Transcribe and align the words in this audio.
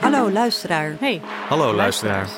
Hallo 0.00 0.30
luisteraar, 0.30 0.94
Hey, 1.00 1.20
Hallo 1.48 1.74
luisteraar. 1.74 2.28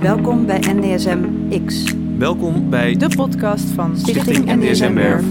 welkom 0.00 0.46
bij 0.46 0.58
NDSM 0.72 1.18
X, 1.66 1.84
Welkom 2.18 2.70
bij 2.70 2.96
de 2.96 3.08
podcast 3.16 3.64
van 3.64 3.96
Stichting 3.96 4.44
NDSM 4.54 4.94
Werf. 4.94 5.24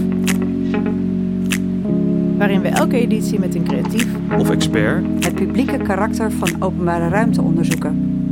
waarin 2.36 2.60
we 2.60 2.68
elke 2.68 2.96
editie 2.96 3.38
met 3.38 3.54
een 3.54 3.64
creatief 3.64 4.06
of 4.38 4.50
expert. 4.50 5.24
het 5.24 5.34
publieke 5.34 5.76
karakter 5.76 6.32
van 6.32 6.62
openbare 6.62 7.08
ruimte 7.08 7.42
onderzoeken. 7.42 8.22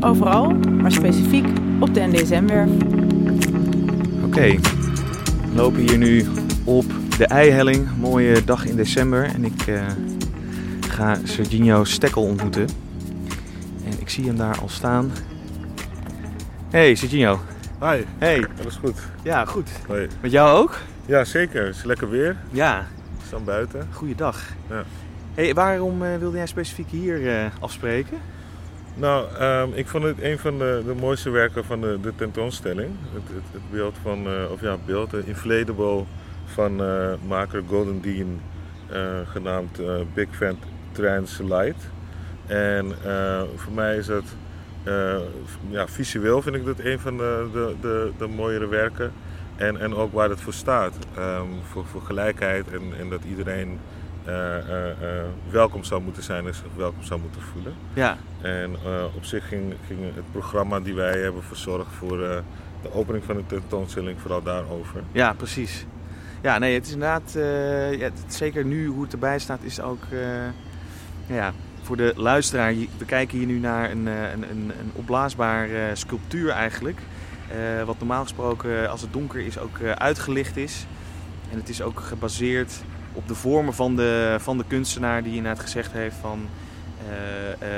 overal, 0.00 0.50
maar 0.80 0.92
specifiek 0.92 1.46
op 1.80 1.94
de 1.94 2.00
NDSM-werf. 2.00 2.70
Oké, 4.24 4.46
we 4.50 5.54
lopen 5.54 5.80
hier 5.80 5.98
nu 5.98 6.24
op 6.70 6.84
de 7.18 7.26
Eihelling. 7.26 7.96
Mooie 7.98 8.44
dag 8.44 8.64
in 8.66 8.76
december. 8.76 9.24
En 9.24 9.44
ik 9.44 9.66
eh, 9.66 9.82
ga 10.88 11.18
Serginho 11.24 11.84
Stekkel 11.84 12.22
ontmoeten. 12.22 12.68
En 13.84 13.92
ik 14.00 14.08
zie 14.08 14.26
hem 14.26 14.36
daar 14.36 14.58
al 14.60 14.68
staan. 14.68 15.10
Hey 16.70 16.94
Serginho. 16.94 17.40
Hi, 17.80 18.04
Hey. 18.18 18.46
alles 18.60 18.76
goed? 18.76 18.98
Ja, 19.22 19.44
goed. 19.44 19.70
Hoi. 19.86 20.08
Met 20.20 20.30
jou 20.30 20.58
ook? 20.62 20.78
Ja, 21.06 21.24
zeker. 21.24 21.66
Het 21.66 21.74
is 21.76 21.84
lekker 21.84 22.10
weer. 22.10 22.36
Ja, 22.50 22.86
We 23.18 23.26
staan 23.26 23.44
buiten. 23.44 23.88
goeiedag. 23.92 24.42
Ja. 24.68 24.82
Hey, 25.34 25.54
waarom 25.54 26.02
eh, 26.02 26.16
wilde 26.16 26.36
jij 26.36 26.46
specifiek 26.46 26.90
hier 26.90 27.28
eh, 27.38 27.44
afspreken? 27.60 28.18
Nou, 28.94 29.26
ehm, 29.38 29.68
ik 29.74 29.88
vond 29.88 30.04
het 30.04 30.22
een 30.22 30.38
van 30.38 30.58
de, 30.58 30.82
de 30.86 30.94
mooiste 31.00 31.30
werken 31.30 31.64
van 31.64 31.80
de, 31.80 31.98
de 32.02 32.12
tentoonstelling. 32.16 32.90
Het, 33.12 33.22
het, 33.34 33.42
het 33.52 33.70
beeld 33.70 33.96
van, 34.02 34.26
eh, 34.26 34.50
of 34.52 34.60
ja, 34.60 34.76
beeld, 34.86 35.10
de 35.10 35.22
inflatable 35.26 36.04
van 36.54 36.82
eh, 36.84 37.12
maker 37.28 37.62
Golden 37.68 38.00
Dean, 38.00 38.40
eh, 38.90 39.30
genaamd 39.30 39.78
eh, 39.78 39.94
Big 40.14 40.28
Fan 40.30 40.58
Translite. 40.92 41.86
En 42.46 42.92
eh, 43.04 43.42
voor 43.56 43.72
mij 43.72 43.96
is 43.96 44.06
dat, 44.06 44.24
ja, 45.68 45.88
visueel 45.88 46.42
vind 46.42 46.56
ik 46.56 46.64
dat 46.64 46.78
een 46.78 46.98
van 46.98 47.16
de, 47.16 47.48
de, 47.52 47.74
de, 47.80 48.12
de 48.18 48.26
mooiere 48.26 48.68
werken. 48.68 49.12
En, 49.56 49.80
en 49.80 49.94
ook 49.94 50.12
waar 50.12 50.28
het 50.28 50.40
voor 50.40 50.52
staat. 50.52 50.94
Ehm, 51.16 51.46
voor, 51.70 51.86
voor 51.86 52.02
gelijkheid 52.02 52.72
en, 52.72 52.82
en 52.98 53.08
dat 53.08 53.24
iedereen 53.24 53.78
welkom 55.50 55.84
zou 55.84 56.02
moeten 56.02 56.22
zijn 56.22 56.46
en 56.46 56.54
zich 56.54 56.64
welkom 56.76 57.02
zou 57.02 57.20
moeten 57.20 57.42
voelen. 57.42 57.72
Ja, 57.94 58.16
En 58.40 58.76
op 59.16 59.24
zich 59.24 59.48
ging, 59.48 59.74
ging 59.86 60.00
het 60.14 60.32
programma 60.32 60.80
die 60.80 60.94
wij 60.94 61.18
hebben 61.18 61.42
verzorgd 61.42 61.92
voor 61.92 62.18
de 62.82 62.92
opening 62.92 63.24
van 63.24 63.36
de 63.36 63.46
tentoonstelling 63.46 64.20
vooral 64.20 64.42
daarover. 64.42 65.02
Ja, 65.12 65.32
precies. 65.32 65.86
Ja, 66.42 66.58
nee, 66.58 66.74
het 66.74 66.86
is 66.86 66.92
inderdaad, 66.92 67.34
eh, 67.34 67.92
ja, 67.92 68.04
het- 68.04 68.34
zeker 68.34 68.64
nu 68.64 68.86
hoe 68.86 69.02
het 69.02 69.12
erbij 69.12 69.38
staat, 69.38 69.62
is 69.62 69.80
ook, 69.80 70.02
eh, 70.10 71.36
ja, 71.36 71.52
voor 71.82 71.96
de 71.96 72.12
luisteraar, 72.16 72.74
we 72.98 73.04
kijken 73.06 73.38
hier 73.38 73.46
nu 73.46 73.58
naar 73.58 73.90
een, 73.90 74.08
eh, 74.08 74.30
een, 74.32 74.42
een, 74.50 74.72
een 74.80 74.90
opblaasbaar 74.92 75.70
eh, 75.70 75.82
sculptuur 75.92 76.50
eigenlijk. 76.50 76.98
Wat 77.84 77.98
normaal 77.98 78.22
gesproken, 78.22 78.90
als 78.90 79.00
het 79.00 79.12
donker 79.12 79.40
is, 79.40 79.58
ook 79.58 79.82
uitgelicht 79.82 80.56
is. 80.56 80.86
En 81.50 81.58
het 81.58 81.68
is 81.68 81.82
ook 81.82 82.00
gebaseerd 82.00 82.72
op 83.12 83.28
de 83.28 83.34
vormen 83.34 83.74
van 83.74 83.96
de, 83.96 84.36
van 84.40 84.58
de 84.58 84.64
kunstenaar 84.68 85.22
die 85.22 85.34
inderdaad 85.36 85.62
gezegd 85.62 85.92
heeft 85.92 86.16
van... 86.20 86.48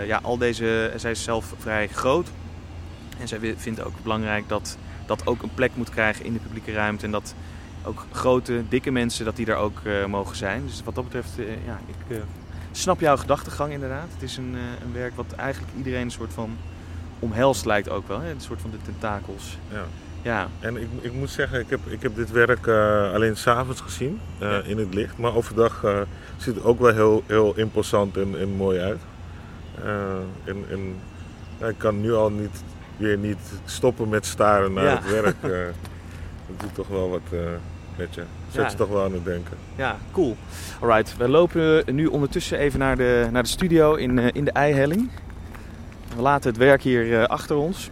ja, 0.07 0.21
al 0.23 0.39
deze, 0.39 0.93
zij 0.97 1.11
is 1.11 1.23
zelf 1.23 1.55
vrij 1.59 1.89
groot. 1.89 2.29
En 3.21 3.29
zij 3.29 3.55
vindt 3.57 3.85
ook 3.85 3.95
belangrijk 4.03 4.49
dat 4.49 4.77
dat 5.07 5.27
ook 5.27 5.43
een 5.43 5.55
plek 5.55 5.71
moet 5.75 5.91
krijgen 5.91 6.25
in 6.25 6.33
de 6.33 6.39
publieke 6.39 6.73
ruimte. 6.73 7.05
En 7.05 7.11
dat 7.13 7.35
ook 7.85 8.05
grote, 8.13 8.63
dikke 8.69 8.91
mensen, 8.91 9.25
dat 9.25 9.37
die 9.37 9.47
daar 9.47 9.57
ook 9.57 9.81
eh, 9.85 10.05
mogen 10.07 10.37
zijn. 10.37 10.63
Dus 10.67 10.83
wat 10.85 10.95
dat 10.95 11.05
betreft, 11.05 11.39
eh, 11.39 11.45
ja, 11.67 11.81
ik 11.87 12.17
eh, 12.17 12.23
snap 12.73 13.01
jouw 13.01 13.17
gedachtegang 13.17 13.73
inderdaad. 13.73 14.07
Het 14.13 14.23
is 14.23 14.37
een, 14.37 14.55
een 14.85 14.93
werk 14.93 15.13
wat 15.17 15.33
eigenlijk 15.37 15.73
iedereen 15.77 16.03
een 16.03 16.11
soort 16.11 16.33
van 16.33 16.57
omhelst 17.19 17.65
lijkt 17.65 17.89
ook 17.89 18.09
wel. 18.09 18.21
Hè? 18.21 18.31
Een 18.31 18.41
soort 18.41 18.61
van 18.61 18.71
de 18.71 18.77
tentakels. 18.85 19.59
Ja. 19.73 19.85
Ja, 20.25 20.49
En 20.61 20.77
ik, 20.77 20.89
ik 21.01 21.13
moet 21.13 21.31
zeggen, 21.31 21.61
ik 21.61 21.71
heb, 21.71 21.81
ik 21.87 22.03
heb 22.03 22.15
dit 22.17 22.31
werk 22.31 22.69
alleen 23.15 23.37
s'avonds 23.37 23.81
gezien 23.81 24.21
Ja. 24.39 24.61
in 24.61 24.79
het 24.79 24.95
licht. 24.95 25.19
Maar 25.19 25.35
overdag 25.35 25.85
ziet 26.37 26.55
het 26.55 26.65
ook 26.65 26.79
wel 26.81 26.95
heel, 26.95 27.23
heel 27.27 27.57
imposant 27.57 28.17
en, 28.17 28.39
en 28.39 28.49
mooi 28.49 28.79
uit. 28.81 29.01
En, 30.45 30.65
en 30.71 30.95
ja, 31.59 31.67
ik 31.67 31.79
kan 31.79 32.01
nu 32.01 32.13
al 32.15 32.31
niet, 32.31 32.63
weer 32.97 33.19
niet 33.19 33.39
stoppen 33.65 34.09
met 34.09 34.27
staren 34.27 34.73
naar 34.73 34.85
Ja. 34.85 35.01
het 35.03 35.11
werk. 35.11 35.41
dat 36.49 36.61
doet 36.61 36.75
toch 36.75 36.89
wel 36.89 37.11
wat 37.11 37.41
met 37.97 38.15
je. 38.15 38.23
Zet 38.51 38.71
Ja. 38.71 38.77
toch 38.77 38.89
wel 38.89 39.05
aan 39.05 39.13
het 39.13 39.25
denken. 39.25 39.57
ja, 39.77 39.97
cool. 40.13 40.37
Alright, 40.81 41.17
we 41.17 41.29
lopen 41.29 41.83
nu 41.95 42.07
ondertussen 42.07 42.59
even 42.59 42.79
naar 42.79 42.97
de, 42.97 43.29
naar 43.31 43.43
de 43.43 43.49
studio 43.49 43.95
in, 43.95 44.19
eh, 44.19 44.29
in 44.33 44.45
de 44.45 44.51
Eihelling. 44.53 45.11
We 46.17 46.23
laten 46.23 46.51
het 46.51 46.59
werk 46.59 46.83
hier 46.83 47.21
eh, 47.21 47.25
achter 47.25 47.57
ons. 47.57 47.91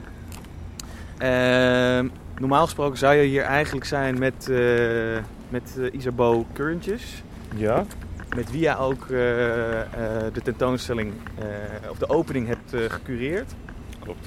Ehm, 1.18 2.06
normaal 2.38 2.64
gesproken 2.64 2.98
zou 2.98 3.14
je 3.14 3.22
hier 3.28 3.42
eigenlijk 3.42 3.86
zijn 3.86 4.18
met, 4.18 4.48
eh 4.48 4.58
met 5.48 5.76
eh, 5.78 5.92
Isabeau 5.92 6.44
Currentjes. 6.52 7.22
Ja? 7.56 7.84
Met 8.36 8.50
wie 8.50 8.60
jij 8.60 8.76
ook 8.76 9.08
de 9.08 10.40
tentoonstelling 10.42 11.12
of 11.90 11.98
de 11.98 12.08
opening 12.08 12.46
hebt 12.46 12.92
gecureerd. 12.92 13.52
Klopt. 14.00 14.26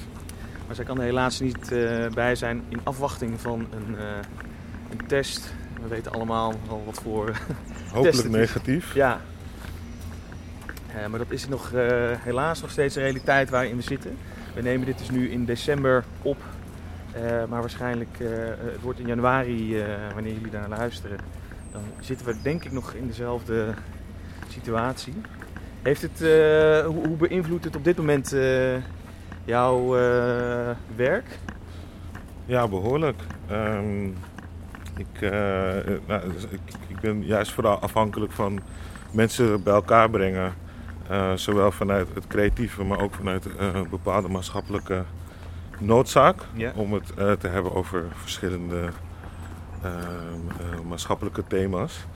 Maar 0.66 0.74
zij 0.74 0.84
kan 0.84 0.98
er 0.98 1.04
helaas 1.04 1.40
niet 1.40 1.68
bij 2.14 2.34
zijn 2.34 2.62
in 2.68 2.80
afwachting 2.82 3.40
van 3.40 3.66
een, 3.70 3.96
een 4.90 5.06
test. 5.06 5.54
We 5.84 5.90
weten 5.90 6.12
allemaal 6.12 6.54
al 6.68 6.82
wat 6.84 7.00
voor. 7.02 7.32
Hopelijk 7.92 8.16
het 8.16 8.24
is. 8.24 8.30
negatief. 8.30 8.94
ja. 8.94 9.20
Eh, 10.94 11.06
maar 11.06 11.18
dat 11.18 11.30
is 11.30 11.48
nog, 11.48 11.72
eh, 11.72 11.86
helaas 12.18 12.60
nog 12.60 12.70
steeds 12.70 12.96
een 12.96 13.02
realiteit 13.02 13.50
waarin 13.50 13.76
we 13.76 13.82
zitten. 13.82 14.16
We 14.54 14.62
nemen 14.62 14.86
dit 14.86 14.98
dus 14.98 15.10
nu 15.10 15.30
in 15.30 15.44
december 15.44 16.04
op. 16.22 16.36
Eh, 17.12 17.22
maar 17.48 17.60
waarschijnlijk, 17.60 18.16
eh, 18.20 18.28
het 18.72 18.80
wordt 18.82 18.98
in 18.98 19.06
januari, 19.06 19.80
eh, 19.80 19.86
wanneer 20.14 20.32
jullie 20.32 20.50
daar 20.50 20.68
luisteren, 20.68 21.18
dan 21.72 21.82
zitten 22.00 22.26
we 22.26 22.34
denk 22.42 22.64
ik 22.64 22.72
nog 22.72 22.92
in 22.92 23.06
dezelfde 23.06 23.74
situatie. 24.48 25.14
Heeft 25.82 26.02
het, 26.02 26.22
eh, 26.22 26.86
hoe, 26.86 27.06
hoe 27.06 27.16
beïnvloedt 27.16 27.64
het 27.64 27.76
op 27.76 27.84
dit 27.84 27.96
moment 27.96 28.32
eh, 28.32 28.74
jouw 29.44 29.96
eh, 29.96 30.70
werk? 30.96 31.38
Ja, 32.46 32.68
behoorlijk. 32.68 33.22
Ehm, 33.48 34.08
ik, 34.96 35.20
eh, 35.20 35.78
eh, 35.78 36.00
nou, 36.06 36.32
dus 36.32 36.44
ik, 36.44 36.60
ik 36.86 37.00
ben 37.00 37.24
juist 37.24 37.52
vooral 37.52 37.78
afhankelijk 37.78 38.32
van 38.32 38.60
mensen 39.12 39.62
bij 39.62 39.74
elkaar 39.74 40.10
brengen. 40.10 40.54
Eh, 41.08 41.32
zowel 41.34 41.70
vanuit 41.72 42.08
het 42.14 42.26
creatieve, 42.26 42.84
maar 42.84 43.00
ook 43.00 43.14
vanuit 43.14 43.46
een 43.58 43.88
bepaalde 43.90 44.28
maatschappelijke 44.28 45.04
noodzaak. 45.78 46.36
Ja. 46.52 46.72
Om 46.74 46.92
het 46.92 47.40
te 47.40 47.48
hebben 47.48 47.74
over 47.74 48.04
verschillende 48.14 48.88
ehm, 49.82 49.94
eh, 49.94 50.80
maatschappelijke 50.88 51.44
thema's. 51.46 52.06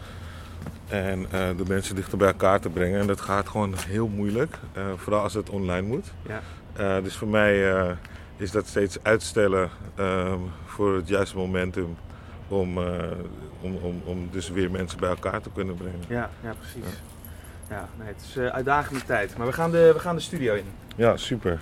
En 0.89 1.27
de 1.31 1.65
mensen 1.69 1.95
dichter 1.95 2.19
bij 2.19 2.29
elkaar 2.29 2.61
te 2.61 2.69
brengen. 2.69 3.01
En 3.01 3.07
dat 3.07 3.21
gaat 3.21 3.49
gewoon 3.49 3.75
heel 3.87 4.09
moeilijk. 4.09 4.59
vooral 4.97 5.23
als 5.23 5.35
het 5.35 5.51
online 5.51 5.87
moet. 5.87 6.13
Ja. 6.23 7.01
Dus 7.01 7.17
voor 7.17 7.29
mij 7.29 7.73
is 8.37 8.51
dat 8.51 8.67
steeds 8.67 8.99
uitstellen 9.03 9.71
ehm, 9.95 10.39
voor 10.67 10.95
het 10.95 11.09
juiste 11.09 11.37
momentum 11.37 11.97
om, 12.49 12.79
eh, 12.79 13.11
om, 13.61 13.77
om, 13.77 14.03
om 14.05 14.29
dus 14.31 14.51
weer 14.51 14.71
mensen 14.71 14.99
bij 14.99 15.09
elkaar 15.09 15.41
te 15.41 15.51
kunnen 15.55 15.77
brengen. 15.77 16.01
Ja, 16.09 16.31
ja 16.43 16.55
precies. 16.59 16.95
Ja, 17.69 17.89
nee, 17.99 18.07
het 18.09 18.23
is 18.29 18.37
eh 18.37 18.47
uitdagende 18.47 19.05
tijd. 19.05 19.37
Maar 19.37 19.47
we 19.47 19.53
gaan, 19.53 19.71
de, 19.71 19.91
we 19.93 19.99
gaan 19.99 20.17
de 20.17 20.23
studio 20.23 20.55
in. 20.55 20.65
Ja, 20.97 21.17
super. 21.17 21.61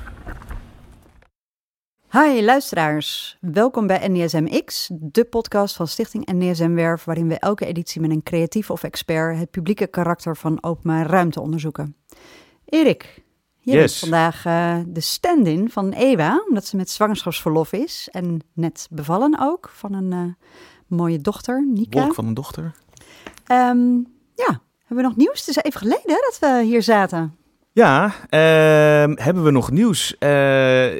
Hi 2.11 2.45
luisteraars, 2.45 3.37
welkom 3.41 3.87
bij 3.87 4.09
NDSM 4.09 4.63
X, 4.65 4.91
de 4.93 5.25
podcast 5.25 5.77
van 5.77 5.89
Stichting 5.89 6.33
NDSM 6.33 6.75
Werf, 6.75 7.05
waarin 7.05 7.29
we 7.29 7.39
elke 7.39 7.67
editie 7.67 8.01
met 8.01 8.11
een 8.11 8.23
creatief 8.23 8.71
of 8.71 8.83
expert 8.83 9.39
het 9.39 9.51
publieke 9.51 9.87
karakter 9.87 10.37
van 10.37 10.63
openbare 10.63 11.09
ruimte 11.09 11.41
onderzoeken. 11.41 11.97
Erik, 12.65 13.23
jij 13.61 13.77
bent 13.77 13.91
Yes. 13.91 13.99
vandaag 13.99 14.45
eh, 14.45 14.79
de 14.87 15.01
stand-in 15.01 15.71
van 15.71 15.93
Ewa, 15.93 16.45
omdat 16.49 16.65
ze 16.67 16.77
met 16.77 16.91
zwangerschapsverlof 16.91 17.73
is 17.73 18.09
en 18.13 18.41
net 18.53 18.89
bevallen 18.91 19.37
ook 19.41 19.71
van 19.73 19.93
een 19.93 20.13
eh, 20.13 20.47
mooie 20.87 21.21
dochter, 21.21 21.67
Nika. 21.67 22.01
Wolk 22.01 22.15
van 22.15 22.27
een 22.27 22.35
dochter. 22.35 22.75
Ehm, 23.47 23.95
ja, 24.35 24.61
hebben 24.79 24.97
we 24.97 25.03
nog 25.03 25.17
nieuws? 25.17 25.39
Het 25.39 25.49
is 25.49 25.57
even 25.57 25.81
geleden 25.81 26.21
dat 26.31 26.37
we 26.41 26.63
hier 26.65 26.83
zaten. 26.83 27.37
Ja, 27.73 28.13
ehm, 28.29 29.15
hebben 29.15 29.45
we 29.45 29.51
nog 29.51 29.71
nieuws? 29.71 30.19
Eh, 30.19 30.29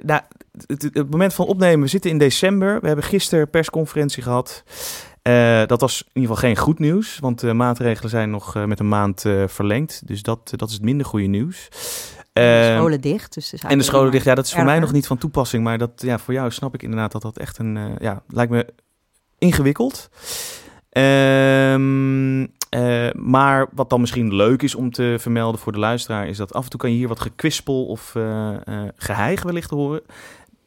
nou, 0.01 0.21
het, 0.67 1.11
moment 1.11 1.35
van 1.35 1.47
opnemen, 1.47 1.81
we 1.81 1.87
zitten 1.87 2.11
in 2.11 2.19
december. 2.19 2.81
We 2.81 2.87
hebben 2.87 3.05
gisteren 3.05 3.51
persconferentie 3.51 4.23
gehad. 4.23 4.63
Eh, 5.23 5.67
dat 5.67 5.81
was 5.81 6.01
in 6.01 6.21
ieder 6.21 6.35
geval 6.35 6.49
geen 6.49 6.57
goed 6.57 6.79
nieuws, 6.79 7.19
want 7.19 7.41
de 7.41 7.53
maatregelen 7.53 8.11
zijn 8.11 8.31
nog 8.31 8.57
eh, 8.57 8.65
met 8.65 8.81
een 8.81 8.89
maand 8.89 9.25
verlengd. 9.47 10.03
Dus 10.07 10.23
dat, 10.23 10.53
dat 10.57 10.69
is 10.69 10.75
het 10.75 10.85
minder 10.85 11.07
goede 11.07 11.27
nieuws. 11.27 11.69
de 12.33 12.41
Ehm, 12.41 12.77
scholen 12.77 13.01
dicht. 13.01 13.35
Dus 13.35 13.53
is 13.53 13.63
En 13.63 13.79
de 13.79 13.85
scholen 13.85 14.13
dicht, 14.13 14.25
ja, 14.25 14.35
dat 14.35 14.47
is 14.47 14.53
voor 14.53 14.65
mij 14.65 14.79
nog 14.79 14.93
niet 14.93 15.07
van 15.07 15.19
toepassing. 15.19 15.65
Maar 15.65 15.79
dat, 15.79 15.91
ja, 15.97 16.19
voor 16.19 16.35
jou 16.35 16.51
snap 16.51 16.75
ik 16.75 16.83
inderdaad 16.83 17.13
dat 17.13 17.23
dat 17.23 17.39
echt 17.39 17.59
een, 17.59 17.79
ja, 17.99 18.23
lijkt 18.29 18.53
me 18.53 18.67
ingewikkeld. 19.47 20.11
Ehm, 20.91 22.41
maar 23.13 23.69
wat 23.73 23.91
dan 23.91 24.01
misschien 24.01 24.35
leuk 24.35 24.63
is 24.63 24.75
om 24.75 24.91
te 24.91 25.17
vermelden 25.19 25.61
voor 25.61 25.73
de 25.73 25.79
luisteraar, 25.79 26.29
is 26.29 26.37
dat 26.37 26.53
af 26.53 26.65
en 26.65 26.71
toe 26.71 26.81
kan 26.81 26.91
je 26.91 26.97
hier 26.97 27.09
wat 27.09 27.21
gekwispel 27.21 27.87
of 27.87 28.15
uh, 28.17 28.57
wellicht 29.43 29.71
horen. 29.71 30.03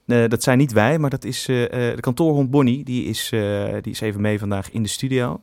dat 0.06 0.44
zijn 0.44 0.58
niet 0.58 0.72
wij, 0.72 1.00
maar 1.00 1.10
dat 1.10 1.24
is 1.24 1.46
de 1.46 1.98
kantoorhond 2.00 2.52
Bonnie. 2.52 2.84
Die 2.84 3.06
is, 3.06 3.30
die 3.82 3.92
is 3.92 4.02
even 4.02 4.22
mee 4.22 4.40
vandaag 4.40 4.72
in 4.72 4.84
de 4.84 4.90
studio. 4.90 5.42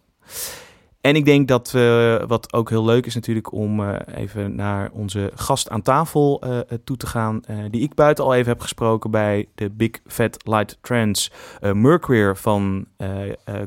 En 1.06 1.17
ik 1.17 1.25
denk 1.25 1.49
dat 1.49 1.73
uh, 1.76 2.23
wat 2.26 2.53
ook 2.53 2.69
heel 2.69 2.85
leuk 2.85 3.06
is 3.06 3.14
natuurlijk 3.14 3.53
om 3.53 3.81
uh, 3.81 3.97
even 4.14 4.55
naar 4.55 4.91
onze 4.93 5.31
gast 5.35 5.69
aan 5.69 5.82
tafel 5.82 6.43
uh, 6.47 6.58
toe 6.85 6.97
te 6.97 7.06
gaan. 7.06 7.41
die 7.70 7.82
ik 7.82 7.94
buiten 7.94 8.25
al 8.25 8.35
even 8.35 8.49
heb 8.49 8.61
gesproken 8.61 9.11
bij 9.11 9.49
de 9.55 9.70
Big 9.70 9.91
Fat 10.06 10.37
Light 10.44 10.79
Trends 10.81 11.31
Mercury 11.61 12.35
van 12.35 12.87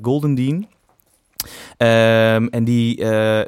Golden 0.01 0.35
Dean. 0.35 0.67
Um, 1.77 2.49
en 2.49 2.63
die 2.63 3.05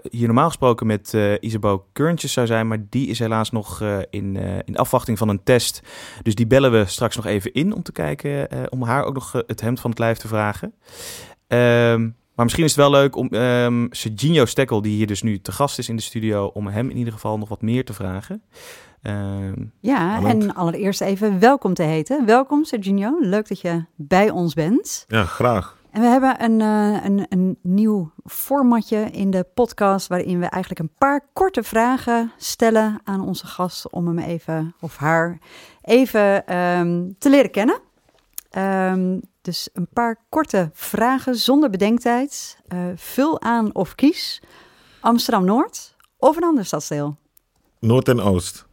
hier 0.10 0.26
normaal 0.26 0.48
gesproken 0.48 0.88
met 0.88 1.18
Isabel 1.40 1.86
Keurntjes 1.94 2.34
zou 2.34 2.48
zijn, 2.48 2.68
maar 2.68 2.86
die 2.90 3.08
is 3.08 3.20
helaas 3.20 3.52
nog 3.52 3.84
in, 4.10 4.36
in 4.66 4.78
afwachting 4.78 5.18
van 5.18 5.30
een 5.30 5.44
test. 5.44 5.82
Dus 6.24 6.36
die 6.36 6.48
bellen 6.48 6.72
we 6.72 6.86
straks 6.86 7.16
nog 7.16 7.26
even 7.26 7.54
in 7.54 7.74
om 7.74 7.84
te 7.84 7.92
kijken, 7.92 8.48
om 8.72 8.84
haar 8.84 9.04
ook 9.04 9.14
nog 9.14 9.32
het 9.32 9.62
hemd 9.62 9.80
van 9.80 9.90
het 9.90 10.00
lijf 10.00 10.18
te 10.18 10.28
vragen. 10.28 10.74
Um, 11.48 12.20
maar 12.42 12.50
misschien 12.50 12.70
is 12.70 12.76
het 12.76 12.92
wel 12.92 13.02
leuk 13.02 13.16
om 13.16 13.34
um, 13.34 13.88
Serginho 13.92 14.46
Stekkel, 14.46 14.82
die 14.82 14.96
hier 14.96 15.08
dus 15.08 15.22
nu 15.22 15.40
te 15.40 15.52
gast 15.52 15.80
is 15.80 15.90
in 15.90 15.96
de 15.96 16.02
studio, 16.02 16.46
om 16.46 16.68
hem 16.68 16.90
in 16.90 16.98
ieder 16.98 17.14
geval 17.14 17.38
nog 17.38 17.50
wat 17.50 17.62
meer 17.62 17.86
te 17.86 17.94
vragen. 17.94 18.44
Um, 19.04 19.72
ja, 19.80 20.24
en 20.24 20.56
allereerst 20.56 21.02
even 21.02 21.40
welkom 21.40 21.74
te 21.74 21.84
heten. 21.84 22.26
Welkom 22.26 22.64
Serginho, 22.64 23.18
leuk 23.20 23.48
dat 23.48 23.62
je 23.62 23.86
bij 23.96 24.30
ons 24.30 24.54
bent. 24.54 25.06
Ja, 25.08 25.24
graag. 25.24 25.78
En 25.92 26.02
we 26.02 26.08
hebben 26.08 26.44
een, 26.44 26.60
uh, 26.60 27.06
een, 27.06 27.26
een 27.30 27.58
nieuw 27.62 28.12
formatje 28.26 28.98
in 28.98 29.32
de 29.32 29.46
podcast 29.54 30.08
waarin 30.08 30.40
we 30.40 30.46
eigenlijk 30.46 30.82
een 30.82 30.96
paar 30.98 31.26
korte 31.34 31.64
vragen 31.64 32.32
stellen 32.38 33.00
aan 33.04 33.22
onze 33.22 33.48
gast 33.48 33.92
om 33.92 34.08
hem 34.08 34.20
even 34.20 34.76
of 34.80 34.98
haar 34.98 35.38
even 35.82 36.58
um, 36.58 37.16
te 37.18 37.30
leren 37.30 37.52
kennen. 37.52 37.80
Um, 38.58 39.22
dus 39.42 39.70
een 39.74 39.88
paar 39.94 40.18
korte 40.30 40.70
vragen 40.74 41.36
zonder 41.36 41.70
bedenktijd. 41.70 42.58
Uh, 42.74 42.80
vul 42.96 43.42
aan 43.42 43.76
of 43.76 43.96
kies. 43.96 44.42
Amsterdam-Noord 45.00 45.96
of 46.18 46.38
een 46.38 46.44
ander 46.44 46.66
stadsdeel? 46.66 47.18
Noord 47.80 48.08
en 48.08 48.22
Oost. 48.22 48.66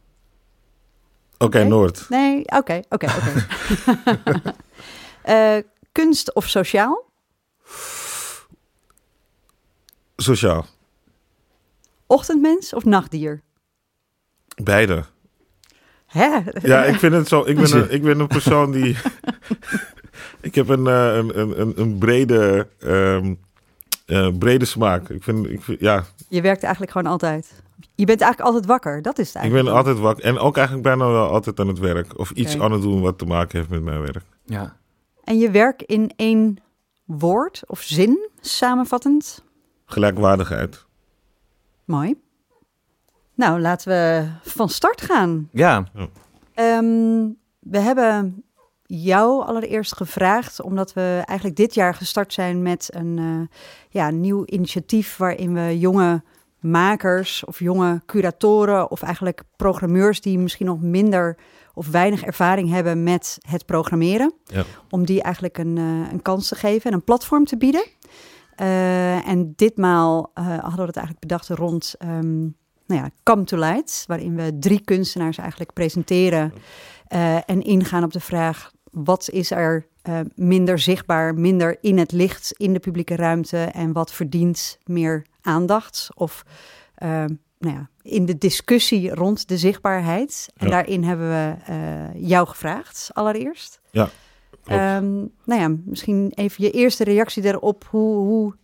Oké, 1.33 1.45
okay, 1.45 1.61
okay. 1.61 1.77
Noord. 1.77 2.09
Nee, 2.09 2.45
oké, 2.45 2.81
oké, 2.89 3.05
oké. 3.05 3.47
uh, 5.25 5.63
kunst 5.91 6.33
of 6.33 6.47
sociaal? 6.47 7.05
Sociaal. 10.15 10.65
Ochtendmens 12.07 12.73
of 12.73 12.85
nachtdier? 12.85 13.41
Beide. 14.63 15.03
Hè? 16.05 16.39
Ja, 16.61 16.83
ik 16.83 16.95
vind 16.95 17.13
het 17.13 17.27
zo. 17.27 17.43
Ik 17.45 17.55
ben 17.55 17.75
een, 17.77 17.91
ik 17.91 18.01
ben 18.01 18.19
een 18.19 18.27
persoon 18.27 18.71
die. 18.71 18.97
Ik 20.41 20.55
heb 20.55 20.67
een, 20.67 20.85
uh, 20.85 21.15
een, 21.15 21.59
een, 21.59 21.79
een 21.79 21.97
brede, 21.97 22.67
um, 22.83 23.39
uh, 24.05 24.37
brede 24.37 24.65
smaak. 24.65 25.09
Ik 25.09 25.23
vind, 25.23 25.49
ik 25.49 25.61
vind, 25.61 25.79
ja. 25.79 26.03
Je 26.29 26.41
werkt 26.41 26.63
eigenlijk 26.63 26.91
gewoon 26.91 27.11
altijd. 27.11 27.61
Je 27.95 28.05
bent 28.05 28.21
eigenlijk 28.21 28.51
altijd 28.51 28.65
wakker, 28.65 29.01
dat 29.01 29.19
is 29.19 29.27
het 29.27 29.35
eigenlijk. 29.35 29.65
Ik 29.65 29.71
ben 29.71 29.83
altijd 29.83 30.03
wakker 30.03 30.23
en 30.23 30.37
ook 30.37 30.57
eigenlijk 30.57 30.87
bijna 30.87 31.07
wel 31.07 31.29
altijd 31.29 31.59
aan 31.59 31.67
het 31.67 31.79
werk. 31.79 32.19
Of 32.19 32.31
iets 32.31 32.59
aan 32.59 32.71
het 32.71 32.81
doen 32.81 33.01
wat 33.01 33.17
te 33.17 33.25
maken 33.25 33.57
heeft 33.57 33.69
met 33.69 33.83
mijn 33.83 34.01
werk. 34.01 34.23
Ja. 34.45 34.75
En 35.23 35.37
je 35.37 35.51
werk 35.51 35.81
in 35.81 36.11
één 36.15 36.57
woord 37.05 37.61
of 37.67 37.81
zin 37.81 38.29
samenvattend? 38.39 39.43
Gelijkwaardigheid. 39.85 40.85
Mooi. 41.85 42.15
Nou, 43.35 43.59
laten 43.59 43.89
we 43.89 44.27
van 44.49 44.69
start 44.69 45.01
gaan. 45.01 45.49
Ja. 45.51 45.83
Um, 46.55 47.37
we 47.59 47.79
hebben 47.79 48.43
jou 48.91 49.45
allereerst 49.45 49.95
gevraagd, 49.95 50.61
omdat 50.61 50.93
we 50.93 51.21
eigenlijk 51.25 51.57
dit 51.57 51.73
jaar 51.73 51.93
gestart 51.93 52.33
zijn 52.33 52.61
met 52.61 52.89
een 52.93 53.17
uh, 53.17 53.47
ja, 53.89 54.09
nieuw 54.09 54.45
initiatief 54.45 55.17
waarin 55.17 55.53
we 55.53 55.79
jonge 55.79 56.23
makers 56.59 57.45
of 57.45 57.59
jonge 57.59 58.01
curatoren 58.05 58.91
of 58.91 59.01
eigenlijk 59.01 59.43
programmeurs 59.55 60.21
die 60.21 60.39
misschien 60.39 60.65
nog 60.65 60.81
minder 60.81 61.37
of 61.73 61.87
weinig 61.87 62.23
ervaring 62.23 62.69
hebben 62.69 63.03
met 63.03 63.37
het 63.47 63.65
programmeren, 63.65 64.33
ja. 64.43 64.63
om 64.89 65.05
die 65.05 65.21
eigenlijk 65.21 65.57
een, 65.57 65.77
uh, 65.77 66.11
een 66.11 66.21
kans 66.21 66.47
te 66.47 66.55
geven 66.55 66.91
en 66.91 66.97
een 66.97 67.03
platform 67.03 67.45
te 67.45 67.57
bieden. 67.57 67.85
Uh, 68.61 69.27
en 69.27 69.53
ditmaal 69.55 70.31
hadden 70.33 70.75
we 70.75 70.85
het 70.85 70.95
eigenlijk 70.95 71.19
bedacht 71.19 71.47
rond 71.49 71.95
um, 72.03 72.55
nou 72.85 73.01
ja, 73.01 73.09
Come 73.23 73.43
to 73.43 73.57
Light, 73.57 74.03
waarin 74.07 74.35
we 74.35 74.57
drie 74.59 74.81
kunstenaars 74.81 75.37
eigenlijk 75.37 75.73
presenteren 75.73 76.53
uh, 77.09 77.35
en 77.35 77.61
ingaan 77.61 78.03
op 78.03 78.13
de 78.13 78.19
vraag: 78.19 78.71
wat 78.91 79.29
is 79.29 79.51
er 79.51 79.87
uh, 80.03 80.19
minder 80.35 80.79
zichtbaar, 80.79 81.33
minder 81.33 81.77
in 81.81 81.97
het 81.97 82.11
licht 82.11 82.51
in 82.57 82.73
de 82.73 82.79
publieke 82.79 83.15
ruimte 83.15 83.57
en 83.57 83.91
wat 83.91 84.13
verdient 84.13 84.77
meer 84.85 85.25
aandacht? 85.41 86.09
Of 86.15 86.43
uh, 87.03 87.25
nou 87.57 87.75
ja, 87.75 87.89
in 88.01 88.25
de 88.25 88.37
discussie 88.37 89.15
rond 89.15 89.47
de 89.47 89.57
zichtbaarheid. 89.57 90.49
En 90.55 90.67
ja. 90.67 90.71
daarin 90.71 91.03
hebben 91.03 91.29
we 91.29 91.55
jou 92.19 92.47
gevraagd, 92.47 93.09
allereerst. 93.13 93.79
Ja. 93.89 94.09
Um, 94.71 95.31
nou 95.45 95.61
ja, 95.61 95.75
misschien 95.85 96.31
even 96.35 96.63
je 96.63 96.71
eerste 96.71 97.03
reactie 97.03 97.43
daarop. 97.43 97.85
Hoe, 97.89 98.15
hoe, 98.17 98.55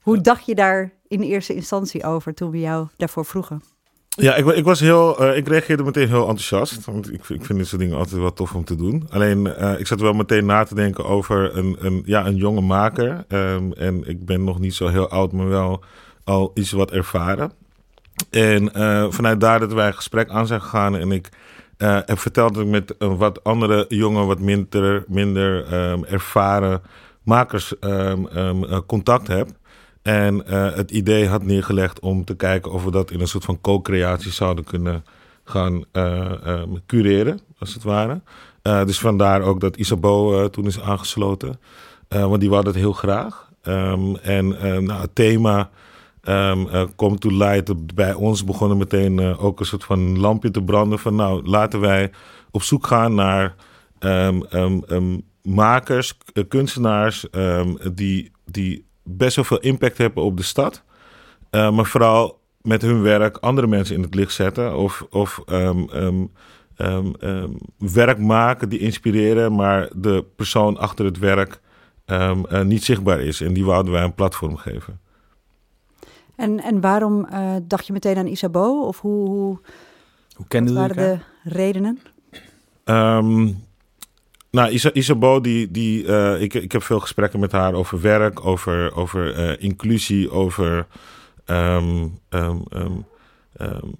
hoe 0.00 0.20
dacht 0.20 0.46
je 0.46 0.54
daar 0.54 0.92
in 1.08 1.20
eerste 1.20 1.54
instantie 1.54 2.04
over 2.04 2.34
toen 2.34 2.50
we 2.50 2.60
jou 2.60 2.88
daarvoor 2.96 3.24
vroegen? 3.24 3.62
Ja, 4.16 4.34
ik, 4.34 4.46
ik 4.46 4.64
was 4.64 4.80
heel, 4.80 5.22
uh, 5.22 5.36
ik 5.36 5.48
reageerde 5.48 5.82
meteen 5.82 6.08
heel 6.08 6.20
enthousiast. 6.28 6.84
Want 6.84 7.12
ik, 7.12 7.28
ik 7.28 7.44
vind 7.44 7.58
dit 7.58 7.66
soort 7.66 7.80
dingen 7.80 7.96
altijd 7.96 8.20
wel 8.20 8.32
tof 8.32 8.54
om 8.54 8.64
te 8.64 8.76
doen. 8.76 9.06
Alleen, 9.10 9.46
uh, 9.46 9.78
ik 9.78 9.86
zat 9.86 10.00
wel 10.00 10.12
meteen 10.12 10.46
na 10.46 10.64
te 10.64 10.74
denken 10.74 11.04
over 11.04 11.56
een, 11.56 11.76
een, 11.80 12.02
ja, 12.04 12.26
een 12.26 12.36
jonge 12.36 12.60
maker. 12.60 13.24
Um, 13.28 13.72
en 13.72 14.08
ik 14.08 14.24
ben 14.24 14.44
nog 14.44 14.58
niet 14.58 14.74
zo 14.74 14.88
heel 14.88 15.08
oud, 15.08 15.32
maar 15.32 15.48
wel 15.48 15.84
al 16.24 16.50
iets 16.54 16.72
wat 16.72 16.90
ervaren. 16.90 17.52
En 18.30 18.70
uh, 18.76 19.06
vanuit 19.10 19.40
daar 19.40 19.60
dat 19.60 19.72
wij 19.72 19.86
een 19.86 19.94
gesprek 19.94 20.28
aan 20.28 20.46
zijn 20.46 20.62
gegaan 20.62 20.96
en 20.96 21.12
ik 21.12 21.28
heb 21.78 22.18
verteld 22.18 22.54
dat 22.54 22.62
ik 22.62 22.70
met 22.70 22.94
een 22.98 23.16
wat 23.16 23.44
andere 23.44 23.84
jonge, 23.88 24.24
wat 24.24 24.40
minder, 24.40 25.04
minder 25.08 25.72
um, 25.90 26.04
ervaren 26.04 26.82
makers 27.22 27.74
um, 27.80 28.84
contact 28.86 29.26
heb. 29.26 29.48
En 30.06 30.42
uh, 30.48 30.74
het 30.74 30.90
idee 30.90 31.28
had 31.28 31.42
neergelegd 31.42 32.00
om 32.00 32.24
te 32.24 32.36
kijken 32.36 32.72
of 32.72 32.84
we 32.84 32.90
dat 32.90 33.10
in 33.10 33.20
een 33.20 33.28
soort 33.28 33.44
van 33.44 33.60
co-creatie 33.60 34.32
zouden 34.32 34.64
kunnen 34.64 35.04
gaan 35.44 35.84
uh, 35.92 36.32
uh, 36.46 36.62
cureren, 36.86 37.40
als 37.58 37.74
het 37.74 37.82
ware. 37.82 38.20
dus 38.62 38.98
vandaar 38.98 39.42
ook 39.42 39.60
dat 39.60 39.76
Isabeau 39.76 40.50
toen 40.50 40.66
is 40.66 40.80
aangesloten. 40.80 41.60
want 42.08 42.40
die 42.40 42.50
wou 42.50 42.64
dat 42.64 42.74
heel 42.74 42.92
graag. 42.92 43.50
Um, 43.62 44.16
en 44.16 44.48
nou, 44.84 45.00
het 45.00 45.14
thema 45.14 45.70
um, 46.22 46.68
Come 46.96 47.18
to 47.18 47.30
Light 47.30 47.94
bij 47.94 48.14
ons 48.14 48.44
begonnen 48.44 48.78
meteen 48.78 49.20
ook 49.20 49.60
een 49.60 49.66
soort 49.66 49.84
van 49.84 50.18
lampje 50.18 50.50
te 50.50 50.62
branden. 50.62 50.98
Van 50.98 51.14
nou, 51.14 51.46
laten 51.46 51.80
wij 51.80 52.10
op 52.50 52.62
zoek 52.62 52.86
gaan 52.86 53.14
naar 53.14 53.54
um, 53.98 55.22
makers, 55.42 56.16
kunstenaars 56.48 57.26
die, 57.92 58.30
die 58.44 58.86
best 59.06 59.36
wel 59.36 59.44
veel 59.44 59.60
impact 59.60 59.98
hebben 59.98 60.22
op 60.22 60.36
de 60.36 60.42
stad. 60.42 60.82
Uh, 61.50 61.70
maar 61.70 61.86
vooral 61.86 62.40
met 62.60 62.82
hun 62.82 63.02
werk 63.02 63.36
andere 63.36 63.66
mensen 63.66 63.96
in 63.96 64.02
het 64.02 64.14
licht 64.14 64.32
zetten. 64.32 64.76
Of, 64.76 65.06
of 65.10 65.42
um, 65.46 65.88
um, 65.94 66.30
um, 66.78 67.58
werk 67.78 68.18
maken 68.18 68.68
die 68.68 68.78
inspireren, 68.78 69.54
maar 69.54 69.88
de 69.96 70.24
persoon 70.36 70.76
achter 70.76 71.04
het 71.04 71.18
werk 71.18 71.60
uh, 72.06 72.60
niet 72.62 72.84
zichtbaar 72.84 73.20
is. 73.20 73.40
En 73.40 73.52
die 73.52 73.64
wouden 73.64 73.92
wij 73.92 74.02
een 74.02 74.14
platform 74.14 74.56
geven. 74.56 75.00
En, 76.36 76.60
en 76.60 76.80
waarom 76.80 77.26
uh, 77.32 77.56
dacht 77.62 77.86
je 77.86 77.92
meteen 77.92 78.16
aan 78.16 78.26
Isabeau? 78.26 78.86
Of 78.86 79.00
hoe, 79.00 79.28
hoe, 79.28 79.58
hoe 80.34 80.46
kende 80.48 80.72
wat 80.72 80.80
waren 80.80 80.96
de 80.96 81.50
redenen? 81.50 82.00
Nou, 84.56 84.70
Isa 84.70 84.90
Isabeau, 84.92 85.40
die, 85.40 85.70
die, 85.70 86.04
uh, 86.04 86.40
ik, 86.40 86.54
ik 86.54 86.72
heb 86.72 86.82
veel 86.82 87.00
gesprekken 87.00 87.40
met 87.40 87.52
haar 87.52 87.74
over 87.74 88.00
werk, 88.00 88.46
over, 88.46 88.94
over 88.94 89.38
uh, 89.38 89.62
inclusie, 89.62 90.30
over 90.30 90.86
um, 91.46 92.18
um, 92.30 93.04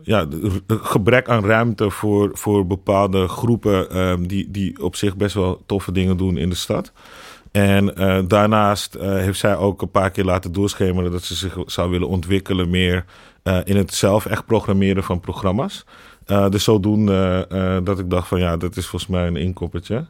ja, 0.02 0.26
gebrek 0.66 1.28
aan 1.28 1.44
ruimte 1.44 1.90
voor, 1.90 2.30
voor 2.32 2.66
bepaalde 2.66 3.28
groepen 3.28 4.26
die, 4.26 4.50
die 4.50 4.82
op 4.82 4.96
zich 4.96 5.16
best 5.16 5.34
wel 5.34 5.62
toffe 5.66 5.92
dingen 5.92 6.16
doen 6.16 6.36
in 6.36 6.48
de 6.48 6.54
stad. 6.54 6.92
En 7.52 8.00
uh, 8.00 8.18
daarnaast 8.28 8.96
heeft 9.00 9.38
zij 9.38 9.56
ook 9.56 9.82
een 9.82 9.90
paar 9.90 10.10
keer 10.10 10.24
laten 10.24 10.52
doorschemeren 10.52 11.12
dat 11.12 11.22
ze 11.22 11.34
zich 11.34 11.58
zou 11.66 11.90
willen 11.90 12.08
ontwikkelen 12.08 12.70
meer 12.70 13.04
in 13.64 13.76
het 13.76 13.94
zelf 13.94 14.26
echt 14.26 14.46
programmeren 14.46 15.04
van 15.04 15.20
programma's. 15.20 15.84
dus 16.50 16.64
zodoende 16.64 17.46
dat 17.84 17.98
ik 17.98 18.10
dacht 18.10 18.28
van 18.28 18.38
ja, 18.38 18.56
dat 18.56 18.76
is 18.76 18.86
volgens 18.86 19.10
mij 19.10 19.26
een 19.26 19.36
inkoppertje. 19.36 20.06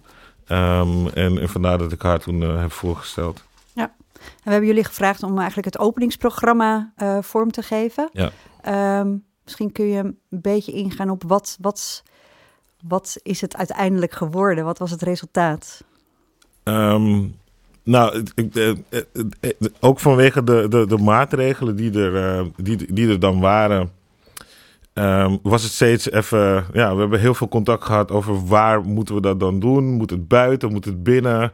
Um, 0.48 1.08
en, 1.08 1.38
en, 1.40 1.48
vandaar 1.48 1.78
dat 1.78 1.92
ik 1.92 2.02
haar 2.02 2.18
toen 2.18 2.40
uh, 2.40 2.60
heb 2.60 2.72
voorgesteld. 2.72 3.44
Ja, 3.72 3.82
En 3.82 4.20
we 4.42 4.50
hebben 4.50 4.68
jullie 4.68 4.84
gevraagd 4.84 5.22
om 5.22 5.38
eigenlijk 5.38 5.66
het 5.66 5.78
openingsprogramma 5.78 6.92
uh, 7.02 7.18
vorm 7.20 7.50
te 7.50 7.62
geven. 7.62 8.10
Ja. 8.12 8.30
Um, 9.00 9.24
misschien 9.44 9.72
kun 9.72 9.86
je 9.86 9.98
een 9.98 10.18
beetje 10.28 10.72
ingaan 10.72 11.10
op 11.10 11.22
wat, 11.26 11.56
wat, 11.60 12.02
wat 12.82 13.16
is 13.22 13.40
het 13.40 13.56
uiteindelijk 13.56 14.12
geworden? 14.12 14.64
Wat 14.64 14.78
was 14.78 14.90
het 14.90 15.02
resultaat? 15.02 15.84
Um, 16.64 17.36
nou, 17.82 18.24
ik, 18.34 18.54
eh, 18.54 19.50
ook 19.80 20.00
vanwege 20.00 20.44
de, 20.44 20.66
de, 20.68 20.86
de 20.86 20.98
maatregelen 20.98 21.76
die 21.76 21.92
er, 21.92 22.38
uh, 22.38 22.46
die, 22.56 22.92
die 22.92 23.08
er 23.08 23.20
dan 23.20 23.40
waren 23.40 23.90
Um, 24.98 25.38
was 25.42 25.62
het 25.62 25.72
steeds 25.72 26.10
even. 26.10 26.64
Ja, 26.72 26.94
we 26.94 27.00
hebben 27.00 27.20
heel 27.20 27.34
veel 27.34 27.48
contact 27.48 27.84
gehad 27.84 28.10
over 28.10 28.46
waar 28.46 28.84
moeten 28.84 29.14
we 29.14 29.20
dat 29.20 29.40
dan 29.40 29.60
doen? 29.60 29.84
Moet 29.84 30.10
het 30.10 30.28
buiten? 30.28 30.72
Moet 30.72 30.84
het 30.84 31.02
binnen? 31.02 31.52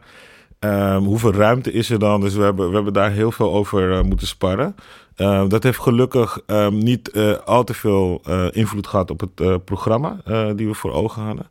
Um, 0.59 1.03
hoeveel 1.03 1.33
ruimte 1.33 1.71
is 1.71 1.89
er 1.89 1.99
dan? 1.99 2.21
Dus 2.21 2.35
we 2.35 2.43
hebben, 2.43 2.67
we 2.69 2.75
hebben 2.75 2.93
daar 2.93 3.11
heel 3.11 3.31
veel 3.31 3.53
over 3.53 3.91
uh, 3.91 4.01
moeten 4.01 4.27
sparren. 4.27 4.75
Uh, 5.17 5.43
dat 5.47 5.63
heeft 5.63 5.79
gelukkig 5.79 6.39
niet 6.69 7.09
uh, 7.13 7.37
al 7.45 7.63
te 7.63 7.73
veel 7.73 8.21
invloed 8.51 8.87
gehad 8.87 9.11
op 9.11 9.19
het 9.19 9.65
programma 9.65 10.17
die 10.55 10.67
we 10.67 10.73
voor 10.73 10.91
ogen 10.91 11.21
hadden. 11.21 11.47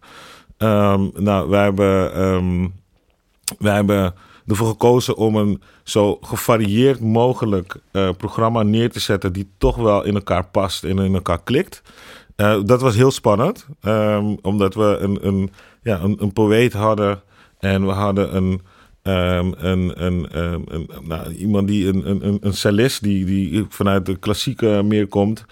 nou, 1.24 1.48
wij 1.48 1.62
hebben, 1.62 2.12
wij 3.58 3.74
hebben 3.74 4.14
ervoor 4.46 4.68
gekozen 4.68 5.16
om 5.16 5.36
een 5.36 5.62
zo 5.82 6.18
gevarieerd 6.20 7.00
mogelijk 7.00 7.76
uh, 7.92 8.08
programma 8.16 8.62
neer 8.62 8.90
te 8.90 9.00
zetten 9.00 9.32
die 9.32 9.48
toch 9.58 9.76
wel 9.76 10.04
in 10.04 10.14
elkaar 10.14 10.44
past 10.44 10.84
en 10.84 10.98
in 10.98 11.14
elkaar 11.14 11.42
klikt. 11.42 11.82
Uh, 12.36 12.60
dat 12.64 12.80
was 12.80 12.94
heel 12.94 13.10
spannend, 13.10 13.66
um, 13.82 14.38
omdat 14.42 14.74
we 14.74 14.96
een, 15.00 15.26
een, 15.26 15.50
ja, 15.82 16.00
een, 16.00 16.16
een 16.20 16.32
poëet 16.32 16.72
hadden 16.72 17.22
en 17.58 17.86
we 17.86 17.92
hadden 17.92 18.36
een, 18.36 18.60
um, 19.02 19.54
een, 19.56 20.04
een, 20.04 20.38
um, 20.38 20.64
een 20.68 20.88
nou, 21.02 21.32
iemand 21.32 21.68
die 21.68 21.88
een, 21.88 22.10
een, 22.10 22.38
een 22.40 22.54
cellist 22.54 23.02
die, 23.02 23.24
die 23.24 23.66
vanuit 23.68 24.06
de 24.06 24.16
klassieke 24.16 24.82
meer 24.84 25.06
komt, 25.06 25.44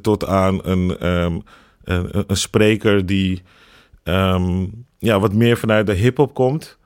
tot 0.00 0.26
aan 0.26 0.60
een, 0.62 1.06
een, 1.06 1.44
een 1.84 2.36
spreker 2.36 3.06
die 3.06 3.42
ja, 4.98 5.20
wat 5.20 5.32
meer 5.32 5.56
vanuit 5.56 5.86
de 5.86 5.92
hip-hop 5.92 6.34
komt. 6.34 6.78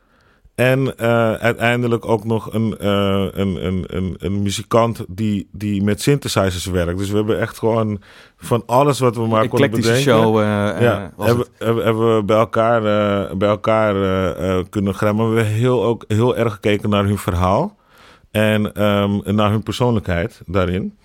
En 0.58 0.80
uh, 1.00 1.32
uiteindelijk 1.32 2.08
ook 2.08 2.24
nog 2.24 2.52
een, 2.52 2.74
uh, 2.80 3.26
een, 3.32 3.66
een, 3.66 3.84
een, 3.86 4.16
een, 4.18 4.42
muzikant 4.42 5.04
die, 5.08 5.48
die 5.52 5.82
met 5.82 6.00
synthesizers 6.00 6.66
werkt. 6.66 6.98
Dus 6.98 7.10
we 7.10 7.16
hebben 7.16 7.40
echt 7.40 7.58
gewoon 7.58 8.00
van 8.36 8.62
alles 8.66 8.98
wat 8.98 9.16
we 9.16 9.26
maar 9.26 9.48
konden 9.48 9.70
bedenken. 9.70 10.02
show 10.02 10.36
uh, 10.36 10.42
ja, 10.80 11.12
hebben, 11.18 11.46
hebben, 11.58 11.84
hebben, 11.84 12.16
we 12.16 12.22
bij 12.22 12.36
elkaar, 12.36 12.82
bij 13.36 13.48
elkaar 13.48 13.94
kunnen 14.64 14.94
grammen. 14.94 15.30
We 15.34 15.40
hebben 15.40 15.58
heel, 15.58 15.84
ook 15.84 16.04
heel 16.08 16.36
erg 16.36 16.52
gekeken 16.52 16.90
naar 16.90 17.04
hun 17.04 17.18
verhaal. 17.18 17.76
En 18.30 18.84
um, 18.84 19.22
naar 19.24 19.50
hun 19.50 19.62
persoonlijkheid 19.62 20.40
daarin. 20.46 20.98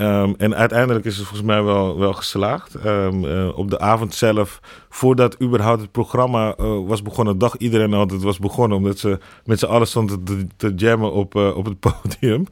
Um, 0.00 0.34
en 0.38 0.54
uiteindelijk 0.54 1.04
is 1.04 1.16
het 1.16 1.26
volgens 1.26 1.46
mij 1.46 1.62
wel, 1.62 1.98
wel 1.98 2.12
geslaagd. 2.12 2.74
Um, 2.84 3.24
uh, 3.24 3.58
op 3.58 3.70
de 3.70 3.78
avond 3.78 4.14
zelf, 4.14 4.60
voordat 4.88 5.42
überhaupt 5.42 5.80
het 5.80 5.90
programma 5.90 6.54
uh, 6.60 6.86
was 6.86 7.02
begonnen, 7.02 7.38
dacht 7.38 7.60
iedereen 7.60 7.94
al 7.94 8.06
dat 8.06 8.10
het 8.10 8.22
was 8.22 8.38
begonnen, 8.38 8.76
omdat 8.76 8.98
ze 8.98 9.18
met 9.44 9.58
z'n 9.58 9.66
allen 9.66 9.86
stonden 9.86 10.24
te, 10.24 10.46
te 10.56 10.74
jammen 10.74 11.12
op, 11.12 11.34
uh, 11.34 11.56
op 11.56 11.64
het 11.64 11.80
podium. 11.86 12.46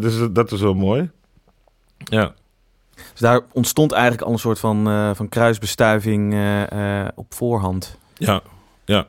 dus 0.00 0.14
dat 0.30 0.52
is 0.52 0.60
wel 0.60 0.74
mooi. 0.74 1.10
Ja. 2.04 2.34
Dus 2.94 3.20
daar 3.20 3.40
ontstond 3.52 3.92
eigenlijk 3.92 4.22
al 4.22 4.32
een 4.32 4.38
soort 4.38 4.58
van, 4.58 5.14
van 5.16 5.28
kruisbestuiving 5.28 6.34
op 7.14 7.34
voorhand. 7.34 7.98
Ja, 8.14 8.32
ja, 8.32 8.42
ja. 8.84 9.06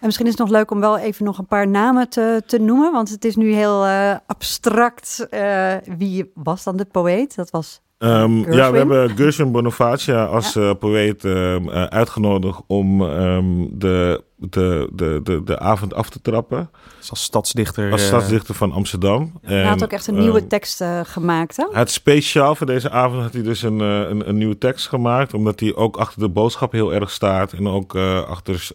En 0.00 0.06
misschien 0.06 0.26
is 0.26 0.32
het 0.32 0.40
nog 0.40 0.50
leuk 0.50 0.70
om 0.70 0.80
wel 0.80 0.98
even 0.98 1.24
nog 1.24 1.38
een 1.38 1.46
paar 1.46 1.68
namen 1.68 2.08
te, 2.08 2.42
te 2.46 2.58
noemen. 2.58 2.92
Want 2.92 3.10
het 3.10 3.24
is 3.24 3.36
nu 3.36 3.52
heel 3.52 3.86
uh, 3.86 4.14
abstract. 4.26 5.26
Uh, 5.30 5.74
wie 5.98 6.30
was 6.34 6.64
dan 6.64 6.76
de 6.76 6.84
poëet? 6.84 7.34
Dat 7.34 7.50
was 7.50 7.80
Um, 7.98 8.52
ja, 8.52 8.70
we 8.70 8.78
hebben 8.78 9.16
Gershwin 9.16 9.52
Bonifacia 9.52 10.24
als 10.36 10.52
ja. 10.52 10.60
uh, 10.60 10.74
poëet 10.78 11.24
uh, 11.24 11.56
uitgenodigd 11.84 12.62
om 12.66 13.00
um, 13.02 13.68
de, 13.78 14.24
de, 14.38 14.88
de, 14.92 15.20
de, 15.22 15.44
de 15.44 15.58
avond 15.58 15.94
af 15.94 16.10
te 16.10 16.20
trappen. 16.20 16.70
Dus 16.98 17.10
als 17.10 17.22
stadsdichter. 17.22 17.92
Als 17.92 18.06
stadsdichter 18.06 18.54
van 18.54 18.72
Amsterdam. 18.72 19.32
Ja, 19.42 19.48
hij 19.48 19.64
had 19.64 19.82
ook 19.82 19.92
echt 19.92 20.06
een 20.06 20.18
nieuwe 20.18 20.46
tekst 20.46 20.80
uh, 20.80 21.00
gemaakt. 21.02 21.56
Hè? 21.56 21.66
Het 21.72 21.90
speciaal 21.90 22.54
voor 22.54 22.66
deze 22.66 22.90
avond 22.90 23.22
had 23.22 23.32
hij 23.32 23.42
dus 23.42 23.62
een, 23.62 23.80
een, 23.80 24.28
een, 24.28 24.36
nieuwe 24.36 24.58
tekst 24.58 24.88
gemaakt. 24.88 25.34
Omdat 25.34 25.60
hij 25.60 25.74
ook 25.74 25.96
achter 25.96 26.20
de 26.20 26.28
boodschap 26.28 26.72
heel 26.72 26.94
erg 26.94 27.10
staat. 27.10 27.52
En 27.52 27.68
ook 27.68 27.96
achter 28.28 28.68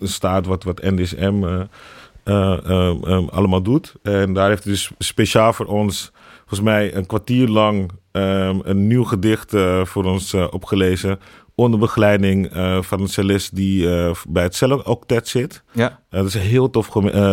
staat 0.00 0.46
wat, 0.46 0.64
wat 0.64 0.82
NDSM 0.82 1.64
allemaal 3.30 3.62
doet. 3.62 3.94
En 4.02 4.32
daar 4.32 4.48
heeft 4.48 4.64
hij 4.64 4.72
dus 4.72 4.90
speciaal 4.98 5.52
voor 5.52 5.66
ons 5.66 6.12
volgens 6.52 6.70
mij 6.70 6.94
een 6.94 7.06
kwartier 7.06 7.48
lang 7.48 7.90
um, 8.12 8.60
een 8.64 8.86
nieuw 8.86 9.04
gedicht 9.04 9.54
uh, 9.54 9.84
voor 9.84 10.04
ons 10.04 10.34
uh, 10.34 10.46
opgelezen. 10.50 11.20
Onder 11.54 11.78
begeleiding 11.78 12.56
uh, 12.56 12.82
van 12.82 13.00
een 13.00 13.08
cellist 13.08 13.56
die 13.56 13.88
bij 14.28 14.42
het 14.42 14.54
cello 14.54 14.76
octet 14.84 15.28
zit. 15.28 15.62
Ja. 15.72 16.00
dat 16.08 16.26
is 16.26 16.34
een 16.34 16.40
heel 16.40 16.70
tof 16.70 16.88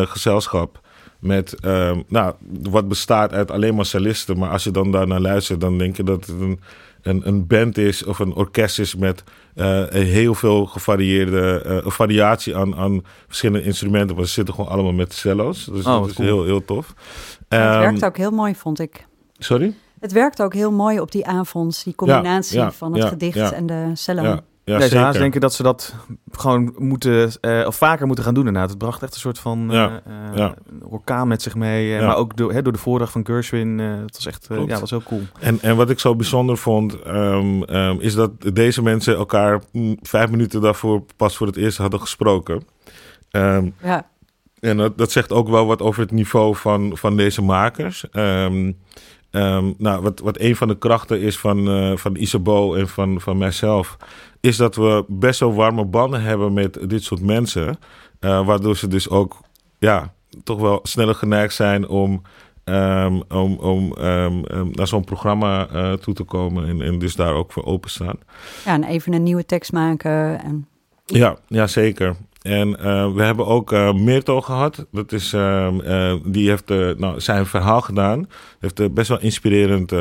gezelschap. 0.09 0.87
Met, 1.19 1.65
um, 1.65 2.03
nou, 2.07 2.33
wat 2.61 2.87
bestaat 2.87 3.33
uit 3.33 3.51
alleen 3.51 3.75
maar 3.75 3.85
cellisten. 3.85 4.37
Maar 4.37 4.49
als 4.49 4.63
je 4.63 4.71
dan 4.71 4.91
daar 4.91 5.07
naar 5.07 5.19
luistert, 5.19 5.61
dan 5.61 5.77
denk 5.77 5.97
je 5.97 6.03
dat 6.03 6.25
het 6.25 6.41
een, 6.41 6.59
een, 7.01 7.27
een 7.27 7.47
band 7.47 7.77
is 7.77 8.03
of 8.03 8.19
een 8.19 8.33
orkest 8.33 8.79
is 8.79 8.95
met 8.95 9.23
heel 9.89 10.35
veel 10.35 10.65
gevarieerde 10.65 11.81
variatie 11.85 12.55
aan, 12.55 12.75
aan 12.75 13.01
verschillende 13.27 13.65
instrumenten. 13.65 14.15
Maar 14.15 14.25
ze 14.25 14.31
zitten 14.31 14.53
gewoon 14.53 14.69
allemaal 14.69 14.93
met 14.93 15.13
cello's. 15.13 15.65
Dus 15.65 15.85
oh, 15.85 15.99
dat 15.99 16.09
is 16.09 16.17
heel, 16.17 16.43
heel 16.43 16.65
tof. 16.65 16.93
Het 17.47 17.59
um, 17.59 17.79
werkt 17.79 18.05
ook 18.05 18.17
heel 18.17 18.31
mooi, 18.31 18.55
vond 18.55 18.79
ik. 18.79 19.07
Sorry? 19.37 19.73
Het 19.99 20.11
werkt 20.11 20.41
ook 20.41 20.53
heel 20.53 20.71
mooi 20.71 20.99
op 20.99 21.11
die 21.11 21.27
avonds, 21.27 21.83
die 21.83 21.95
combinatie 21.95 22.61
van 22.61 22.93
het 22.93 23.03
gedicht 23.03 23.51
en 23.51 23.65
de 23.65 23.91
cello. 23.93 24.39
Ja. 24.63 25.11
Ze 25.11 25.19
denken 25.19 25.41
dat 25.41 25.53
ze 25.53 25.63
dat 25.63 25.95
gewoon 26.31 26.73
moeten, 26.77 27.31
uh, 27.41 27.67
of 27.67 27.75
vaker 27.75 28.05
moeten 28.05 28.23
gaan 28.23 28.33
doen 28.33 28.47
inderdaad. 28.47 28.69
Het 28.69 28.77
bracht 28.79 29.03
echt 29.03 29.13
een 29.13 29.19
soort 29.19 29.39
van 29.39 29.67
ja, 29.71 30.01
uh, 30.07 30.37
ja. 30.37 30.53
orkaan 30.83 31.27
met 31.27 31.41
zich 31.41 31.55
mee. 31.55 32.01
Maar 32.01 32.15
ook 32.15 32.37
door, 32.37 32.53
hè, 32.53 32.61
door 32.61 32.73
de 32.73 32.79
voordracht 32.79 33.11
van 33.11 33.25
Gershwin. 33.25 33.77
het 33.79 34.15
was 34.15 34.25
echt 34.25 34.47
ja, 34.67 34.79
was 34.79 34.89
heel 34.89 35.03
cool. 35.03 35.21
En, 35.39 35.61
en 35.61 35.75
wat 35.75 35.89
ik 35.89 35.99
zo 35.99 36.15
bijzonder 36.15 36.57
vond, 36.57 37.07
um, 37.07 37.63
um, 37.69 37.99
is 37.99 38.15
dat 38.15 38.31
deze 38.53 38.81
mensen 38.81 39.15
elkaar 39.15 39.61
vijf 40.01 40.29
minuten 40.29 40.61
daarvoor 40.61 41.03
pas 41.15 41.37
voor 41.37 41.47
het 41.47 41.57
eerst 41.57 41.77
hadden 41.77 41.99
gesproken. 41.99 42.63
Um, 43.31 43.73
ja. 43.81 44.07
En 44.59 44.77
dat, 44.77 44.97
dat 44.97 45.11
zegt 45.11 45.31
ook 45.31 45.49
wel 45.49 45.65
wat 45.65 45.81
over 45.81 46.01
het 46.01 46.11
niveau 46.11 46.55
van, 46.55 46.97
van 46.97 47.17
deze 47.17 47.41
makers. 47.41 48.05
Um, 48.11 48.77
nou, 49.77 50.01
wat, 50.01 50.19
wat 50.19 50.39
een 50.39 50.55
van 50.55 50.67
de 50.67 50.77
krachten 50.77 51.21
is 51.21 51.37
van, 51.37 51.67
uh, 51.67 51.97
van 51.97 52.15
Isabo 52.15 52.73
en 52.73 52.87
van, 52.87 53.21
van 53.21 53.37
mijzelf, 53.37 53.97
is 54.39 54.57
dat 54.57 54.75
we 54.75 55.05
best 55.07 55.39
wel 55.39 55.53
warme 55.53 55.85
banden 55.85 56.21
hebben 56.21 56.53
met 56.53 56.89
dit 56.89 57.03
soort 57.03 57.21
mensen. 57.21 57.79
Uh, 58.19 58.45
waardoor 58.45 58.77
ze 58.77 58.87
dus 58.87 59.09
ook 59.09 59.37
ja, 59.77 60.13
toch 60.43 60.59
wel 60.59 60.79
sneller 60.83 61.15
geneigd 61.15 61.53
zijn 61.53 61.87
om, 61.87 62.21
um, 62.65 63.23
om, 63.29 63.53
om 63.53 63.95
um, 63.99 64.43
naar 64.71 64.87
zo'n 64.87 65.03
programma 65.03 65.69
uh, 65.73 65.93
toe 65.93 66.13
te 66.13 66.23
komen 66.23 66.67
en, 66.67 66.81
en 66.81 66.99
dus 66.99 67.15
daar 67.15 67.33
ook 67.33 67.51
voor 67.51 67.65
openstaan. 67.65 68.17
Ja, 68.65 68.73
en 68.73 68.83
even 68.83 69.13
een 69.13 69.23
nieuwe 69.23 69.45
tekst 69.45 69.71
maken. 69.71 70.41
En... 70.43 70.67
Ja, 71.05 71.37
ja, 71.47 71.67
zeker. 71.67 72.15
En 72.39 72.69
uh, 72.69 73.13
we 73.13 73.23
hebben 73.23 73.45
ook 73.45 73.71
uh, 73.71 73.93
Meerto 73.93 74.41
gehad. 74.41 74.85
Dat 74.91 75.11
is, 75.11 75.33
uh, 75.33 76.13
die 76.25 76.49
heeft 76.49 76.69
nou, 76.97 77.19
zijn 77.19 77.45
verhaal 77.45 77.81
gedaan. 77.81 78.29
Heeft 78.59 78.79
een 78.79 78.93
best 78.93 79.09
wel 79.09 79.19
inspirerend 79.19 79.91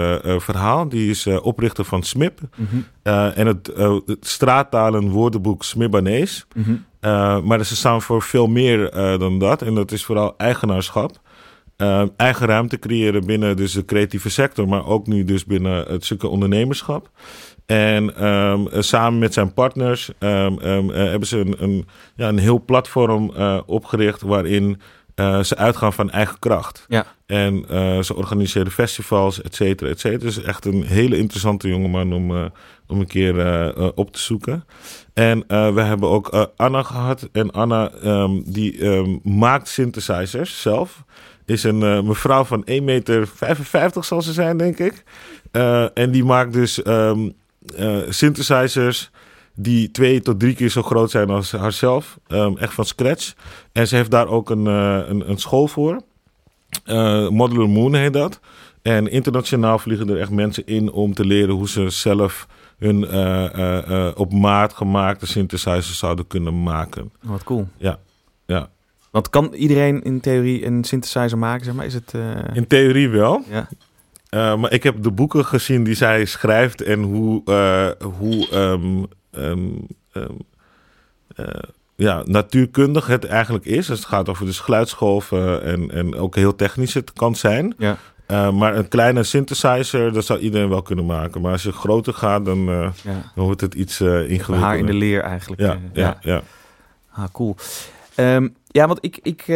verhaal. 0.43 0.89
Die 0.89 1.11
is 1.11 1.27
oprichter 1.27 1.85
van 1.85 2.03
SMIP. 2.03 2.41
Mm 2.57 2.67
-hmm. 2.71 2.85
en 3.31 3.47
het, 3.47 3.71
het 4.07 4.27
straattalen 4.27 5.11
woordenboek 5.11 5.65
Smibanees. 5.65 6.47
Mm 6.55 6.65
-hmm. 7.01 7.47
maar 7.47 7.65
ze 7.65 7.77
staan 7.77 8.03
voor 8.03 8.23
veel 8.23 8.47
meer 8.47 8.91
dan 9.19 9.39
dat. 9.39 9.63
En 9.63 9.75
dat 9.75 9.93
is 9.93 10.05
vooral 10.05 10.35
eigenaarschap. 10.37 11.21
eigen 12.17 12.47
ruimte 12.47 12.79
creëren 12.79 13.27
binnen 13.27 13.57
dus 13.57 13.73
de 13.73 13.85
creatieve 13.85 14.31
sector. 14.31 14.69
Maar 14.69 14.87
ook 14.87 15.07
nu 15.07 15.25
dus 15.25 15.45
binnen 15.45 15.85
het 15.89 16.05
stukje 16.05 16.29
ondernemerschap. 16.29 17.11
En 17.69 18.27
um, 18.27 18.69
samen 18.71 19.19
met 19.19 19.33
zijn 19.33 19.53
partners 19.53 20.11
um, 20.19 20.59
um, 20.63 20.91
uh, 20.91 20.97
hebben 20.97 21.29
ze 21.29 21.39
een, 21.39 21.63
een, 21.63 21.87
ja, 22.15 22.29
een 22.29 22.39
heel 22.39 22.65
platform 22.65 23.33
uh, 23.37 23.61
opgericht 23.67 24.23
waarin 24.23 24.81
uh, 25.17 25.43
ze 25.43 25.57
uitgaan 25.57 25.93
van 25.93 26.11
eigen 26.11 26.39
kracht. 26.39 26.85
Ja. 26.89 27.07
En 27.27 27.65
ze 28.05 28.15
organiseren 28.15 28.73
festivals, 28.73 29.43
et 29.43 29.55
cetera, 29.55 29.91
et 29.91 30.01
cetera. 30.01 30.25
Dus 30.25 30.43
echt 30.43 30.65
een 30.65 30.83
hele 30.83 31.17
interessante 31.17 31.69
jongeman 31.69 32.13
om, 32.13 32.51
om 32.87 33.01
een 33.01 33.07
keer 33.07 33.95
op 33.95 34.13
te 34.13 34.19
zoeken. 34.19 34.65
En 35.15 35.45
we 35.49 35.81
hebben 35.81 36.09
ook 36.09 36.49
Anna 36.57 36.83
gehad. 36.83 37.29
En 37.33 37.51
Anna 37.51 37.91
die 38.45 38.87
maakt 39.23 39.69
synthesizers 39.69 40.61
zelf. 40.61 41.05
Is 41.45 41.63
een 41.63 42.07
mevrouw 42.07 42.45
van 42.45 42.67
1,55 42.71 42.83
meter 42.83 43.29
zal 44.01 44.23
ze 44.23 44.33
zijn, 44.33 44.57
denk 44.57 44.79
ik. 44.79 45.05
en 45.95 46.11
die 46.11 46.25
maakt 46.25 46.53
dus 46.53 46.81
uh, 47.79 47.99
synthesizers 48.09 49.11
die 49.55 49.91
twee 49.91 50.21
tot 50.21 50.41
drie 50.41 50.55
keer 50.55 50.69
zo 50.69 50.83
groot 50.83 51.11
zijn 51.11 51.31
als 51.31 51.53
haarzelf. 51.53 52.19
Ehm, 52.27 52.57
echt 52.57 52.75
van 52.75 52.85
scratch. 52.85 53.35
En 53.73 53.89
ze 53.89 53.97
heeft 53.97 54.11
daar 54.11 54.29
ook 54.29 54.51
een, 54.51 54.67
eh, 54.67 55.01
een, 55.09 55.31
een 55.31 55.39
school 55.39 55.69
voor. 55.69 56.01
Eh, 56.85 57.29
Modular 57.29 57.69
Moon 57.69 57.95
heet 57.95 58.13
dat. 58.13 58.41
En 58.83 59.11
internationaal 59.11 59.79
vliegen 59.79 60.09
er 60.09 60.21
echt 60.21 60.31
mensen 60.31 60.67
in 60.67 60.93
om 60.93 61.15
te 61.15 61.25
leren 61.25 61.55
hoe 61.55 61.69
ze 61.69 61.91
zelf 61.91 62.47
hun 62.79 63.07
eh, 63.09 63.45
eh, 63.55 64.07
eh, 64.07 64.13
op 64.17 64.33
maat 64.33 64.73
gemaakte 64.75 65.27
synthesizers 65.27 65.99
zouden 65.99 66.27
kunnen 66.27 66.63
maken. 66.63 67.13
Wat 67.23 67.45
cool. 67.45 67.69
Ja, 67.77 67.99
ja. 68.47 68.71
Want 69.11 69.31
kan 69.31 69.53
iedereen 69.53 70.03
in 70.03 70.21
theorie 70.21 70.67
een 70.67 70.85
synthesizer 70.85 71.39
maken, 71.39 71.65
zeg 71.65 71.75
maar? 71.75 71.85
Is 71.87 71.95
het... 71.95 72.15
eh, 72.15 72.31
In 72.53 72.67
theorie 72.67 73.09
wel. 73.09 73.43
ja. 73.51 73.69
Eh, 74.29 74.57
maar 74.57 74.73
ik 74.73 74.83
heb 74.83 75.03
de 75.03 75.11
boeken 75.11 75.45
gezien 75.45 75.85
die 75.85 75.95
zij 75.95 76.25
schrijft 76.25 76.83
en 76.83 77.03
hoe, 77.03 77.43
eh, 77.45 78.09
hoe 78.19 78.49
ehm, 78.51 79.05
ehm, 79.31 79.69
ehm, 80.13 80.33
eh, 81.35 81.63
ja, 81.95 82.23
natuurkundig 82.25 83.07
het 83.07 83.25
eigenlijk 83.25 83.65
is. 83.65 83.87
Dus 83.87 83.99
het 83.99 84.09
gaat 84.09 84.29
over 84.29 84.47
dus 84.47 84.61
geluidsgolven 84.61 85.63
en, 85.63 85.91
en 85.91 86.15
ook 86.15 86.35
heel 86.35 86.55
technisch 86.55 86.95
het 86.95 87.13
kan 87.13 87.37
zijn. 87.37 87.75
Ja. 87.79 87.97
Maar 88.51 88.77
een 88.77 88.89
kleine 88.89 89.23
synthesizer, 89.23 90.13
dat 90.13 90.25
zou 90.25 90.39
iedereen 90.39 90.69
wel 90.69 90.83
kunnen 90.83 91.07
maken. 91.07 91.41
Maar 91.41 91.53
als 91.53 91.63
je 91.63 91.73
groter 91.73 92.15
gaat, 92.15 92.45
dan, 92.45 92.59
ja. 92.65 92.93
dan 93.35 93.45
wordt 93.45 93.61
het 93.61 93.75
iets 93.75 93.99
Haar 93.99 94.25
ingewikkelder. 94.25 94.79
in 94.79 94.87
de 94.87 94.95
leer 94.95 95.23
eigenlijk. 95.23 95.61
ja, 95.61 95.79
ja, 95.93 96.19
ja. 96.21 96.43
Ah, 97.13 97.25
cool. 97.33 97.57
Ja, 98.67 98.87
want 98.87 98.99
ik, 99.01 99.19
ik 99.23 99.47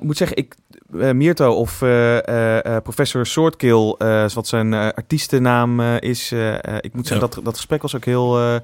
moet 0.00 0.16
zeggen, 0.16 0.36
ik, 0.36 0.54
eh, 0.92 1.10
Mirto 1.10 1.52
of 1.52 1.82
eh, 1.82 2.74
eh, 2.76 2.82
professor 2.82 3.26
Soortkill, 3.26 3.94
eh, 3.98 4.28
wat 4.28 4.46
zijn 4.46 4.74
artiestennaam 4.74 5.80
is. 5.80 6.32
ik 6.80 6.94
moet 6.94 7.06
zeggen, 7.06 7.30
dat, 7.30 7.44
dat 7.44 7.56
gesprek 7.56 7.82
was 7.82 7.96
ook 7.96 8.04
heel 8.04 8.60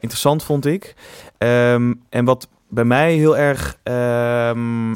interessant, 0.00 0.42
vond 0.42 0.66
ik. 0.66 0.94
Ehm, 1.38 1.94
en 2.08 2.24
wat 2.24 2.48
bij 2.68 2.84
mij 2.84 3.14
heel 3.14 3.36
erg, 3.36 3.78
ehm, 3.82 4.94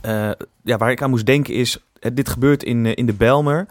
eh, 0.00 0.30
ja, 0.62 0.76
waar 0.76 0.90
ik 0.90 1.02
aan 1.02 1.10
moest 1.10 1.26
denken 1.26 1.54
is, 1.54 1.78
dit 2.12 2.28
gebeurt 2.28 2.62
in, 2.62 2.94
in 2.94 3.06
de 3.06 3.12
Belmer, 3.14 3.66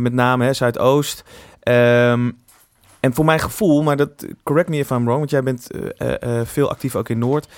met 0.00 0.12
name 0.12 0.44
hè, 0.44 0.52
Zuidoost. 0.52 1.24
Ehm, 1.60 2.30
en 3.00 3.14
voor 3.14 3.24
mijn 3.24 3.40
gevoel, 3.40 3.82
maar 3.82 3.96
dat 3.96 4.26
correct 4.42 4.68
me 4.68 4.78
if 4.78 4.90
I'm 4.90 5.04
wrong, 5.04 5.18
want 5.18 5.30
jij 5.30 5.42
bent 5.42 5.66
veel 6.44 6.70
actief 6.70 6.96
ook 6.96 7.08
in 7.08 7.18
Noord. 7.18 7.48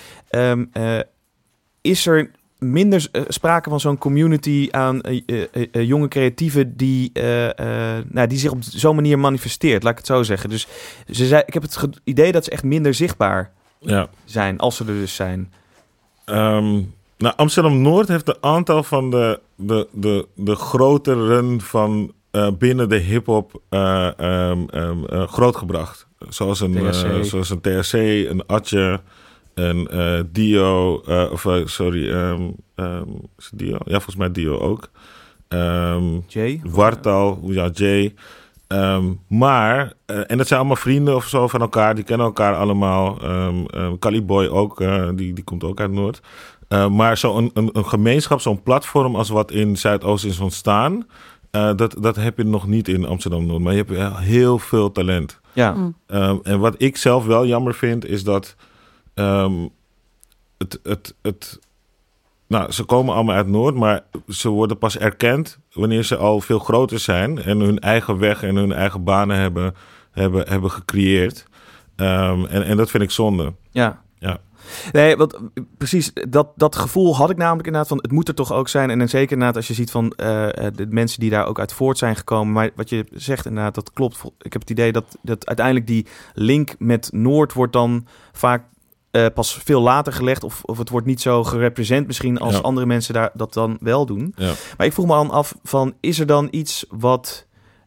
Is 1.81 2.07
er 2.07 2.31
minder 2.63 3.09
eh, 3.13 3.23
sprake 3.29 3.71
van 3.71 3.81
zo'n 3.81 3.99
community 3.99 4.69
aan 4.71 5.01
eh, 5.01 5.23
eh, 5.53 5.89
jonge 5.89 6.09
creatieven 6.09 6.77
die, 6.77 7.11
nou, 8.11 8.27
die 8.27 8.39
zich 8.39 8.51
op 8.51 8.63
zo'n 8.63 8.95
manier 8.95 9.19
manifesteert, 9.19 9.83
laat 9.83 9.93
ik 9.93 9.99
het 9.99 10.07
zo 10.07 10.23
zeggen. 10.23 10.51
Dus 10.51 10.67
ze 11.11 11.27
zei, 11.27 11.43
ik 11.47 11.55
heb 11.55 11.63
het 11.63 11.89
idee 12.05 12.33
dat 12.33 12.45
ze 12.45 12.51
echt 12.51 12.65
minder 12.65 12.95
zichtbaar 12.95 13.51
ja. 13.79 14.09
zijn, 14.25 14.59
als 14.59 14.77
ze 14.77 14.85
er 14.85 14.95
dus 14.95 15.15
zijn. 15.15 15.53
Ehm, 16.25 16.81
nou, 17.19 17.35
Amsterdam-Noord 17.37 18.09
heeft 18.09 18.29
een 18.29 18.37
aantal 18.41 18.83
van 18.83 19.11
de, 19.11 19.41
de, 19.57 19.89
de, 19.93 20.27
de 20.35 20.55
grotere 20.55 21.61
van 21.61 22.13
binnen 22.59 22.89
de 22.89 22.97
hip-hop 22.97 23.61
ehm, 23.69 24.65
eh, 24.69 25.29
grootgebracht. 25.29 26.07
Zoals 26.29 26.61
een, 26.61 26.73
THC. 26.73 27.25
zoals 27.25 27.51
een 27.51 27.61
een 28.31 28.47
Atje, 28.47 29.01
een 29.55 29.89
eh, 29.89 30.21
Dio, 30.33 31.01
eh, 31.01 31.29
of 31.33 31.45
eh, 31.47 31.61
sorry, 31.65 32.11
ehm, 32.11 32.43
ehm, 32.75 33.09
is 33.39 33.49
het 33.51 33.59
Dio? 33.59 33.79
Ja, 33.85 33.93
volgens 33.93 34.17
mij 34.17 34.33
Dio 34.33 34.59
ook. 34.59 34.91
Ehm, 35.49 36.05
Jay? 36.27 36.61
Wartal, 36.65 37.41
ja, 37.43 37.69
Jay. 37.73 38.15
Ehm, 38.67 39.05
maar, 39.29 39.93
eh, 40.07 40.19
en 40.27 40.37
dat 40.39 40.47
zijn 40.47 40.59
allemaal 40.59 40.77
vrienden 40.77 41.15
of 41.17 41.27
zo 41.27 41.49
van 41.49 41.61
elkaar, 41.61 41.95
die 41.95 42.05
kennen 42.05 42.27
elkaar 42.27 42.55
allemaal. 42.57 43.19
Caliboy 43.99 44.47
ook, 44.47 44.81
eh, 44.81 45.09
die, 45.15 45.33
die 45.33 45.45
komt 45.45 45.65
ook 45.65 45.81
uit 45.81 45.91
Noord. 45.93 46.21
Eh, 46.69 46.89
maar 46.89 47.17
zo'n 47.17 47.51
een, 47.55 47.71
een 47.73 47.87
gemeenschap, 47.87 48.41
zo'n 48.41 48.63
platform 48.63 49.17
als 49.17 49.29
wat 49.29 49.51
in 49.51 49.77
Zuidoost 49.77 50.25
is 50.25 50.41
ontstaan, 50.41 51.07
eh, 51.51 51.71
dat, 51.77 51.97
dat 52.01 52.17
heb 52.17 52.37
je 52.39 52.45
nog 52.45 52.67
niet 52.67 52.89
in 52.89 53.07
Amsterdam-Noord. 53.07 53.63
Maar 53.63 53.75
je 53.75 53.85
hebt 53.87 54.19
heel 54.19 54.59
veel 54.59 54.93
talent. 54.93 55.41
Ja, 55.53 55.73
Mm. 55.73 56.41
En 56.43 56.59
wat 56.59 56.75
ik 56.79 56.97
zelf 56.97 57.25
wel 57.27 57.47
jammer 57.47 57.75
vind, 57.75 58.07
is 58.07 58.25
dat 58.25 58.57
ehm, 59.15 59.69
het, 60.59 60.81
het, 60.83 61.15
het. 61.23 61.61
Nou, 62.47 62.73
ze 62.73 62.85
komen 62.85 63.15
allemaal 63.15 63.37
uit 63.37 63.47
Noord, 63.47 63.75
maar 63.75 64.05
ze 64.29 64.49
worden 64.49 64.79
pas 64.79 64.99
erkend 64.99 65.59
wanneer 65.73 66.03
ze 66.03 66.17
al 66.17 66.41
veel 66.41 66.59
groter 66.59 66.99
zijn 66.99 67.43
en 67.43 67.61
hun 67.61 67.79
eigen 67.79 68.19
weg 68.19 68.43
en 68.43 68.57
hun 68.57 68.73
eigen 68.73 69.05
banen 69.05 69.37
hebben, 69.37 69.75
hebben, 70.11 70.49
hebben 70.49 70.71
gecreëerd. 70.71 71.47
Ehm, 71.97 72.45
en, 72.45 72.65
en 72.65 72.77
dat 72.77 72.91
vind 72.91 73.03
ik 73.03 73.11
zonde. 73.11 73.55
ja. 73.71 74.03
Ja. 74.19 74.39
Nee, 74.93 75.17
want 75.17 75.39
precies 75.79 76.13
dat, 76.29 76.49
dat 76.57 76.77
gevoel 76.77 77.17
had 77.17 77.31
ik 77.31 77.37
namelijk 77.37 77.67
inderdaad 77.67 77.89
van 77.89 77.99
het 78.03 78.11
moet 78.11 78.29
er 78.29 78.35
toch 78.35 78.53
ook 78.53 78.69
zijn. 78.69 78.91
En 78.91 78.99
dan 78.99 79.09
zeker 79.09 79.33
inderdaad 79.33 79.57
als 79.57 79.69
je 79.69 79.75
ziet 79.75 79.91
van 79.91 80.13
eh, 80.13 80.67
eh, 80.67 80.75
de 80.75 80.87
mensen 80.87 81.21
die 81.21 81.31
daar 81.31 81.47
ook 81.47 81.59
uit 81.59 81.73
voort 81.73 81.99
zijn 81.99 82.17
gekomen. 82.17 82.53
Maar 82.53 82.71
wat 82.75 82.89
je 82.89 83.07
zegt 83.13 83.47
inderdaad, 83.47 83.75
dat 83.75 83.93
klopt. 83.93 84.23
Ik 84.39 84.53
heb 84.53 84.63
het 84.63 84.71
idee 84.71 84.93
dat, 84.93 85.19
dat 85.23 85.47
uiteindelijk 85.47 85.87
die 85.87 86.07
link 86.35 86.75
met 86.79 87.09
Noord 87.13 87.53
wordt 87.53 87.73
dan 87.73 88.07
vaak 88.33 88.65
eh, 89.13 89.27
pas 89.35 89.55
veel 89.65 89.81
later 89.81 90.13
gelegd. 90.13 90.45
Of, 90.45 90.63
of 90.65 90.79
het 90.79 90.89
wordt 90.89 91.07
niet 91.07 91.21
zo 91.21 91.45
gerepresent 91.45 92.07
misschien 92.07 92.39
als 92.39 92.55
Ja. 92.55 92.61
andere 92.61 92.87
mensen 92.87 93.15
daar 93.15 93.31
dat 93.35 93.53
dan 93.53 93.77
wel 93.81 94.07
doen. 94.07 94.33
Ja. 94.37 94.53
Maar 94.77 94.87
ik 94.87 94.93
vroeg 94.93 95.07
me 95.07 95.13
dan 95.13 95.31
af 95.31 95.55
van 95.63 95.95
is 96.01 96.19
er 96.19 96.27
dan 96.27 96.49
iets 96.51 96.85
wat... 96.89 97.47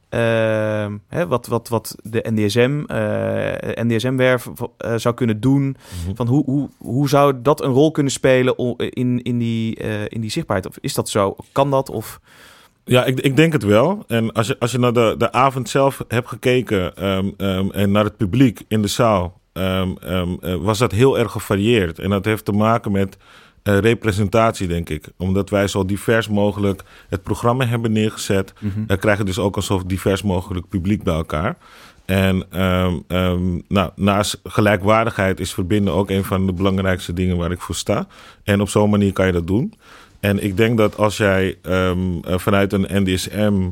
ehm, 0.09 0.97
hè, 1.07 1.27
wat, 1.27 1.47
wat, 1.47 1.67
wat 1.67 1.95
de 2.03 2.25
NDSM, 2.29 2.83
eh 2.87 3.83
NDSM-werf 3.83 4.47
eh, 4.77 4.93
zou 4.95 5.15
kunnen 5.15 5.39
doen 5.39 5.63
Mhm. 6.05 6.15
van 6.15 6.27
hoe, 6.27 6.43
hoe, 6.45 6.69
hoe 6.77 7.09
zou 7.09 7.41
dat 7.41 7.63
een 7.63 7.71
rol 7.71 7.91
kunnen 7.91 8.11
spelen 8.11 8.55
in, 8.77 9.21
in, 9.23 9.37
die, 9.37 9.75
in 10.09 10.21
die 10.21 10.29
zichtbaarheid? 10.31 10.69
Of 10.69 10.77
is 10.81 10.93
dat 10.93 11.09
zo? 11.09 11.35
Kan 11.51 11.71
dat? 11.71 11.89
Of... 11.89 12.19
Ja, 12.85 13.05
ik, 13.05 13.19
ik 13.19 13.35
denk 13.35 13.53
het 13.53 13.63
wel. 13.63 14.03
En 14.07 14.31
als 14.31 14.47
je, 14.47 14.59
als 14.59 14.71
je 14.71 14.77
naar 14.79 14.93
de, 14.93 15.15
de 15.17 15.31
avond 15.31 15.69
zelf 15.69 16.01
hebt 16.07 16.27
gekeken 16.27 16.95
ehm, 16.95 17.29
ehm, 17.37 17.69
en 17.71 17.91
naar 17.91 18.03
het 18.03 18.17
publiek 18.17 18.61
in 18.67 18.81
de 18.81 18.87
zaal, 18.87 19.39
ehm, 19.55 19.89
ehm, 20.01 20.29
eh, 20.41 20.55
was 20.55 20.77
dat 20.77 20.91
heel 20.91 21.19
erg 21.19 21.31
gevarieerd. 21.31 21.99
En 21.99 22.09
dat 22.09 22.25
heeft 22.25 22.45
te 22.45 22.51
maken 22.51 22.91
met 22.91 23.17
eh, 23.63 23.77
representatie, 23.77 24.67
denk 24.67 24.89
ik. 24.89 25.05
Omdat 25.17 25.49
wij 25.49 25.67
zo 25.67 25.85
divers 25.85 26.29
mogelijk 26.29 26.83
het 27.09 27.23
programma 27.23 27.65
hebben 27.65 27.91
neergezet, 27.91 28.53
dan 28.87 28.97
krijg 28.97 29.17
je 29.17 29.23
dus 29.23 29.39
ook 29.39 29.55
een 29.55 29.63
zo 29.63 29.81
divers 29.85 30.23
mogelijk 30.23 30.69
publiek 30.69 31.03
bij 31.03 31.13
elkaar. 31.13 31.57
En 32.05 32.45
ehm, 32.51 33.59
nou, 33.67 33.91
naast 33.95 34.39
gelijkwaardigheid 34.43 35.39
is 35.39 35.53
verbinden 35.53 35.93
ook 35.93 36.09
een 36.09 36.23
van 36.23 36.45
de 36.45 36.53
belangrijkste 36.53 37.13
dingen 37.13 37.37
waar 37.37 37.51
ik 37.51 37.61
voor 37.61 37.75
sta. 37.75 38.07
En 38.43 38.61
op 38.61 38.69
zo'n 38.69 38.89
manier 38.89 39.13
kan 39.13 39.25
je 39.25 39.31
dat 39.31 39.47
doen. 39.47 39.73
En 40.19 40.43
ik 40.43 40.57
denk 40.57 40.77
dat 40.77 40.97
als 40.97 41.17
jij 41.17 41.57
eh, 41.61 41.91
vanuit 42.23 42.73
een 42.73 43.03
NDSM 43.03 43.69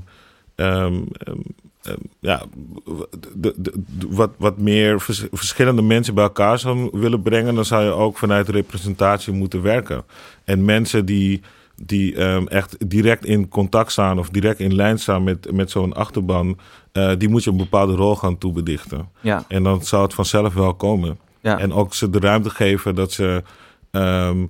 ja, 2.20 2.44
de, 2.86 3.28
de, 3.36 3.54
de- 3.58 3.74
wat, 4.10 4.32
wat 4.38 4.58
meer 4.58 5.02
vers- 5.02 5.28
verschillende 5.32 5.82
mensen 5.82 6.14
bij 6.14 6.24
elkaar 6.24 6.60
zou 6.60 6.90
willen 6.92 7.22
brengen, 7.22 7.56
dan 7.56 7.66
zou 7.66 7.84
je 7.84 7.92
ook 7.92 8.18
vanuit 8.18 8.50
representatie 8.50 9.34
moeten 9.34 9.62
werken. 9.62 10.04
En 10.44 10.66
mensen 10.66 11.06
die, 11.06 11.42
die 11.76 12.16
ehm, 12.16 12.46
echt 12.48 12.90
direct 12.90 13.26
in 13.26 13.48
contact 13.48 13.92
staan 13.92 14.20
of 14.20 14.30
direct 14.30 14.60
in 14.60 14.76
lijn 14.76 15.00
staan 15.00 15.24
met, 15.24 15.52
met 15.52 15.72
zo'n 15.72 15.94
achterban, 15.94 16.58
eh, 16.92 17.12
die 17.18 17.30
moet 17.30 17.44
je 17.44 17.50
een 17.50 17.58
bepaalde 17.58 17.94
rol 17.96 18.16
gaan 18.16 18.38
toebedichten. 18.38 19.10
Ja, 19.22 19.46
En 19.48 19.64
dan 19.64 19.84
zou 19.84 20.04
het 20.04 20.14
vanzelf 20.14 20.54
wel 20.54 20.74
komen. 20.74 21.18
ja. 21.42 21.60
En 21.60 21.74
ook 21.74 21.94
ze 21.94 22.10
de 22.10 22.20
ruimte 22.20 22.50
geven 22.50 22.96
dat 22.96 23.12
ze 23.12 23.44
ehm, 23.92 24.46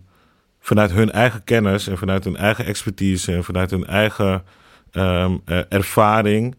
vanuit 0.60 0.92
hun 0.92 1.12
eigen 1.12 1.44
kennis 1.44 1.88
en 1.88 1.98
vanuit 1.98 2.24
hun 2.24 2.36
eigen 2.36 2.66
expertise 2.66 3.34
en 3.34 3.44
vanuit 3.44 3.72
hun 3.72 3.86
eigen 3.86 4.44
ehm, 4.92 5.38
eh, 5.46 5.60
ervaring 5.70 6.56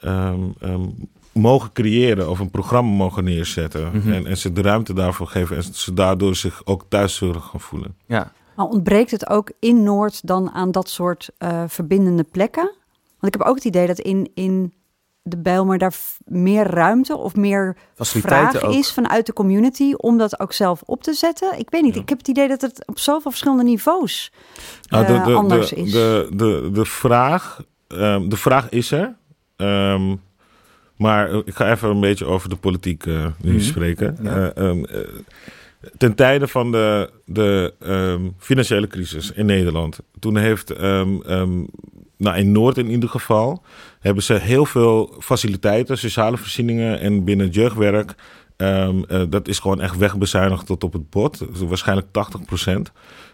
ehm, 0.00 0.40
ehm, 0.60 0.86
mogen 1.32 1.72
creëren 1.72 2.30
of 2.30 2.38
een 2.38 2.50
programma 2.50 2.90
mogen 2.90 3.24
neerzetten. 3.24 3.90
Mhm. 3.92 4.12
en, 4.12 4.26
en 4.26 4.36
ze 4.36 4.52
de 4.52 4.62
ruimte 4.62 4.92
daarvoor 4.92 5.26
geven 5.26 5.56
en 5.56 5.62
ze 5.62 5.94
daardoor 5.94 6.36
zich 6.36 6.62
ook 6.64 6.84
thuis 6.88 7.14
zullen 7.14 7.42
gaan 7.42 7.60
voelen. 7.60 7.96
ja. 8.06 8.32
Maar 8.56 8.68
ontbreekt 8.68 9.10
het 9.10 9.28
ook 9.28 9.50
in 9.58 9.82
Noord 9.82 10.26
dan 10.26 10.50
aan 10.50 10.70
dat 10.70 10.88
soort 10.88 11.30
eh, 11.38 11.62
verbindende 11.66 12.22
plekken? 12.24 12.62
Want 13.18 13.34
ik 13.34 13.40
heb 13.40 13.48
ook 13.48 13.54
het 13.54 13.64
idee 13.64 13.86
dat 13.86 13.98
in, 13.98 14.30
in 14.34 14.72
de 15.22 15.38
Bijlmer 15.38 15.78
daar 15.78 15.94
meer 16.24 16.66
ruimte 16.66 17.16
of 17.16 17.36
meer 17.36 17.76
vraag 17.96 18.62
ook. 18.62 18.72
is 18.72 18.92
vanuit 18.92 19.26
de 19.26 19.32
community 19.32 19.92
om 19.96 20.18
dat 20.18 20.40
ook 20.40 20.52
zelf 20.52 20.82
op 20.86 21.02
te 21.02 21.12
zetten. 21.12 21.58
Ik 21.58 21.70
weet 21.70 21.82
niet, 21.82 21.94
Ja. 21.94 22.00
ik 22.00 22.08
heb 22.08 22.18
het 22.18 22.28
idee 22.28 22.48
dat 22.48 22.60
het 22.60 22.86
op 22.86 22.98
zoveel 22.98 23.30
verschillende 23.30 23.64
niveaus 23.64 24.32
Nou, 24.88 25.04
eh, 25.04 25.36
anders 25.36 25.68
de, 25.68 25.76
is. 25.76 25.92
De, 25.92 26.28
de, 26.32 26.70
de, 26.72 26.84
vraag, 26.84 27.62
ehm, 27.88 28.28
de 28.28 28.36
vraag 28.36 28.68
is 28.68 28.90
er. 28.90 29.16
Ehm, 29.60 30.14
maar 30.96 31.30
ik 31.34 31.54
ga 31.54 31.70
even 31.70 31.90
een 31.90 32.00
beetje 32.00 32.24
over 32.24 32.48
de 32.48 32.56
politiek 32.56 33.06
eh, 33.06 33.26
nu 33.42 33.52
Mhm. 33.52 33.60
spreken. 33.60 34.16
Ja. 34.22 34.52
Eh, 34.52 34.68
ehm, 34.68 34.84
eh, 34.84 34.98
ten 35.96 36.14
tijde 36.14 36.48
van 36.48 36.72
de, 36.72 37.10
de 37.24 37.74
ehm, 37.80 38.20
financiële 38.38 38.86
crisis 38.86 39.32
in 39.32 39.46
Nederland. 39.46 39.98
Toen 40.18 40.36
heeft 40.36 40.70
ehm, 40.70 41.20
ehm, 41.26 41.62
nou 42.16 42.36
in 42.36 42.52
Noord 42.52 42.78
in 42.78 42.90
ieder 42.90 43.08
geval, 43.08 43.62
hebben 44.00 44.22
ze 44.22 44.34
heel 44.34 44.64
veel 44.64 45.14
faciliteiten, 45.20 45.98
sociale 45.98 46.36
voorzieningen 46.36 47.00
en 47.00 47.24
binnen 47.24 47.48
jeugdwerk. 47.48 48.14
Um, 48.56 49.04
dat 49.30 49.48
is 49.48 49.58
gewoon 49.58 49.80
echt 49.80 49.96
wegbezuinigd 49.96 50.66
tot 50.66 50.84
op 50.84 50.92
het 50.92 51.10
bot. 51.10 51.44
Waarschijnlijk 51.68 52.06
80%. 52.12 52.92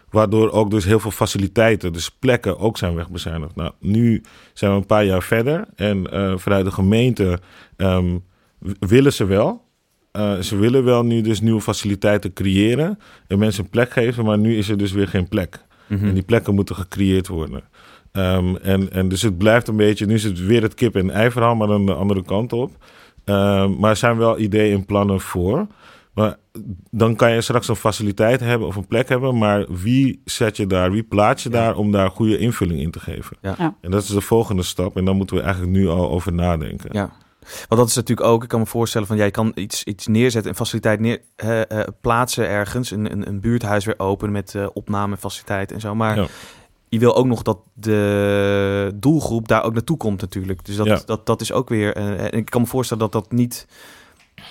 Waardoor 0.09 0.51
ook 0.51 0.71
dus 0.71 0.85
heel 0.85 0.99
veel 0.99 1.11
faciliteiten, 1.11 1.93
dus 1.93 2.09
plekken 2.09 2.59
ook 2.59 2.77
zijn 2.77 2.95
wegbezuinigd. 2.95 3.55
Nou, 3.55 3.71
nu 3.79 4.23
zijn 4.53 4.71
we 4.71 4.77
een 4.77 4.85
paar 4.85 5.05
jaar 5.05 5.23
verder 5.23 5.65
en 5.75 6.07
uh, 6.13 6.37
vanuit 6.37 6.65
de 6.65 6.71
gemeente 6.71 7.39
um, 7.77 8.23
willen 8.79 9.13
ze 9.13 9.25
wel. 9.25 9.65
Uh, 10.13 10.39
ze 10.39 10.57
willen 10.57 10.83
wel 10.83 11.03
nu 11.03 11.21
dus 11.21 11.41
nieuwe 11.41 11.61
faciliteiten 11.61 12.33
creëren 12.33 12.99
en 13.27 13.39
mensen 13.39 13.63
een 13.63 13.69
plek 13.69 13.91
geven, 13.91 14.25
maar 14.25 14.37
nu 14.37 14.57
is 14.57 14.69
er 14.69 14.77
dus 14.77 14.91
weer 14.91 15.07
geen 15.07 15.27
plek. 15.27 15.65
Mm 15.87 15.97
-hmm. 15.97 16.07
En 16.07 16.13
die 16.13 16.23
plekken 16.23 16.55
moeten 16.55 16.75
gecreëerd 16.75 17.27
worden. 17.27 17.63
Um, 18.11 18.57
en, 18.57 18.91
en 18.91 19.07
dus 19.09 19.21
het 19.21 19.37
blijft 19.37 19.67
een 19.67 19.75
beetje, 19.75 20.05
nu 20.05 20.13
is 20.13 20.23
het 20.23 20.45
weer 20.45 20.61
het 20.61 20.73
kip 20.73 20.95
en 20.95 21.09
ei 21.09 21.31
verhaal, 21.31 21.55
maar 21.55 21.67
dan 21.67 21.85
de 21.85 21.93
andere 21.93 22.23
kant 22.23 22.53
op. 22.53 22.71
Um, 23.25 23.79
maar 23.79 23.89
er 23.89 23.95
zijn 23.95 24.17
wel 24.17 24.39
ideeën 24.39 24.77
en 24.77 24.85
plannen 24.85 25.19
voor. 25.19 25.67
Maar 26.17 26.37
dan 26.91 27.15
kan 27.15 27.31
je 27.31 27.41
straks 27.41 27.67
een 27.67 27.75
faciliteit 27.75 28.39
hebben 28.39 28.67
of 28.67 28.75
een 28.75 28.87
plek 28.87 29.09
hebben, 29.09 29.37
maar 29.37 29.65
wie 29.69 30.21
zet 30.25 30.57
je 30.57 30.67
daar, 30.67 30.91
wie 30.91 31.03
plaats 31.03 31.43
je 31.43 31.49
daar 31.49 31.75
om 31.75 31.91
daar 31.91 32.09
goede 32.11 32.37
invulling 32.37 32.79
in 32.79 32.91
te 32.91 32.99
geven? 32.99 33.37
Ja. 33.41 33.55
Ja. 33.57 33.75
En 33.81 33.91
dat 33.91 34.03
is 34.03 34.09
de 34.09 34.21
volgende 34.21 34.63
stap 34.63 34.97
en 34.97 35.05
dan 35.05 35.15
moeten 35.15 35.35
we 35.35 35.41
eigenlijk 35.41 35.71
nu 35.71 35.87
al 35.87 36.09
over 36.09 36.33
nadenken. 36.33 36.89
Ja. 36.91 37.11
Want 37.39 37.81
dat 37.81 37.87
is 37.87 37.95
natuurlijk 37.95 38.27
ook, 38.27 38.43
ik 38.43 38.49
kan 38.49 38.59
me 38.59 38.65
voorstellen 38.65 39.07
van 39.07 39.17
jij 39.17 39.31
kan 39.31 39.51
iets, 39.55 39.83
iets 39.83 40.07
neerzetten, 40.07 40.51
een 40.51 40.57
faciliteit 40.57 40.99
neer, 40.99 41.21
uh, 41.43 41.61
uh, 41.69 41.83
plaatsen 42.01 42.47
ergens, 42.47 42.91
een, 42.91 43.11
een, 43.11 43.27
een, 43.27 43.39
buurthuis 43.39 43.85
weer 43.85 43.99
open 43.99 44.31
met 44.31 44.53
uh, 44.53 44.67
opnamefaciliteit 44.73 45.71
en 45.71 45.79
zo. 45.79 45.95
Maar 45.95 46.15
ja. 46.15 46.27
je 46.89 46.99
wil 46.99 47.15
ook 47.15 47.25
nog 47.25 47.41
dat 47.41 47.59
de 47.73 48.91
doelgroep 48.95 49.47
daar 49.47 49.63
ook 49.63 49.73
naartoe 49.73 49.97
komt 49.97 50.21
natuurlijk. 50.21 50.65
Dus 50.65 50.75
dat, 50.75 50.85
ja. 50.85 51.01
dat, 51.05 51.25
dat 51.25 51.41
is 51.41 51.51
ook 51.51 51.69
weer, 51.69 51.95
en 51.95 52.31
ik 52.31 52.45
kan 52.45 52.61
me 52.61 52.67
voorstellen 52.67 53.03
dat 53.03 53.23
dat 53.23 53.31
niet 53.31 53.67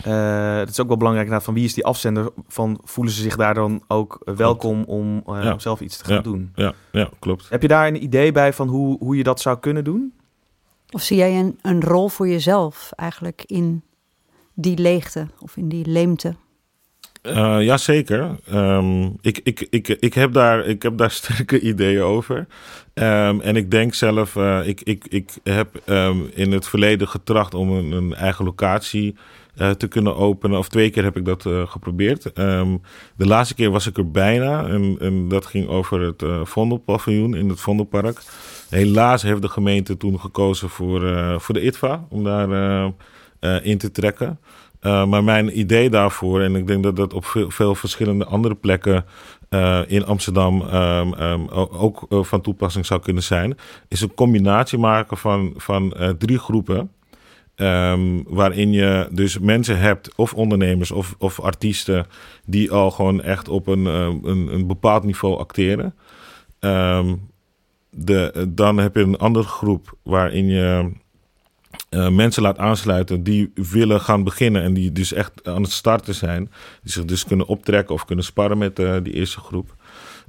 uh, 0.06 0.56
het 0.56 0.68
is 0.68 0.80
ook 0.80 0.88
wel 0.88 0.96
belangrijk 0.96 1.42
van 1.42 1.54
wie 1.54 1.64
is 1.64 1.74
die 1.74 1.84
afzender 1.84 2.30
van 2.48 2.80
voelen 2.84 3.12
ze 3.12 3.22
zich 3.22 3.36
daar 3.36 3.54
dan 3.54 3.82
ook 3.88 4.18
welkom 4.24 4.82
om, 4.84 5.22
uh, 5.26 5.42
ja. 5.42 5.52
om 5.52 5.60
zelf 5.60 5.80
iets 5.80 5.96
te 5.96 6.04
gaan 6.04 6.14
ja. 6.14 6.22
doen. 6.22 6.52
Ja, 6.54 6.72
ja, 6.92 7.10
klopt. 7.18 7.48
Heb 7.48 7.62
je 7.62 7.68
daar 7.68 7.86
een 7.86 8.02
idee 8.02 8.32
bij 8.32 8.52
van 8.52 8.68
hoe, 8.68 8.98
hoe 8.98 9.16
je 9.16 9.22
dat 9.22 9.40
zou 9.40 9.58
kunnen 9.58 9.84
doen? 9.84 10.12
Of 10.90 11.02
zie 11.02 11.16
jij 11.16 11.38
een, 11.38 11.58
een 11.62 11.82
rol 11.82 12.08
voor 12.08 12.28
jezelf 12.28 12.90
eigenlijk 12.96 13.42
in 13.46 13.82
die 14.54 14.78
leegte 14.78 15.28
of 15.38 15.56
in 15.56 15.68
die 15.68 15.86
leemte? 15.86 16.34
Uh, 17.26 17.64
ja, 17.64 17.76
zeker. 17.76 18.30
Um, 18.52 19.16
ik, 19.20 19.40
ik, 19.42 19.66
ik, 19.70 19.88
ik, 19.88 20.14
heb 20.14 20.32
daar, 20.32 20.66
ik 20.66 20.82
heb 20.82 20.98
daar 20.98 21.10
sterke 21.20 21.60
ideeën 21.60 22.02
over. 22.02 22.46
Um, 22.94 23.40
en 23.40 23.56
ik 23.56 23.70
denk 23.70 23.94
zelf, 23.94 24.34
uh, 24.34 24.66
ik, 24.66 24.80
ik, 24.80 25.04
ik 25.08 25.30
heb 25.42 25.80
um, 25.86 26.30
in 26.34 26.52
het 26.52 26.68
verleden 26.68 27.08
getracht 27.08 27.54
om 27.54 27.70
een, 27.70 27.92
een 27.92 28.14
eigen 28.14 28.44
locatie 28.44 29.16
uh, 29.56 29.70
te 29.70 29.88
kunnen 29.88 30.16
openen. 30.16 30.58
Of 30.58 30.68
twee 30.68 30.90
keer 30.90 31.04
heb 31.04 31.16
ik 31.16 31.24
dat 31.24 31.44
uh, 31.44 31.66
geprobeerd. 31.66 32.22
De 33.16 33.26
laatste 33.26 33.54
keer 33.54 33.70
was 33.70 33.86
ik 33.86 33.96
er 33.96 34.10
bijna. 34.10 34.66
En, 34.66 34.96
en 35.00 35.28
dat 35.28 35.46
ging 35.46 35.68
over 35.68 36.00
het 36.00 36.22
uh, 36.22 36.44
Vondelpaviljoen 36.44 37.34
in 37.34 37.48
het 37.48 37.60
Vondelpark. 37.60 38.22
Helaas 38.68 39.22
heeft 39.22 39.42
de 39.42 39.48
gemeente 39.48 39.96
toen 39.96 40.20
gekozen 40.20 40.68
voor, 40.68 41.00
voor 41.40 41.54
de 41.54 41.62
ITVA 41.62 42.06
om 42.08 42.24
daar 42.24 42.48
in 43.62 43.78
te 43.78 43.90
trekken. 43.90 44.40
maar 44.80 45.24
mijn 45.24 45.58
idee 45.58 45.90
daarvoor, 45.90 46.40
en 46.40 46.56
ik 46.56 46.66
denk 46.66 46.82
dat 46.82 46.96
dat 46.96 47.14
op 47.14 47.24
veel, 47.24 47.50
veel 47.50 47.74
verschillende 47.74 48.24
andere 48.24 48.54
plekken 48.54 49.04
in 49.86 50.04
Amsterdam 50.04 50.60
um, 50.60 51.14
um, 51.20 51.48
ook 51.50 52.06
van 52.08 52.40
toepassing 52.40 52.86
zou 52.86 53.00
kunnen 53.00 53.22
zijn, 53.22 53.56
is 53.88 54.00
een 54.00 54.14
combinatie 54.14 54.78
maken 54.78 55.16
van, 55.16 55.52
van 55.56 55.94
drie 56.18 56.38
groepen. 56.38 56.90
Um, 57.56 58.24
waarin 58.28 58.72
je 58.72 59.08
dus 59.10 59.38
mensen 59.38 59.78
hebt, 59.78 60.14
of 60.14 60.34
ondernemers 60.34 60.90
of, 60.90 61.14
of 61.18 61.40
artiesten, 61.40 62.06
die 62.44 62.70
al 62.70 62.90
gewoon 62.90 63.22
echt 63.22 63.48
op 63.48 63.66
een, 63.66 63.84
een, 63.84 64.52
een 64.52 64.66
bepaald 64.66 65.04
niveau 65.04 65.38
acteren. 65.38 65.94
De, 67.90 68.46
dan 68.48 68.76
heb 68.76 68.94
je 68.94 69.02
een 69.02 69.18
andere 69.18 69.44
groep 69.44 69.96
waarin 70.02 70.46
je 70.46 70.92
uh, 71.90 72.08
mensen 72.08 72.42
laat 72.42 72.58
aansluiten 72.58 73.22
die 73.22 73.52
willen 73.54 74.00
gaan 74.00 74.24
beginnen 74.24 74.62
en 74.62 74.74
die 74.74 74.92
dus 74.92 75.12
echt 75.12 75.48
aan 75.48 75.62
het 75.62 75.72
starten 75.72 76.14
zijn. 76.14 76.50
Die 76.82 76.92
zich 76.92 77.04
dus 77.04 77.24
kunnen 77.24 77.46
optrekken 77.46 77.94
of 77.94 78.04
kunnen 78.04 78.24
sparren 78.24 78.58
met 78.58 78.78
uh, 78.78 78.96
die 79.02 79.12
eerste 79.12 79.40
groep. 79.40 79.74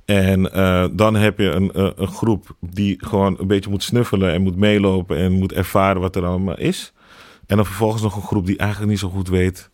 En 0.06 0.40
uh, 0.56 0.86
dan 0.92 1.16
heb 1.16 1.40
je 1.40 1.50
een, 1.50 1.70
een 2.02 2.08
groep 2.08 2.56
die 2.60 2.98
gewoon 3.00 3.36
een 3.40 3.48
beetje 3.48 3.70
moet 3.70 3.84
snuffelen 3.84 4.34
en 4.34 4.42
moet 4.42 4.56
meelopen 4.56 5.18
en 5.18 5.32
moet 5.32 5.54
ervaren 5.54 6.02
wat 6.02 6.16
er 6.16 6.26
allemaal 6.26 6.58
is. 6.58 6.94
En 7.46 7.56
dan 7.56 7.66
vervolgens 7.66 8.02
nog 8.02 8.16
een 8.16 8.22
groep 8.22 8.46
die 8.46 8.58
eigenlijk 8.58 8.92
niet 8.92 9.00
zo 9.00 9.10
goed 9.10 9.30
weet 9.30 9.70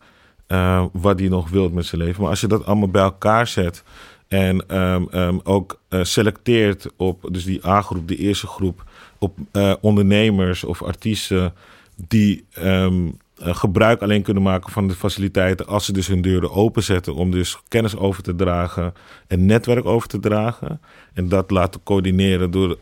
wat 0.92 1.18
die 1.18 1.28
nog 1.28 1.50
wilt 1.50 1.72
met 1.72 1.86
zijn 1.86 2.00
leven. 2.00 2.20
Maar 2.20 2.30
als 2.30 2.40
je 2.40 2.46
dat 2.46 2.66
allemaal 2.66 2.88
bij 2.88 3.02
elkaar 3.02 3.46
zet 3.46 3.82
en 4.28 4.78
um, 4.80 5.08
um, 5.14 5.40
ook 5.44 5.80
selecteert 5.90 6.86
op, 6.96 7.28
dus 7.30 7.44
die 7.44 7.66
A-groep, 7.66 8.08
die 8.08 8.18
eerste 8.18 8.46
groep, 8.46 8.84
op 9.18 9.38
ondernemers 9.80 10.64
of 10.64 10.82
artiesten 10.82 11.52
die 11.96 12.46
um, 12.58 13.18
gebruik 13.36 14.02
alleen 14.02 14.22
kunnen 14.22 14.42
maken 14.42 14.72
van 14.72 14.88
de 14.88 14.94
faciliteiten 14.94 15.66
als 15.66 15.84
ze 15.84 15.92
dus 15.92 16.06
hun 16.06 16.22
deuren 16.22 16.50
openzetten 16.50 17.14
om 17.14 17.30
dus 17.30 17.58
kennis 17.68 17.96
over 17.96 18.22
te 18.22 18.34
dragen 18.34 18.92
en 19.26 19.46
netwerk 19.46 19.84
over 19.84 20.08
te 20.08 20.18
dragen. 20.18 20.80
En 21.12 21.28
dat 21.28 21.50
laten 21.50 21.82
coördineren 21.82 22.50
door 22.50 22.78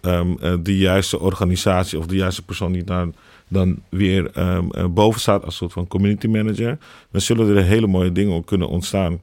de 0.63 0.77
juiste 0.77 1.21
organisatie 1.21 1.99
of 1.99 2.07
de 2.07 2.17
juiste 2.17 2.45
persoon 2.45 2.73
die 2.73 2.85
daar 2.85 3.09
dan 3.49 3.83
weer 3.89 4.39
um, 4.39 4.95
boven 4.95 5.21
staat 5.21 5.45
als 5.45 5.57
soort 5.57 5.73
van 5.73 5.87
community 5.87 6.27
manager, 6.27 6.79
dan 7.11 7.21
zullen 7.21 7.57
er 7.57 7.63
hele 7.63 7.87
mooie 7.87 8.13
dingen 8.13 8.35
ook 8.35 8.47
kunnen 8.47 8.69
ontstaan. 8.69 9.21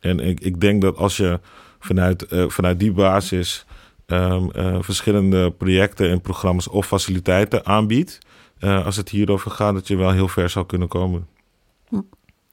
En 0.00 0.20
ik, 0.20 0.40
ik 0.40 0.60
denk 0.60 0.82
dat 0.82 0.96
als 0.96 1.16
je 1.16 1.40
vanuit, 1.80 2.26
vanuit 2.28 2.78
die 2.78 2.92
basis 2.92 3.64
verschillende 4.80 5.50
projecten 5.50 6.10
en 6.10 6.20
programma's 6.20 6.68
of 6.70 6.86
faciliteiten 6.86 7.66
aanbiedt, 7.66 8.18
uh, 8.62 8.86
als 8.86 8.96
het 8.96 9.08
hierover 9.08 9.50
gaat, 9.50 9.74
dat 9.74 9.88
je 9.88 9.96
wel 9.96 10.10
heel 10.10 10.28
ver 10.28 10.50
zou 10.50 10.66
kunnen 10.66 10.88
komen. 10.88 11.26
Hm. 11.88 12.00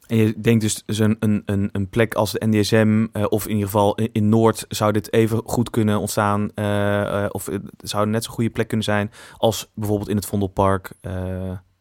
En 0.07 0.17
je 0.17 0.41
denkt 0.41 0.61
dus, 0.61 0.83
dus 0.85 0.99
een, 0.99 1.17
een, 1.19 1.69
een 1.71 1.89
plek 1.89 2.13
als 2.13 2.31
de 2.31 2.47
NDSM, 2.47 3.07
uh, 3.13 3.25
of 3.29 3.43
in 3.43 3.49
ieder 3.49 3.65
geval 3.65 3.95
in, 3.95 4.09
in, 4.11 4.29
Noord, 4.29 4.65
zou 4.67 4.91
dit 4.91 5.13
even 5.13 5.41
goed 5.45 5.69
kunnen 5.69 5.99
ontstaan? 5.99 6.51
Uh, 6.55 7.25
of 7.29 7.45
het 7.45 7.61
zou 7.77 8.07
net 8.07 8.23
zo'n 8.23 8.33
goede 8.33 8.49
plek 8.49 8.67
kunnen 8.67 8.85
zijn 8.85 9.11
als 9.37 9.69
bijvoorbeeld 9.73 10.09
in 10.09 10.15
het 10.15 10.25
Vondelpark? 10.25 10.91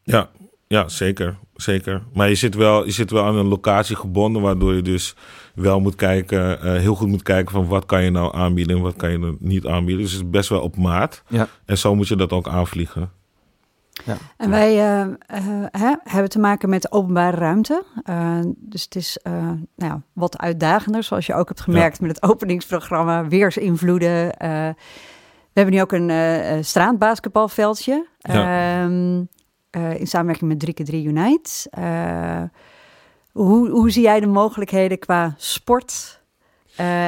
Ja, 0.02 0.30
ja, 0.66 0.88
zeker. 0.88 1.38
zeker. 1.54 2.02
Maar 2.12 2.28
je 2.28 2.34
zit, 2.34 2.54
wel, 2.54 2.84
je 2.84 2.90
zit 2.90 3.10
wel 3.10 3.24
aan 3.24 3.36
een 3.36 3.46
locatie 3.46 3.96
gebonden, 3.96 4.42
waardoor 4.42 4.74
je 4.74 4.82
dus 4.82 5.14
wel 5.54 5.80
moet 5.80 5.94
kijken, 5.94 6.78
heel 6.80 6.94
goed 6.94 7.08
moet 7.08 7.22
kijken 7.22 7.52
van 7.52 7.66
wat 7.66 7.86
kan 7.86 8.04
je 8.04 8.10
nou 8.10 8.34
aanbieden 8.34 8.76
en 8.76 8.82
wat 8.82 8.96
kan 8.96 9.10
je 9.10 9.36
niet 9.38 9.66
aanbieden. 9.66 10.04
Dus 10.04 10.12
het 10.12 10.22
is 10.22 10.30
best 10.30 10.48
wel 10.48 10.60
op 10.60 10.76
maat. 10.76 11.22
Ja. 11.28 11.48
En 11.64 11.78
zo 11.78 11.94
moet 11.94 12.08
je 12.08 12.16
dat 12.16 12.32
ook 12.32 12.48
aanvliegen. 12.48 13.10
Ja. 14.04 14.16
En 14.36 14.50
wij 14.50 14.72
uh, 14.72 15.06
uh, 15.06 15.64
hè, 15.70 15.94
hebben 16.02 16.30
te 16.30 16.38
maken 16.38 16.68
met 16.68 16.92
openbare 16.92 17.36
ruimte. 17.36 17.84
Uh, 18.04 18.38
dus 18.56 18.82
het 18.82 18.96
is 18.96 19.18
nou 19.22 19.58
ja, 19.74 20.02
wat 20.12 20.38
uitdagender, 20.38 21.02
zoals 21.02 21.26
je 21.26 21.34
ook 21.34 21.48
hebt 21.48 21.60
gemerkt 21.60 21.98
ja. 21.98 22.06
met 22.06 22.20
het 22.20 22.30
openingsprogramma, 22.30 23.28
weersinvloeden. 23.28 24.28
we 24.38 24.74
hebben 25.52 25.74
nu 25.74 25.80
ook 25.80 25.92
een 25.92 26.64
straatbasketbalveldje. 26.64 28.06
Ehm, 28.20 29.22
in 29.70 30.06
samenwerking 30.06 30.50
met 30.50 30.60
3x3 30.60 30.94
Unite. 30.94 31.70
hoe, 33.32 33.70
hoe 33.70 33.90
zie 33.90 34.02
jij 34.02 34.20
de 34.20 34.26
mogelijkheden 34.26 34.98
qua 34.98 35.34
sport 35.36 36.22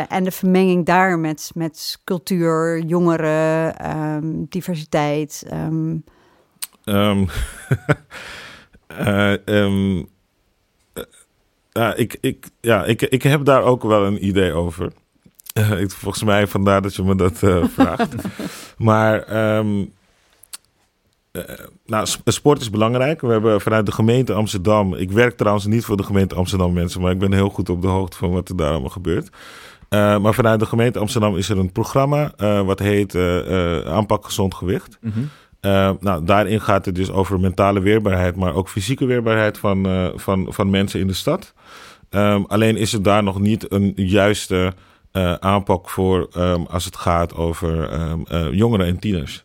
en 0.08 0.24
de 0.24 0.30
vermenging 0.30 0.86
daar 0.86 1.18
met, 1.18 1.50
met 1.54 2.00
cultuur, 2.04 2.78
jongeren, 2.78 3.74
um, 3.96 4.46
diversiteit? 4.48 5.46
Um, 5.52 6.04
Um, 6.84 7.28
uh, 9.00 9.34
um, 9.44 10.08
uh, 11.72 11.90
ik, 11.94 12.16
ik, 12.20 12.48
ja, 12.60 12.84
ik, 12.84 13.02
ik 13.02 13.22
heb 13.22 13.44
daar 13.44 13.62
ook 13.62 13.82
wel 13.82 14.04
een 14.04 14.26
idee 14.26 14.52
over. 14.52 14.92
Uh, 15.58 15.80
ik, 15.80 15.90
volgens 15.90 16.22
mij 16.22 16.46
vandaar 16.46 16.82
dat 16.82 16.94
je 16.94 17.02
me 17.02 17.14
dat 17.14 17.38
vraagt. 17.76 18.14
maar 18.76 19.36
um, 19.56 19.92
nou, 21.86 22.06
sport 22.24 22.60
is 22.60 22.70
belangrijk. 22.70 23.20
We 23.20 23.32
hebben 23.32 23.60
vanuit 23.60 23.86
de 23.86 23.92
gemeente 23.92 24.32
Amsterdam. 24.32 24.94
Ik 24.94 25.10
werk 25.10 25.36
trouwens 25.36 25.66
niet 25.66 25.84
voor 25.84 25.96
de 25.96 26.02
gemeente 26.02 26.34
Amsterdam 26.34 26.72
mensen, 26.72 27.00
maar 27.00 27.12
ik 27.12 27.18
ben 27.18 27.32
heel 27.32 27.48
goed 27.48 27.68
op 27.68 27.82
de 27.82 27.88
hoogte 27.88 28.16
van 28.16 28.30
wat 28.30 28.48
er 28.48 28.56
daar 28.56 28.70
allemaal 28.70 28.90
gebeurt. 28.90 29.28
Uh, 29.90 30.18
maar 30.18 30.34
vanuit 30.34 30.60
de 30.60 30.66
gemeente 30.66 30.98
Amsterdam 30.98 31.36
is 31.36 31.48
er 31.48 31.58
een 31.58 31.72
programma 31.72 32.32
uh, 32.38 32.60
wat 32.60 32.78
heet 32.78 33.14
uh, 33.14 33.80
Aanpak 33.80 34.24
Gezond 34.24 34.54
Gewicht. 34.54 34.98
Mm 35.00 35.12
-hmm. 35.12 35.30
Uh, 35.60 35.90
nou, 36.00 36.24
daarin 36.24 36.60
gaat 36.60 36.84
het 36.84 36.94
dus 36.94 37.10
over 37.10 37.40
mentale 37.40 37.80
weerbaarheid, 37.80 38.36
maar 38.36 38.54
ook 38.54 38.68
fysieke 38.68 39.06
weerbaarheid 39.06 39.58
van, 39.58 39.86
uh, 39.86 40.08
van, 40.14 40.46
van 40.48 40.70
mensen 40.70 41.00
in 41.00 41.06
de 41.06 41.12
stad. 41.12 41.54
Um, 42.10 42.44
alleen 42.44 42.76
is 42.76 42.92
er 42.92 43.02
daar 43.02 43.22
nog 43.22 43.40
niet 43.40 43.72
een 43.72 43.92
juiste 43.96 44.72
uh, 45.12 45.34
aanpak 45.34 45.88
voor 45.88 46.28
um, 46.36 46.66
als 46.66 46.84
het 46.84 46.96
gaat 46.96 47.34
over 47.34 48.00
um, 48.00 48.24
jongeren 48.54 48.86
en 48.86 48.98
tieners. 48.98 49.44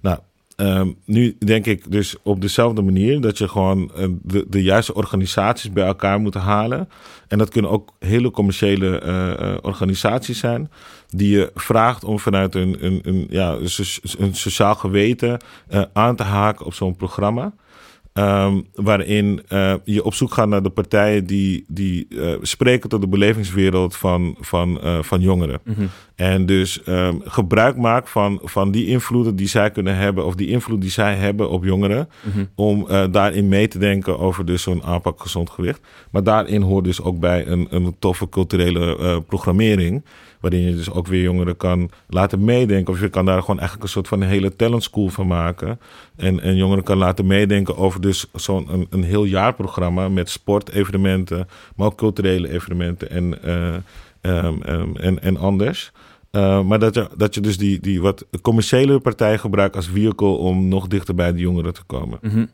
Nou, 0.00 0.18
ehm, 0.56 0.92
nu 1.04 1.36
denk 1.38 1.66
ik 1.66 1.90
dus 1.90 2.16
op 2.22 2.40
dezelfde 2.40 2.82
manier 2.82 3.20
dat 3.20 3.38
je 3.38 3.48
gewoon 3.48 3.90
eh, 3.94 4.08
de, 4.22 4.46
de 4.48 4.62
juiste 4.62 4.94
organisaties 4.94 5.72
bij 5.72 5.86
elkaar 5.86 6.20
moet 6.20 6.34
halen. 6.34 6.88
En 7.28 7.38
dat 7.38 7.50
kunnen 7.50 7.70
ook 7.70 7.92
hele 7.98 8.30
commerciële 8.30 8.98
eh, 8.98 9.32
eh, 9.32 9.58
organisaties 9.62 10.38
zijn. 10.38 10.70
Die 11.08 11.30
je 11.30 11.50
vraagt 11.54 12.04
om 12.04 12.18
vanuit 12.18 12.54
een, 12.54 12.76
een, 12.84 13.00
een, 13.02 13.26
ja, 13.30 13.52
een 13.52 13.68
so- 13.70 14.00
een 14.18 14.34
sociaal 14.34 14.74
geweten 14.74 15.40
aan 15.92 16.16
te 16.16 16.22
haken 16.22 16.66
op 16.66 16.74
zo'n 16.74 16.96
programma. 16.96 17.52
Ehm, 18.16 18.60
waarin 18.74 19.42
eh, 19.48 19.74
je 19.84 20.04
op 20.04 20.14
zoek 20.14 20.32
gaat 20.32 20.48
naar 20.48 20.62
de 20.62 20.70
partijen 20.70 21.26
die, 21.26 21.64
die 21.68 22.06
eh, 22.08 22.32
spreken 22.42 22.88
tot 22.88 23.00
de 23.00 23.08
belevingswereld 23.08 23.96
van, 23.96 24.36
van, 24.40 24.80
eh, 24.80 25.02
van 25.02 25.20
jongeren. 25.20 25.60
En 26.14 26.46
dus 26.46 26.82
ehm, 26.82 27.14
gebruik 27.24 27.76
maakt 27.76 28.10
van, 28.10 28.40
van 28.42 28.70
die 28.70 28.86
invloeden 28.86 29.36
die 29.36 29.48
zij 29.48 29.70
kunnen 29.70 29.96
hebben, 29.96 30.24
of 30.24 30.34
die 30.34 30.48
invloed 30.48 30.80
die 30.80 30.90
zij 30.90 31.14
hebben 31.14 31.50
op 31.50 31.64
jongeren, 31.64 32.08
om 32.54 32.88
eh, 32.88 33.04
daarin 33.10 33.48
mee 33.48 33.68
te 33.68 33.78
denken 33.78 34.18
over 34.18 34.44
dus 34.44 34.62
zo'n 34.62 34.82
aanpak 34.82 35.20
gezond 35.20 35.50
gewicht. 35.50 35.80
Maar 36.10 36.22
daarin 36.22 36.62
hoort 36.62 36.84
dus 36.84 37.02
ook 37.02 37.20
bij 37.20 37.46
een, 37.46 37.66
een 37.70 37.96
toffe 37.98 38.28
culturele 38.28 39.22
programmering. 39.26 40.04
Waarin 40.40 40.60
je 40.60 40.74
dus 40.74 40.90
ook 40.90 41.06
weer 41.06 41.22
jongeren 41.22 41.56
kan 41.56 41.90
laten 42.08 42.44
meedenken. 42.44 42.92
Of 42.92 43.00
je 43.00 43.08
kan 43.08 43.24
daar 43.24 43.40
gewoon 43.40 43.58
eigenlijk 43.58 43.82
een 43.82 43.92
soort 43.92 44.08
van 44.08 44.20
een 44.20 44.28
hele 44.28 44.56
talent 44.56 44.82
school 44.82 45.08
van 45.08 45.26
maken. 45.26 45.80
En, 46.16 46.40
en 46.40 46.56
jongeren 46.56 46.84
kan 46.84 46.98
laten 46.98 47.26
meedenken 47.26 47.76
over 47.76 48.00
dus 48.00 48.26
zo'n 48.34 48.86
een, 48.90 49.02
heel 49.02 49.24
jaarprogramma 49.24 50.08
met 50.08 50.30
sportevenementen, 50.30 51.48
maar 51.76 51.86
ook 51.86 51.96
culturele 51.96 52.50
evenementen 52.50 53.10
en, 53.10 53.42
eh, 53.42 53.74
ehm, 54.20 54.62
ehm, 54.62 54.96
en, 54.96 55.22
en 55.22 55.36
anders. 55.36 55.92
Eh, 56.30 56.62
maar 56.62 56.78
dat 56.78 56.94
je, 56.94 57.08
dat 57.16 57.34
je 57.34 57.40
dus 57.40 57.58
die, 57.58 57.80
die 57.80 58.00
wat 58.00 58.26
commerciële 58.42 58.98
partij 58.98 59.38
gebruikt 59.38 59.76
als 59.76 59.88
vehicle 59.88 60.26
om 60.28 60.68
nog 60.68 60.86
dichter 60.86 61.14
bij 61.14 61.32
de 61.32 61.38
jongeren 61.38 61.74
te 61.74 61.82
komen. 61.86 62.18
Mhm. 62.22 62.46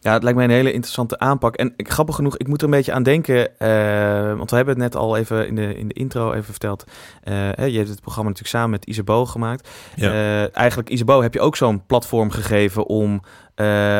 Ja, 0.00 0.12
het 0.12 0.22
lijkt 0.22 0.36
mij 0.38 0.46
een 0.46 0.52
hele 0.54 0.72
interessante 0.72 1.18
aanpak. 1.18 1.56
En 1.56 1.72
ik- 1.76 1.90
grappig 1.90 2.14
genoeg, 2.14 2.36
ik 2.36 2.48
moet 2.48 2.58
er 2.58 2.64
een 2.64 2.70
beetje 2.74 2.92
aan 2.92 3.02
denken. 3.02 3.58
eh, 3.58 4.36
want 4.36 4.50
we 4.50 4.56
hebben 4.56 4.74
het 4.74 4.82
net 4.82 4.96
al 4.96 5.16
even 5.16 5.46
in 5.46 5.54
de, 5.54 5.74
in 5.74 5.88
de 5.88 5.94
intro 5.94 6.32
even 6.32 6.44
verteld. 6.44 6.84
Eh, 7.22 7.34
hè, 7.34 7.64
je 7.64 7.76
hebt 7.76 7.88
het 7.88 8.00
programma 8.00 8.30
natuurlijk 8.30 8.56
samen 8.56 8.70
met 8.70 8.84
Isabo 8.86 9.26
gemaakt. 9.26 9.68
Ja. 9.96 10.10
Eh, 10.12 10.56
eigenlijk, 10.56 10.88
Isabo, 10.90 11.22
heb 11.22 11.34
je 11.34 11.40
ook 11.40 11.56
zo'n 11.56 11.86
platform 11.86 12.30
gegeven 12.30 12.86
om, 12.86 13.20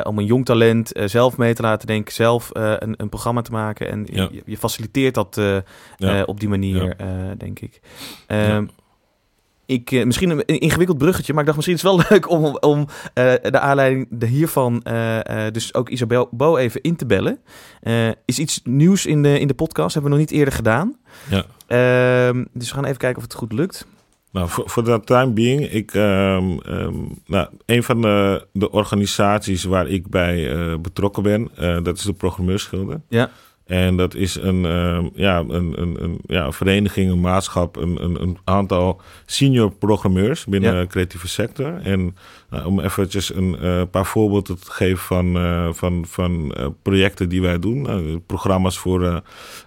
om 0.03 0.19
een 0.19 0.25
jong 0.25 0.45
talent 0.45 0.91
zelf 1.05 1.37
mee 1.37 1.55
te 1.55 1.63
laten 1.63 1.87
denken, 1.87 2.13
zelf 2.15 2.51
een, 2.53 2.95
een 2.97 3.09
programma 3.09 3.43
te 3.43 3.51
maken. 3.51 3.91
En 3.91 4.07
Ja. 4.11 4.29
je, 4.31 4.43
je 4.47 4.57
faciliteert 4.57 5.15
dat 5.15 5.41
Ja. 5.97 6.23
op 6.23 6.41
die 6.41 6.49
manier, 6.49 6.97
denk 7.39 7.61
ik. 7.61 7.81
Ik, 9.69 9.91
eh, 9.91 10.05
misschien 10.05 10.31
een 10.31 10.45
ingewikkeld 10.45 10.99
bruggetje, 10.99 11.33
maar 11.33 11.41
ik 11.41 11.47
dacht 11.47 11.57
misschien 11.57 11.77
is 11.77 11.83
het 11.83 11.93
wel 11.93 12.07
leuk 12.11 12.31
om, 12.31 12.57
om 12.61 12.87
eh, 13.15 13.33
de 13.43 13.59
aanleiding 13.59 14.07
de 14.11 14.27
hiervan 14.27 14.83
eh, 14.83 15.47
dus 15.53 15.75
ook 15.75 15.89
Isabel 15.89 16.29
Bo 16.31 16.57
even 16.57 16.83
in 16.83 16.97
te 16.97 17.07
bellen. 17.07 17.39
Is 18.25 18.39
iets 18.39 18.61
nieuws 18.65 19.07
in 19.07 19.23
de, 19.23 19.41
in 19.41 19.49
de 19.49 19.55
podcast, 19.55 19.95
hebben 19.95 20.11
we 20.11 20.19
nog 20.19 20.27
niet 20.27 20.39
eerder 20.39 20.55
gedaan. 20.55 20.97
Ja. 21.31 21.45
Ehm, 21.67 22.45
dus 22.53 22.69
we 22.69 22.75
gaan 22.75 22.85
even 22.85 22.99
kijken 22.99 23.17
of 23.17 23.23
het 23.23 23.35
goed 23.35 23.53
lukt. 23.53 23.87
Nou, 24.31 24.49
voor, 24.49 24.85
dat 24.85 25.07
time 25.07 25.33
being, 25.33 25.71
ik, 25.71 25.95
ehm, 25.95 26.59
ehm, 26.59 26.95
nou, 27.27 27.49
een 27.67 27.83
van 27.83 28.03
de, 28.03 28.47
de 28.53 28.71
organisaties 28.71 29.65
waar 29.65 29.89
ik 29.89 30.09
bij 30.09 30.51
betrokken 30.81 31.23
ben, 31.23 31.51
dat 31.83 31.97
is 31.97 32.03
de 32.03 32.13
Programmeursgilde. 32.13 33.01
Ja. 33.09 33.31
En 33.69 33.97
dat 33.97 34.15
is 34.15 34.35
een, 34.35 34.65
ehm, 34.65 35.09
ja, 35.15 35.39
een, 35.39 35.81
een, 35.81 35.97
een, 36.03 36.19
ja, 36.27 36.53
vereniging, 36.53 37.11
een 37.11 37.21
maatschap, 37.21 37.77
een, 37.77 38.03
een, 38.05 38.23
een 38.23 38.39
aantal 38.45 39.01
senior 39.27 39.73
programmeurs 39.73 40.45
binnen 40.45 40.75
Ja. 40.75 40.81
de 40.81 40.87
creatieve 40.87 41.29
sector. 41.29 41.81
En 41.83 42.17
nou, 42.51 42.65
om 42.67 42.81
eventjes 42.81 43.35
een 43.35 43.59
eh, 43.59 43.83
paar 43.91 44.07
voorbeelden 44.07 44.59
te 44.61 44.71
geven 44.71 44.99
van, 44.99 45.37
eh, 45.37 45.69
van, 45.73 46.05
van 46.07 46.55
eh, 46.55 46.67
projecten 46.83 47.29
die 47.29 47.43
wij 47.43 47.59
doen. 47.59 48.23
Programma's 48.27 48.79
voor 48.79 49.05
eh, 49.05 49.17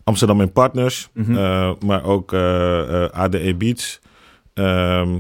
Amsterdam 0.04 0.42
en 0.42 0.52
Partners, 0.52 1.10
Mhm. 1.14 1.36
eh, 1.38 1.72
maar 1.86 2.04
ook 2.04 2.34
eh, 2.34 3.04
eh, 3.04 3.10
ADE 3.12 3.56
Beats. 3.56 4.00
Ehm 4.54 5.18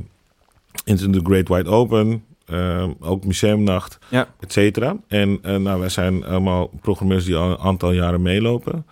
Into 0.85 1.09
the 1.09 1.19
Great 1.23 1.47
Wide 1.47 1.69
Open. 1.69 2.23
Ehm, 2.51 2.91
ook 2.99 3.23
museumnacht, 3.25 3.97
Ja. 4.09 4.27
et 4.39 4.51
cetera. 4.51 4.97
En 5.07 5.39
eh, 5.41 5.55
nou, 5.55 5.79
wij 5.79 5.89
zijn 5.89 6.25
allemaal 6.25 6.71
programmeurs 6.81 7.25
die 7.25 7.35
al 7.35 7.49
een 7.51 7.57
aantal 7.59 7.91
jaren 7.91 8.21
meelopen. 8.21 8.85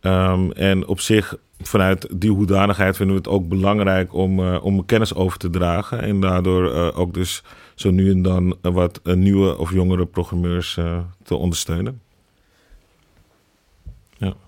Ehm, 0.00 0.50
en 0.50 0.86
op 0.86 1.00
zich, 1.00 1.36
vanuit 1.60 2.08
die 2.20 2.30
hoedanigheid 2.30 2.96
vinden 2.96 3.14
we 3.16 3.20
het 3.22 3.30
ook 3.30 3.48
belangrijk 3.48 4.14
om, 4.14 4.40
eh, 4.40 4.64
om 4.64 4.86
kennis 4.86 5.14
over 5.14 5.38
te 5.38 5.50
dragen. 5.50 6.00
En 6.02 6.20
daardoor 6.20 6.72
eh, 6.74 6.98
ook 6.98 7.14
dus 7.14 7.42
zo 7.74 7.90
nu 7.90 8.10
en 8.10 8.22
dan 8.22 8.56
eh, 8.62 8.72
wat 8.72 9.00
eh, 9.04 9.14
nieuwe 9.14 9.58
of 9.58 9.72
jongere 9.72 10.06
programmeurs 10.06 10.76
eh, 10.76 10.98
te 11.22 11.34
ondersteunen. 11.34 12.00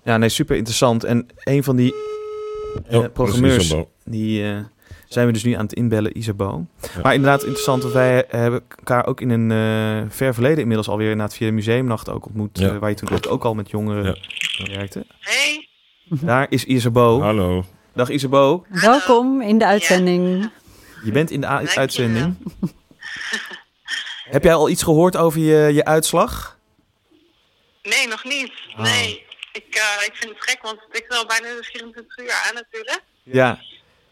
Ja, 0.03 0.17
nee, 0.17 0.29
super 0.29 0.55
interessant. 0.55 1.03
En 1.03 1.27
een 1.43 1.63
van 1.63 1.75
die 1.75 1.93
eh, 2.87 2.99
Oh, 2.99 3.05
programmeurs, 3.13 3.75
die 4.05 4.43
eh, 4.43 4.57
zijn 5.13 5.25
we 5.27 5.33
dus 5.33 5.43
nu 5.43 5.53
aan 5.53 5.63
het 5.63 5.73
inbellen, 5.73 6.17
Isabo. 6.17 6.65
Ja. 6.81 7.01
Maar 7.01 7.13
inderdaad 7.13 7.41
interessant, 7.43 7.81
want 7.81 7.93
wij 7.93 8.25
hebben 8.27 8.63
elkaar 8.77 9.05
ook 9.05 9.21
in 9.21 9.29
een 9.29 9.51
eh, 9.51 10.09
ver 10.09 10.33
verleden 10.33 10.59
inmiddels 10.59 10.87
alweer 10.89 11.09
inderdaad 11.11 11.35
via 11.35 11.47
de 11.47 11.53
museumnacht 11.53 12.09
ook 12.09 12.25
ontmoet. 12.25 12.57
Ja. 12.59 12.69
eh, 12.69 12.77
waar 12.77 12.89
je 12.89 12.95
toen 12.95 13.09
ook, 13.11 13.27
ook 13.31 13.43
al 13.43 13.53
met 13.53 13.69
jongeren 13.69 14.03
Ja. 14.57 14.75
werkte. 14.75 15.05
Hey, 15.19 15.67
Daar 16.09 16.45
is 16.49 16.63
Isabo. 16.65 17.21
Hallo. 17.21 17.65
Dag 17.93 18.09
Isabo, 18.09 18.65
Welkom 18.69 19.41
in 19.41 19.57
de 19.57 19.65
uitzending. 19.65 20.51
je 21.03 21.11
bent 21.11 21.31
in 21.31 21.41
de 21.41 21.47
uitzending. 21.47 22.35
Heb 24.23 24.43
jij 24.43 24.53
al 24.53 24.69
iets 24.69 24.83
gehoord 24.83 25.17
over 25.17 25.39
je, 25.39 25.73
je 25.73 25.85
uitslag? 25.85 26.59
nee, 27.83 28.07
nog 28.07 28.23
niet. 28.23 28.51
Ah. 28.75 28.83
Nee, 28.83 29.25
ik, 29.53 29.65
eh, 29.69 30.05
ik 30.07 30.11
vind 30.13 30.29
het 30.33 30.43
gek, 30.49 30.59
want 30.61 30.77
ik 30.91 31.05
ben 31.09 31.17
al 31.17 31.25
bijna 31.25 31.45
de 31.47 31.63
24 31.63 32.17
uur 32.17 32.31
aan 32.47 32.53
natuurlijk. 32.53 33.03
Ja. 33.23 33.59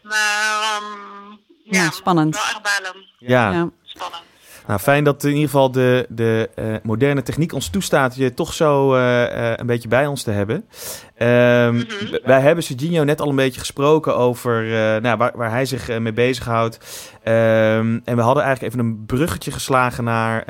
Maar, 0.02 0.60
ehm 0.62 1.30
ja, 1.64 1.82
Ja, 1.82 1.90
spannend. 1.90 2.34
Wel 2.34 2.42
echt 2.44 2.62
balen. 2.62 3.06
Ja. 3.18 3.52
Ja. 3.52 3.70
Spannend. 3.82 4.22
Nou, 4.66 4.80
fijn 4.82 5.04
dat 5.04 5.24
in 5.24 5.30
ieder 5.30 5.44
geval 5.44 5.70
de, 5.70 6.06
de 6.08 6.50
eh, 6.54 6.64
moderne 6.82 7.22
techniek 7.22 7.52
ons 7.52 7.68
toestaat 7.70 8.14
je 8.16 8.34
toch 8.34 8.52
zo 8.54 8.94
eh, 8.94 9.50
eh, 9.52 9.56
een 9.56 9.66
beetje 9.66 9.88
bij 9.88 10.06
ons 10.06 10.22
te 10.22 10.30
hebben. 10.30 10.68
Ehm, 11.16 11.74
Mhm. 11.74 12.18
Wij 12.22 12.40
hebben 12.40 12.64
Serginho 12.64 13.04
net 13.04 13.20
al 13.20 13.28
een 13.28 13.36
beetje 13.36 13.60
gesproken 13.60 14.16
over 14.16 14.64
eh, 14.64 15.02
nou, 15.02 15.16
waar, 15.16 15.32
waar 15.34 15.50
hij 15.50 15.64
zich 15.64 15.98
mee 15.98 16.12
bezighoudt. 16.12 16.78
Ehm, 17.22 17.98
en 18.04 18.16
we 18.16 18.22
hadden 18.22 18.42
eigenlijk 18.44 18.74
even 18.74 18.86
een 18.86 19.06
bruggetje 19.06 19.50
geslagen 19.50 20.04
naar 20.04 20.44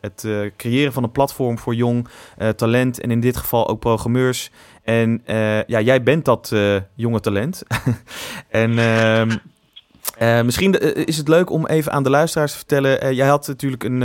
het 0.00 0.26
creëren 0.56 0.92
van 0.92 1.02
een 1.02 1.12
platform 1.12 1.58
voor 1.58 1.74
jong 1.74 2.08
eh, 2.38 2.48
talent. 2.48 3.00
En 3.00 3.10
in 3.10 3.20
dit 3.20 3.36
geval 3.36 3.68
ook 3.68 3.80
programmeurs. 3.80 4.50
En 4.88 5.22
eh, 5.24 5.64
ja, 5.64 5.80
jij 5.80 6.02
bent 6.02 6.24
dat 6.24 6.52
eh, 6.52 6.76
jonge 6.94 7.20
talent. 7.20 7.62
en 8.48 8.78
ehm, 8.78 9.36
eh, 10.18 10.40
misschien 10.40 10.72
is 11.06 11.16
het 11.16 11.28
leuk 11.28 11.50
om 11.50 11.66
even 11.66 11.92
aan 11.92 12.02
de 12.02 12.10
luisteraars 12.10 12.50
te 12.50 12.56
vertellen. 12.58 13.14
jij 13.14 13.26
had 13.26 13.46
natuurlijk 13.46 13.84
een. 13.84 13.98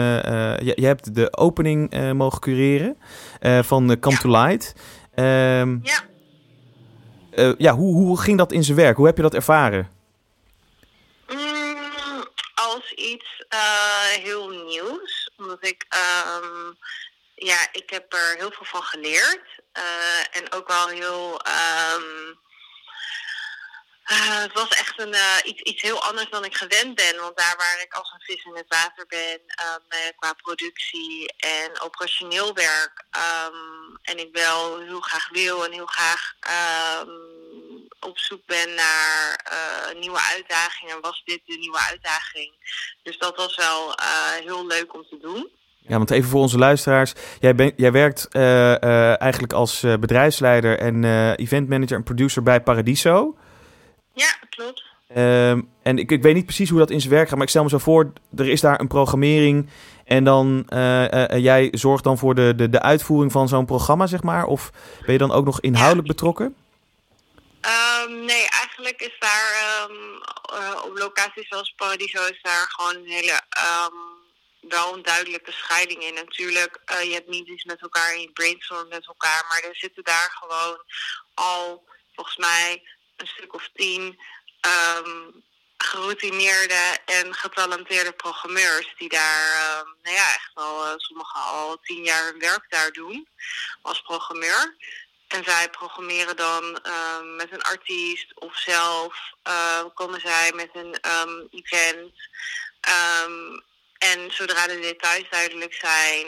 jij 0.63 0.88
hebt 0.88 1.15
de 1.15 1.38
opening 1.38 2.12
mogen 2.13 2.39
cureren 2.39 2.98
van 3.62 4.00
Come 4.00 4.15
Ja. 4.15 4.22
to 4.22 4.30
Light. 4.30 4.74
Ehm, 5.15 5.78
Ja. 5.84 6.04
ja, 7.58 7.74
hoe, 7.74 7.93
hoe 7.93 8.22
ging 8.22 8.38
dat 8.38 8.52
in 8.52 8.63
zijn 8.63 8.78
werk? 8.78 8.98
Hoe 8.98 9.06
heb 9.06 9.15
je 9.15 9.22
dat 9.22 9.34
ervaren? 9.34 9.89
Mm, 11.28 12.26
als 12.56 12.93
iets 12.96 13.46
heel 14.24 14.50
nieuws, 14.50 15.32
omdat 15.38 15.65
ik, 15.67 15.86
ehm, 15.89 16.72
ja, 17.36 17.67
ik 17.72 17.89
heb 17.89 18.13
er 18.13 18.36
heel 18.38 18.52
veel 18.52 18.65
van 18.65 18.82
geleerd. 18.82 19.62
Eh, 19.74 20.38
en 20.38 20.52
ook 20.52 20.68
wel 20.68 20.88
heel, 20.88 21.42
eh, 24.04 24.38
het 24.42 24.54
was 24.54 24.70
echt 24.70 25.00
een, 25.00 25.14
eh, 25.14 25.38
iets, 25.44 25.62
iets 25.62 25.82
heel 25.82 26.04
anders 26.04 26.30
dan 26.30 26.46
ik 26.46 26.56
gewend 26.56 26.96
ben. 26.96 27.20
Want 27.20 27.38
daar 27.38 27.56
waar 27.58 27.82
ik 27.82 27.94
als 27.94 28.12
een 28.12 28.22
vis 28.22 28.44
in 28.44 28.56
het 28.56 28.68
water 28.68 29.06
ben, 29.06 29.42
ehm, 29.46 29.80
eh, 29.90 30.00
qua 30.18 30.34
productie 30.34 31.34
en 31.38 31.80
operationeel 31.80 32.54
werk. 32.54 33.06
ehm, 33.12 33.96
en 34.02 34.18
ik 34.20 34.30
wel 34.32 34.80
heel 34.80 35.02
graag 35.02 35.30
wil 35.30 35.66
en 35.66 35.72
heel 35.72 35.86
graag 35.86 36.34
op 38.00 38.18
zoek 38.20 38.46
ben 38.46 38.74
naar 38.74 39.42
nieuwe 40.00 40.20
uitdagingen, 40.20 41.02
was 41.02 41.22
dit 41.26 41.42
de 41.46 41.58
nieuwe 41.58 41.80
uitdaging. 41.80 42.54
Dus 43.04 43.18
dat 43.18 43.36
was 43.36 43.56
wel 43.56 43.96
heel 44.40 44.66
leuk 44.66 44.94
om 44.94 45.08
te 45.10 45.18
doen. 45.18 45.52
Ja, 45.88 45.98
want 45.98 46.12
even 46.12 46.30
voor 46.30 46.41
onze 46.41 46.58
luisteraars. 46.58 47.13
Jij, 47.39 47.56
ben, 47.56 47.74
jij 47.76 47.91
werkt 47.91 48.28
eh, 48.32 48.84
eh, 48.84 49.22
eigenlijk 49.22 49.54
als 49.54 49.84
eh, 49.84 49.93
bedrijfsleider 49.98 50.80
en 50.80 51.04
eventmanager 51.36 51.98
en 51.98 52.04
producer 52.04 52.43
bij 52.43 52.62
Paradiso. 52.62 53.36
Ja, 54.13 54.36
klopt. 54.50 54.84
Ehm, 55.08 55.62
en 55.84 55.98
ik, 55.98 56.12
ik 56.12 56.22
weet 56.22 56.36
niet 56.36 56.46
precies 56.46 56.69
hoe 56.69 56.80
dat 56.80 56.89
in 56.89 57.00
zijn 57.00 57.13
werk 57.13 57.28
gaat, 57.28 57.36
maar 57.36 57.43
ik 57.43 57.50
stel 57.50 57.63
me 57.63 57.69
zo 57.69 57.78
voor, 57.78 58.13
er 58.38 58.50
is 58.50 58.62
daar 58.62 58.80
een 58.80 58.88
programmering 58.88 59.69
en 60.06 60.24
dan 60.24 60.65
jij 61.38 61.67
zorgt 61.72 62.04
dan 62.04 62.17
voor 62.17 62.36
de, 62.36 62.54
de, 62.56 62.69
de 62.69 62.82
uitvoering 62.82 63.32
van 63.32 63.48
zo'n 63.48 63.65
programma, 63.65 64.08
zeg 64.08 64.24
maar? 64.24 64.46
Of 64.46 64.72
ben 65.06 65.12
je 65.12 65.17
dan 65.17 65.32
ook 65.32 65.46
nog 65.46 65.62
inhoudelijk 65.62 66.08
betrokken? 66.08 66.56
Ehm, 67.63 68.26
nee, 68.26 68.46
eigenlijk 68.50 69.02
is 69.02 69.15
daar 69.19 69.50
ehm, 69.63 69.93
eh, 70.60 70.84
op 70.86 70.98
locaties 70.98 71.48
zoals 71.48 71.74
Paradiso 71.76 72.24
is 72.24 72.41
daar 72.41 72.65
gewoon 72.69 72.96
een 72.96 73.12
hele 73.12 73.41
wel 74.67 74.93
een 74.93 75.04
duidelijke 75.04 75.52
scheiding 75.52 76.04
in. 76.04 76.13
Natuurlijk, 76.13 76.80
uh, 76.91 77.04
je 77.04 77.13
hebt 77.13 77.28
niet 77.28 77.47
iets 77.47 77.63
met 77.63 77.82
elkaar 77.82 78.13
en 78.13 78.21
je 78.21 78.32
brainstormt 78.32 78.89
met 78.89 79.08
elkaar, 79.08 79.45
maar 79.49 79.62
er 79.63 79.76
zitten 79.76 80.04
daar 80.04 80.38
gewoon 80.39 80.84
al 81.34 81.86
volgens 82.15 82.38
mij 82.38 82.84
een 83.17 83.28
stuk 83.28 83.54
of 83.54 83.69
tien 83.73 84.19
geroutineerde 85.78 86.97
en 87.06 87.34
getalenteerde 87.34 88.12
programmeurs 88.12 88.93
die 88.97 89.10
daar 89.10 89.84
nou 90.04 90.15
ja, 90.15 90.34
echt 90.34 90.52
al 90.54 90.86
uh, 90.86 90.93
sommigen 90.97 91.39
al 91.39 91.80
tien 91.80 92.04
jaar 92.04 92.26
hun 92.26 92.39
werk 92.39 92.65
daar 92.69 92.91
doen 92.91 93.28
als 93.82 94.02
programmeur. 94.02 94.76
En 95.28 95.43
zij 95.43 95.69
programmeren 95.69 96.36
dan 96.36 96.63
um, 96.63 97.36
met 97.36 97.52
een 97.52 97.62
artiest 97.62 98.34
of 98.36 98.58
zelf 98.58 99.15
uh, 99.47 99.84
komen 99.93 100.21
zij 100.21 100.52
met 100.56 100.69
een 100.73 100.97
um, 101.12 101.47
event. 101.52 102.13
Um, 103.26 103.63
en 104.12 104.32
zodra 104.32 104.68
de 104.68 104.80
details 104.80 105.30
duidelijk 105.30 105.74
zijn 105.74 106.26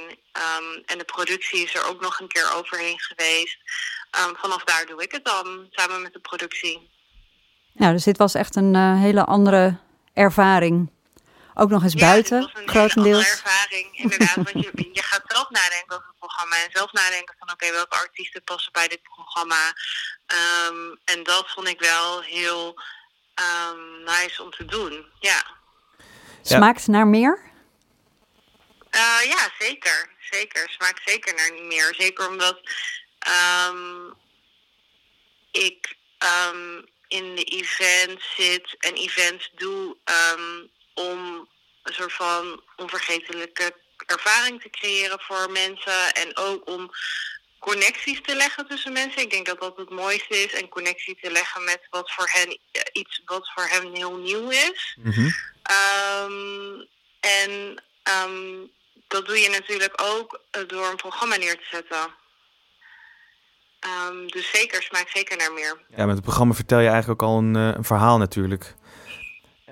en 0.86 0.98
de 0.98 1.04
productie 1.06 1.64
is 1.64 1.76
er 1.76 1.86
ook 1.88 2.02
nog 2.02 2.20
een 2.20 2.28
keer 2.28 2.54
overheen 2.54 3.00
geweest, 3.00 3.58
vanaf 4.34 4.64
daar 4.64 4.86
doe 4.86 5.02
ik 5.02 5.12
het 5.12 5.26
dan 5.26 5.68
samen 5.70 6.02
met 6.02 6.14
de 6.14 6.20
productie. 6.20 6.90
Ja, 7.74 7.92
dus 7.92 8.04
dit 8.04 8.18
was 8.18 8.34
echt 8.34 8.56
een 8.56 8.74
uh, 8.74 9.00
hele 9.00 9.26
andere 9.26 9.78
ervaring. 10.14 10.94
Ook 11.54 11.70
nog 11.70 11.84
eens 11.84 11.94
ja, 11.94 12.00
buiten, 12.00 12.42
het 12.42 12.52
was 12.54 12.62
een 12.62 12.70
grotendeels. 12.70 13.24
Hele 13.24 13.36
andere 13.36 13.50
ervaring, 13.50 13.98
inderdaad. 13.98 14.36
want 14.36 14.66
je, 14.66 14.90
je 14.94 15.04
gaat 15.04 15.22
zelf 15.28 15.50
nadenken 15.50 15.96
over 15.96 16.08
het 16.08 16.20
programma 16.20 16.56
en 16.56 16.70
zelf 16.72 16.92
nadenken 16.92 17.36
van 17.40 17.52
oké, 17.52 17.66
okay, 17.66 17.76
welke 17.76 17.96
artiesten 17.98 18.44
passen 18.44 18.72
bij 18.72 18.88
dit 18.88 19.04
programma. 19.04 19.74
Um, 20.68 21.00
en 21.04 21.24
dat 21.24 21.52
vond 21.52 21.68
ik 21.68 21.80
wel 21.80 22.22
heel 22.22 22.82
um, 23.70 24.04
nice 24.04 24.44
om 24.44 24.52
te 24.52 24.66
doen. 24.66 25.06
Ja. 25.20 25.44
Smaakt 26.42 26.88
naar 26.88 27.08
meer? 27.08 27.40
Uh, 28.96 29.30
ja, 29.30 29.52
zeker. 29.60 30.10
Zeker. 30.32 30.70
Smaakt 30.70 31.02
zeker 31.06 31.34
naar 31.34 31.54
meer. 31.54 31.94
Zeker 31.98 32.28
omdat 32.28 32.60
um, 33.70 34.14
ik 35.52 35.96
in 37.08 37.36
de 37.36 37.44
event 37.44 38.22
zit 38.38 38.76
en 38.80 38.94
events 38.94 39.52
doe 39.56 39.98
om 40.94 41.50
een 41.84 41.94
soort 41.94 42.14
van 42.14 42.64
onvergetelijke 42.76 43.76
ervaring 44.06 44.62
te 44.62 44.70
creëren 44.70 45.20
voor 45.20 45.52
mensen. 45.52 46.14
En 46.14 46.38
ook 46.38 46.70
om 46.70 46.92
connecties 47.60 48.22
te 48.22 48.36
leggen 48.36 48.68
tussen 48.68 48.94
mensen. 48.94 49.22
Ik 49.22 49.30
denk 49.30 49.46
dat 49.46 49.60
dat 49.60 49.78
het 49.78 49.90
mooiste 49.90 50.44
is. 50.44 50.54
En 50.54 50.70
connectie 50.70 51.18
te 51.22 51.32
leggen 51.32 51.64
met 51.64 51.88
wat 51.90 52.12
voor 52.12 52.30
hen 52.32 52.60
iets 52.92 53.22
wat 53.26 53.52
voor 53.54 53.68
hen 53.68 53.96
heel 53.96 54.18
nieuw 54.18 54.50
is. 54.50 54.98
Mm 55.00 55.12
-hmm. 55.12 55.34
um, 56.32 56.88
en 57.20 57.84
um, 58.24 58.72
dat 59.08 59.26
doe 59.26 59.38
je 59.38 59.50
natuurlijk 59.50 59.94
ook 60.14 60.40
door 60.68 60.86
een 60.90 60.96
programma 60.96 61.36
neer 61.36 61.56
te 61.56 61.68
zetten. 61.72 61.98
Um, 64.10 64.28
dus 64.28 64.52
zeker, 64.52 64.82
smaakt 64.84 65.10
zeker 65.14 65.38
naar 65.38 65.54
meer. 65.54 65.78
Ja, 65.98 66.06
met 66.06 66.16
het 66.16 66.24
programma 66.24 66.54
vertel 66.54 66.80
je 66.80 66.88
eigenlijk 66.90 67.22
ook 67.22 67.30
al 67.30 67.38
een, 67.38 67.56
een 67.56 67.84
verhaal 67.84 68.18
natuurlijk. 68.18 68.76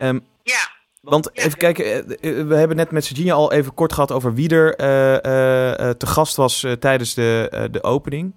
Um, 0.02 0.26
ja. 0.44 0.72
Want 1.02 1.30
Ja. 1.34 1.44
even 1.44 1.58
kijken, 1.58 1.86
eh, 2.20 2.44
we 2.44 2.56
hebben 2.56 2.78
net 2.78 2.92
met 2.92 3.08
Virginia 3.08 3.34
al 3.34 3.52
even 3.52 3.74
kort 3.74 3.94
gehad 3.94 4.12
over 4.12 4.34
wie 4.34 4.50
er 4.50 4.76
eh, 4.76 5.26
eh, 5.26 5.80
eh, 5.90 5.96
te 5.96 6.06
gast 6.06 6.36
was 6.36 6.64
eh, 6.64 6.72
tijdens 6.72 7.14
de, 7.14 7.48
eh, 7.52 7.64
de 7.72 7.84
opening. 7.84 8.36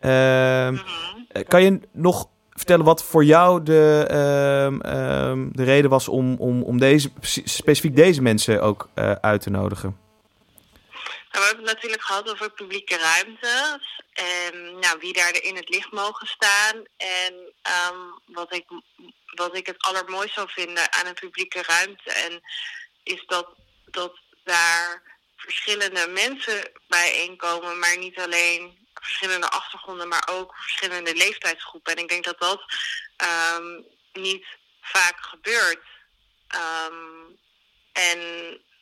Ehm, 0.00 0.72
Mhm. 0.72 0.84
eh, 1.28 1.44
kan 1.48 1.62
je 1.62 1.80
nog 1.92 2.28
vertellen 2.50 2.84
wat 2.84 3.04
voor 3.04 3.24
jou 3.24 3.62
de, 3.62 4.04
ehm, 4.08 4.80
ehm, 4.80 5.48
de 5.52 5.64
reden 5.64 5.90
was 5.90 6.08
om, 6.08 6.34
om, 6.34 6.62
om 6.62 6.78
deze, 6.78 7.10
specifiek 7.44 7.96
deze 7.96 8.22
mensen 8.22 8.62
ook 8.62 8.88
eh, 8.94 9.12
uit 9.12 9.40
te 9.42 9.50
nodigen? 9.50 9.96
Nou, 11.36 11.48
we 11.48 11.54
hebben 11.54 11.68
het 11.68 11.76
natuurlijk 11.76 12.08
gehad 12.08 12.30
over 12.30 12.50
publieke 12.50 12.96
ruimtes. 12.96 14.00
En 14.12 14.78
nou, 14.78 14.98
wie 14.98 15.12
daar 15.12 15.42
in 15.42 15.56
het 15.56 15.68
licht 15.68 15.92
mogen 15.92 16.26
staan. 16.26 16.84
En 16.96 17.52
ehm, 17.62 17.98
wat, 18.26 18.54
ik, 18.54 18.64
wat 19.34 19.56
ik 19.56 19.66
het 19.66 19.82
allermooist 19.82 20.34
zou 20.34 20.50
vinden 20.50 20.92
aan 20.92 21.06
een 21.06 21.14
publieke 21.14 21.62
ruimte. 21.62 22.12
En 22.12 22.40
is 23.02 23.24
dat, 23.26 23.48
dat 23.84 24.18
daar 24.44 25.02
verschillende 25.36 26.06
mensen 26.08 26.70
bijeenkomen. 26.88 27.78
Maar 27.78 27.98
niet 27.98 28.18
alleen 28.18 28.88
verschillende 28.94 29.48
achtergronden, 29.48 30.08
maar 30.08 30.28
ook 30.30 30.54
verschillende 30.56 31.14
leeftijdsgroepen. 31.14 31.96
En 31.96 32.02
ik 32.02 32.08
denk 32.08 32.24
dat 32.24 32.38
dat 32.38 32.62
um, 33.56 33.84
niet 34.12 34.46
vaak 34.80 35.16
gebeurt. 35.20 35.84
Um, 36.54 37.38
en 37.92 38.20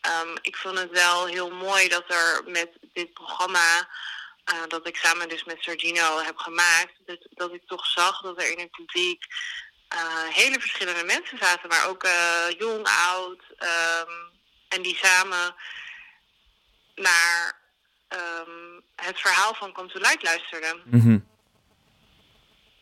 um, 0.07 0.37
ik 0.43 0.57
vond 0.57 0.79
het 0.79 0.90
wel 0.90 1.27
heel 1.27 1.51
mooi 1.51 1.88
dat 1.88 2.05
er 2.09 2.43
met 2.47 2.71
dit 2.93 3.12
programma, 3.12 3.88
uh, 4.53 4.67
dat 4.69 4.87
ik 4.87 4.97
samen 4.97 5.29
dus 5.29 5.45
met 5.45 5.57
Sergino 5.61 6.19
heb 6.19 6.37
gemaakt, 6.37 6.93
dat, 7.07 7.19
dat 7.31 7.53
ik 7.53 7.62
toch 7.67 7.87
zag 7.87 8.21
dat 8.21 8.43
er 8.43 8.51
in 8.51 8.59
het 8.59 8.71
publiek 8.71 9.25
uh, 9.95 10.29
hele 10.29 10.61
verschillende 10.61 11.05
mensen 11.05 11.38
zaten, 11.38 11.69
maar 11.69 11.88
ook 11.88 12.05
uh, 12.05 12.51
jong, 12.59 12.87
oud, 13.09 13.43
um, 13.59 14.33
en 14.69 14.83
die 14.83 14.97
samen 14.97 15.55
naar 16.95 17.61
um, 18.09 18.83
het 18.97 19.21
verhaal 19.21 19.55
van 19.55 19.73
Come 19.73 19.88
to 19.88 20.01
luisterden. 20.01 20.83
Mm. 20.85 21.33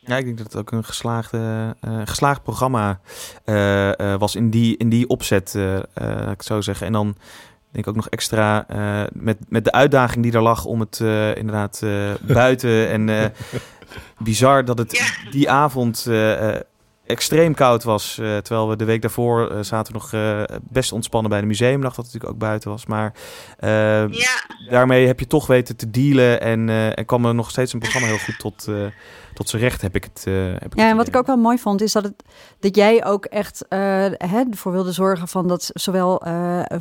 Ja, 0.05 0.17
ik 0.17 0.25
denk 0.25 0.37
dat 0.37 0.45
het 0.45 0.55
ook 0.55 0.71
een 0.71 0.83
geslaagde, 0.83 1.75
uh, 1.87 2.01
geslaagd 2.05 2.43
programma 2.43 2.99
uh, 3.45 3.91
uh, 3.91 4.15
was 4.15 4.35
in 4.35 4.49
die, 4.49 4.77
in 4.77 4.89
die 4.89 5.07
opzet, 5.07 5.53
ik 5.95 6.37
het 6.37 6.45
zo 6.45 6.61
zeggen. 6.61 6.87
En 6.87 6.93
dan 6.93 7.15
denk 7.71 7.85
ik 7.85 7.87
ook 7.87 7.95
nog 7.95 8.09
extra 8.09 8.65
met, 9.13 9.37
met 9.49 9.63
de 9.63 9.71
uitdaging 9.71 10.23
die 10.23 10.33
er 10.33 10.41
lag 10.41 10.65
om 10.65 10.79
het 10.79 10.99
inderdaad 11.35 11.81
buiten 12.21 12.89
en 12.89 13.33
bizar 14.17 14.65
dat 14.65 14.77
het 14.77 15.19
die 15.31 15.49
avond 15.49 16.07
extreem 17.13 17.53
koud 17.53 17.83
was. 17.83 18.17
Uh, 18.19 18.37
terwijl 18.37 18.69
we 18.69 18.75
de 18.75 18.85
week 18.85 19.01
daarvoor 19.01 19.51
uh, 19.51 19.57
zaten 19.61 19.93
we 19.93 19.99
nog 19.99 20.11
uh, 20.11 20.43
best 20.61 20.91
ontspannen 20.91 21.29
bij 21.29 21.41
de 21.41 21.47
museumdag, 21.47 21.95
wat 21.95 22.05
natuurlijk 22.05 22.33
ook 22.33 22.39
buiten 22.39 22.69
was. 22.69 22.85
Maar 22.85 23.13
ja. 24.11 24.43
daarmee 24.69 25.07
heb 25.07 25.19
je 25.19 25.27
toch 25.27 25.47
weten 25.47 25.75
te 25.75 25.89
dealen 25.89 26.41
en, 26.41 26.69
en 26.95 27.05
kwam 27.05 27.25
er 27.25 27.35
nog 27.35 27.49
steeds 27.49 27.73
een 27.73 27.79
programma 27.79 28.07
heel 28.07 28.17
goed 28.17 28.39
tot, 28.39 28.67
tot 29.33 29.49
zijn 29.49 29.61
recht, 29.61 29.81
heb 29.81 29.95
ik 29.95 30.03
het. 30.03 30.23
heb 30.25 30.65
ik 30.65 30.75
ja, 30.75 30.81
het 30.81 30.91
en 30.91 30.97
wat 30.97 31.07
ik 31.07 31.15
ook 31.15 31.25
wel 31.25 31.37
mooi 31.37 31.57
vond, 31.57 31.81
is 31.81 31.91
dat, 31.91 32.03
het, 32.03 32.23
dat 32.59 32.75
jij 32.75 33.05
ook 33.05 33.25
echt 33.25 33.65
hè, 34.17 34.43
ervoor 34.51 34.71
wilde 34.71 34.91
zorgen 34.91 35.27
van 35.27 35.47
dat 35.47 35.69
zowel 35.73 36.21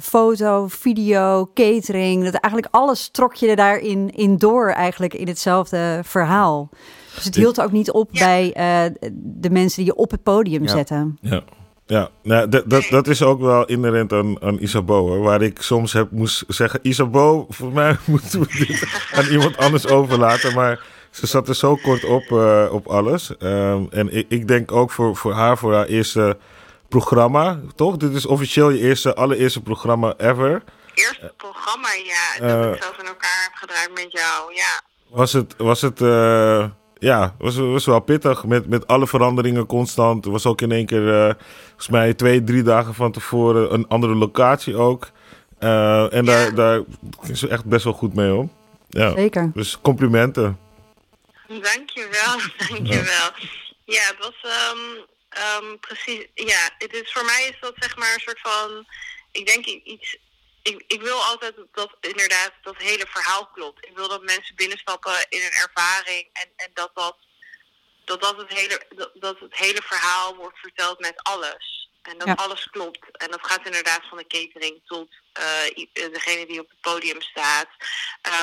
foto, 0.01 0.67
video, 0.69 1.51
catering, 1.55 2.25
dat 2.25 2.35
eigenlijk 2.35 2.75
alles 2.75 3.09
trok 3.09 3.35
je 3.35 3.49
er 3.49 3.57
daarin 3.57 4.11
in 4.11 4.37
door 4.37 4.69
eigenlijk 4.69 5.15
in 5.15 5.29
hetzelfde 5.29 6.01
verhaal. 6.03 6.71
Dus 7.15 7.25
het 7.25 7.35
hield 7.35 7.61
ook 7.61 7.73
niet 7.73 7.91
op 7.91 8.09
Ja. 8.13 8.25
bij 8.25 8.47
uh, 8.57 9.11
de 9.15 9.51
mensen 9.51 9.77
die 9.77 9.93
je 9.93 9.99
op 9.99 10.11
het 10.11 10.23
podium 10.23 10.63
Ja. 10.63 10.69
zetten. 10.69 11.19
Ja. 11.21 11.43
Ja, 11.87 12.09
nou, 12.23 12.49
dat, 12.49 12.71
dat, 12.71 12.87
dat 12.91 13.07
is 13.07 13.23
ook 13.23 13.41
wel 13.41 13.65
inherent 13.65 14.13
aan, 14.13 14.43
aan 14.43 14.59
Isabeau. 14.61 15.09
Hoor. 15.09 15.19
Waar 15.19 15.43
ik 15.43 15.63
soms 15.63 15.93
heb 15.93 16.11
moest 16.11 16.45
zeggen... 16.49 16.81
Isabeau, 16.83 17.45
voor 17.49 17.73
mij 17.73 17.97
moeten 18.05 18.41
we 18.41 18.47
dit 18.47 19.03
aan 19.13 19.25
iemand 19.27 19.57
anders 19.57 19.87
overlaten. 19.87 20.55
Maar 20.55 20.85
ze 21.11 21.27
zat 21.27 21.49
er 21.49 21.55
zo 21.55 21.77
kort 21.77 22.05
op, 22.05 22.23
uh, 22.31 22.69
op 22.71 22.87
alles. 22.87 23.31
Um, 23.39 23.87
en 23.91 24.17
ik, 24.17 24.27
ik 24.29 24.49
denk 24.49 24.73
ook 24.73 24.91
voor, 24.91 25.17
voor 25.17 25.33
haar, 25.33 25.59
voor 25.59 25.75
haar 25.75 25.87
eerste 25.87 26.37
programma, 26.89 27.61
toch? 27.75 27.97
Dit 27.97 28.15
is 28.15 28.27
officieel 28.27 28.71
je 28.71 28.79
eerste, 28.81 29.15
allereerste 29.15 29.61
programma 29.61 30.15
ever. 30.17 30.63
Eerste 30.95 31.33
programma, 31.37 31.89
ja. 32.05 32.47
Eh. 32.47 32.63
Dat 32.63 32.75
ik 32.75 32.83
zelf 32.83 32.99
in 32.99 33.07
elkaar 33.07 33.49
heb 33.51 33.53
gedraaid 33.55 33.91
met 33.95 34.13
jou, 34.13 34.55
ja. 34.55 34.81
Was 35.09 35.33
het... 35.33 35.55
Was 35.57 35.81
het 35.81 36.01
uh, 36.01 36.65
ja, 37.03 37.35
was, 37.39 37.57
was 37.57 37.85
wel 37.87 38.01
pittig 38.01 38.45
met, 38.45 38.69
met 38.69 38.87
alle 38.87 39.07
veranderingen 39.07 39.67
constant. 39.67 40.25
Er 40.25 40.31
was 40.31 40.47
ook 40.47 40.61
in 40.61 40.73
één 40.73 40.87
keer, 40.87 41.03
uh, 41.29 41.35
volgens 41.67 41.89
mij 41.89 42.15
twee, 42.15 42.45
drie 42.45 42.63
dagen 42.63 42.95
van 42.95 43.13
tevoren 43.13 43.75
een 43.75 43.89
andere 43.89 44.15
locatie 44.15 44.77
ook. 44.77 45.11
Uh, 45.61 46.13
en 46.13 46.25
Ja. 46.25 46.33
daar, 46.33 46.55
daar 46.55 46.81
ging 47.21 47.39
ze 47.39 47.49
echt 47.49 47.65
best 47.65 47.85
wel 47.85 47.93
goed 47.93 48.15
mee 48.15 48.35
om. 48.35 48.53
Ja, 48.89 49.15
Zeker. 49.15 49.51
dus 49.55 49.79
complimenten. 49.81 50.59
Dankjewel, 51.49 52.37
dankjewel. 52.69 53.31
Ja, 53.85 54.03
het 54.07 54.17
was 54.19 54.53
um, 54.73 54.81
um, 55.71 55.79
precies, 55.81 56.27
ja, 56.35 56.71
het 56.79 56.93
is, 56.93 57.13
voor 57.13 57.25
mij 57.25 57.49
is 57.51 57.57
dat 57.61 57.73
zeg 57.79 57.97
maar 57.97 58.13
een 58.15 58.21
soort 58.21 58.41
van, 58.43 58.87
ik 59.33 59.47
denk 59.47 59.65
iets, 59.67 60.19
ik, 60.63 60.85
ik 60.87 61.03
wil 61.03 61.23
altijd 61.23 61.55
dat 61.73 61.97
inderdaad 62.01 62.53
dat 62.63 62.77
hele 62.77 63.07
verhaal 63.09 63.47
klopt. 63.47 63.87
Ik 63.87 63.97
wil 63.97 64.09
dat 64.09 64.23
mensen 64.23 64.55
binnenstappen 64.55 65.27
in 65.29 65.43
een 65.43 65.53
ervaring 65.53 66.29
en, 66.33 66.49
en 66.57 66.71
dat, 66.75 66.91
dat, 66.95 67.17
dat, 68.05 68.21
dat, 68.21 68.37
het 68.37 68.53
hele, 68.53 68.87
dat, 68.95 69.11
dat 69.15 69.39
het 69.41 69.57
hele 69.57 69.83
verhaal 69.83 70.37
wordt 70.37 70.59
verteld 70.59 70.99
met 71.01 71.23
alles. 71.23 71.91
En 72.03 72.19
dat 72.19 72.29
Ja. 72.29 72.35
alles 72.35 72.71
klopt. 72.71 73.17
En 73.17 73.31
dat 73.31 73.47
gaat 73.47 73.67
inderdaad 73.67 74.03
van 74.09 74.19
de 74.19 74.27
catering 74.27 74.81
tot 74.87 75.11
uh, 75.41 76.11
degene 76.13 76.47
die 76.47 76.61
op 76.61 76.69
het 76.69 76.81
podium 76.81 77.21
staat. 77.23 77.69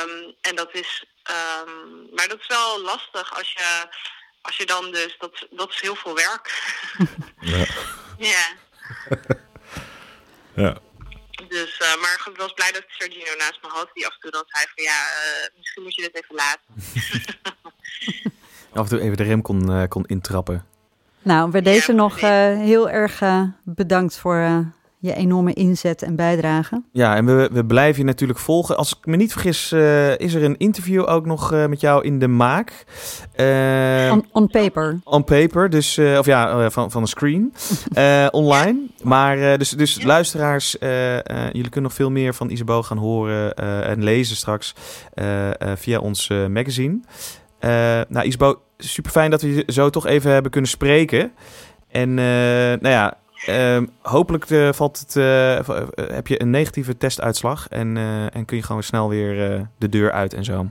Um, 0.04 0.36
en 0.42 0.56
dat 0.56 0.74
is, 0.74 1.06
um, 1.30 2.10
maar 2.14 2.28
dat 2.28 2.40
is 2.40 2.48
wel 2.48 2.82
lastig 2.82 3.38
als 3.38 3.52
je 3.52 3.88
als 4.42 4.58
je 4.58 4.66
dan 4.66 4.92
dus, 4.92 5.16
dat, 5.18 5.48
dat 5.50 5.70
is 5.70 5.82
heel 5.82 5.96
veel 5.96 6.16
werk. 6.16 6.74
Ja. 7.40 7.66
ja. 8.32 8.48
ja. 10.56 10.78
Dus, 11.50 11.80
uh, 11.80 12.02
maar 12.02 12.24
ik 12.28 12.38
was 12.38 12.54
blij 12.54 12.72
dat 12.72 12.84
Sergino 12.88 13.36
naast 13.38 13.60
me 13.62 13.70
had, 13.70 13.90
die 13.94 14.08
af 14.08 14.14
en 14.14 14.20
toe 14.20 14.32
dan 14.32 14.44
zei 14.48 14.66
van 14.76 14.84
ja, 14.84 15.00
uh, 15.02 15.58
misschien 15.58 15.84
moet 15.84 15.96
je 15.96 16.02
dit 16.02 16.16
even 16.16 16.36
laten. 16.36 16.62
af 18.80 18.84
en 18.84 18.90
toe 18.90 19.00
even 19.00 19.18
de 19.18 19.24
rem 19.24 19.42
kon, 19.42 19.72
uh, 19.72 19.84
kon 19.88 20.06
intrappen. 20.06 20.66
Nou, 21.22 21.52
bij 21.52 21.62
deze 21.62 21.92
ja, 21.92 21.98
nog 21.98 22.20
heel 22.20 22.90
erg 22.90 23.22
bedankt 23.64 24.18
voor 24.18 24.66
je 25.02 25.14
enorme 25.16 25.54
inzet 25.54 26.02
en 26.02 26.16
bijdrage. 26.16 26.84
Ja, 26.92 27.16
en 27.16 27.26
we, 27.26 27.50
we 27.52 27.66
blijven 27.66 28.00
je 28.00 28.06
natuurlijk 28.06 28.40
volgen. 28.40 28.78
Als 28.78 28.98
ik 28.98 29.06
me 29.06 29.16
niet 29.16 29.32
vergis, 29.32 29.72
uh, 29.72 30.18
is 30.18 30.34
er 30.34 30.44
een 30.44 30.58
interview 30.58 31.10
ook 31.10 31.26
nog 31.26 31.54
uh, 31.54 31.66
met 31.66 31.82
jou 31.82 32.04
in 32.04 32.20
de 32.20 32.28
maak. 32.28 32.86
Uh, 33.36 34.12
on, 34.12 34.26
on, 34.32 34.48
paper. 34.48 35.00
On 35.04 35.24
paper, 35.24 35.70
dus, 35.70 35.98
of 35.98 36.26
ja, 36.26 36.70
van, 36.70 36.92
van 36.92 37.02
een 37.02 37.08
screen, 37.08 37.54
online. 38.32 38.80
Maar 39.04 39.58
dus, 39.58 39.70
dus 39.70 40.04
luisteraars, 40.04 40.76
jullie 41.52 41.70
kunnen 41.70 41.82
nog 41.82 41.94
veel 41.94 42.12
meer 42.12 42.34
van 42.34 42.50
Isabel 42.50 42.84
gaan 42.84 42.98
horen 42.98 43.56
en 43.86 44.04
lezen 44.04 44.36
straks 44.36 44.74
via 45.76 46.00
ons 46.00 46.28
magazine. 46.28 47.00
nou, 48.10 48.22
Isabel, 48.22 48.62
super 48.78 49.12
fijn 49.12 49.32
dat 49.32 49.42
we 49.42 49.56
je 49.56 49.64
zo 49.68 49.90
toch 49.90 50.06
even 50.06 50.32
hebben 50.32 50.52
kunnen 50.52 50.70
spreken. 50.70 51.32
En 51.88 52.14
nou 52.14 52.90
ja, 52.90 53.18
Uh, 53.48 53.82
hopelijk 54.02 54.50
uh, 54.50 54.74
valt 54.74 55.00
het, 55.00 55.16
uh, 55.16 55.60
heb 56.14 56.28
je 56.28 56.42
een 56.42 56.50
negatieve 56.50 56.98
testuitslag 56.98 57.68
en, 57.68 57.98
en 58.34 58.46
kun 58.46 58.58
je 58.58 58.64
gewoon 58.64 58.84
snel 58.84 59.10
weer 59.10 59.68
de 59.78 59.90
deur 59.90 60.12
uit 60.12 60.34
en 60.34 60.44
zo 60.44 60.70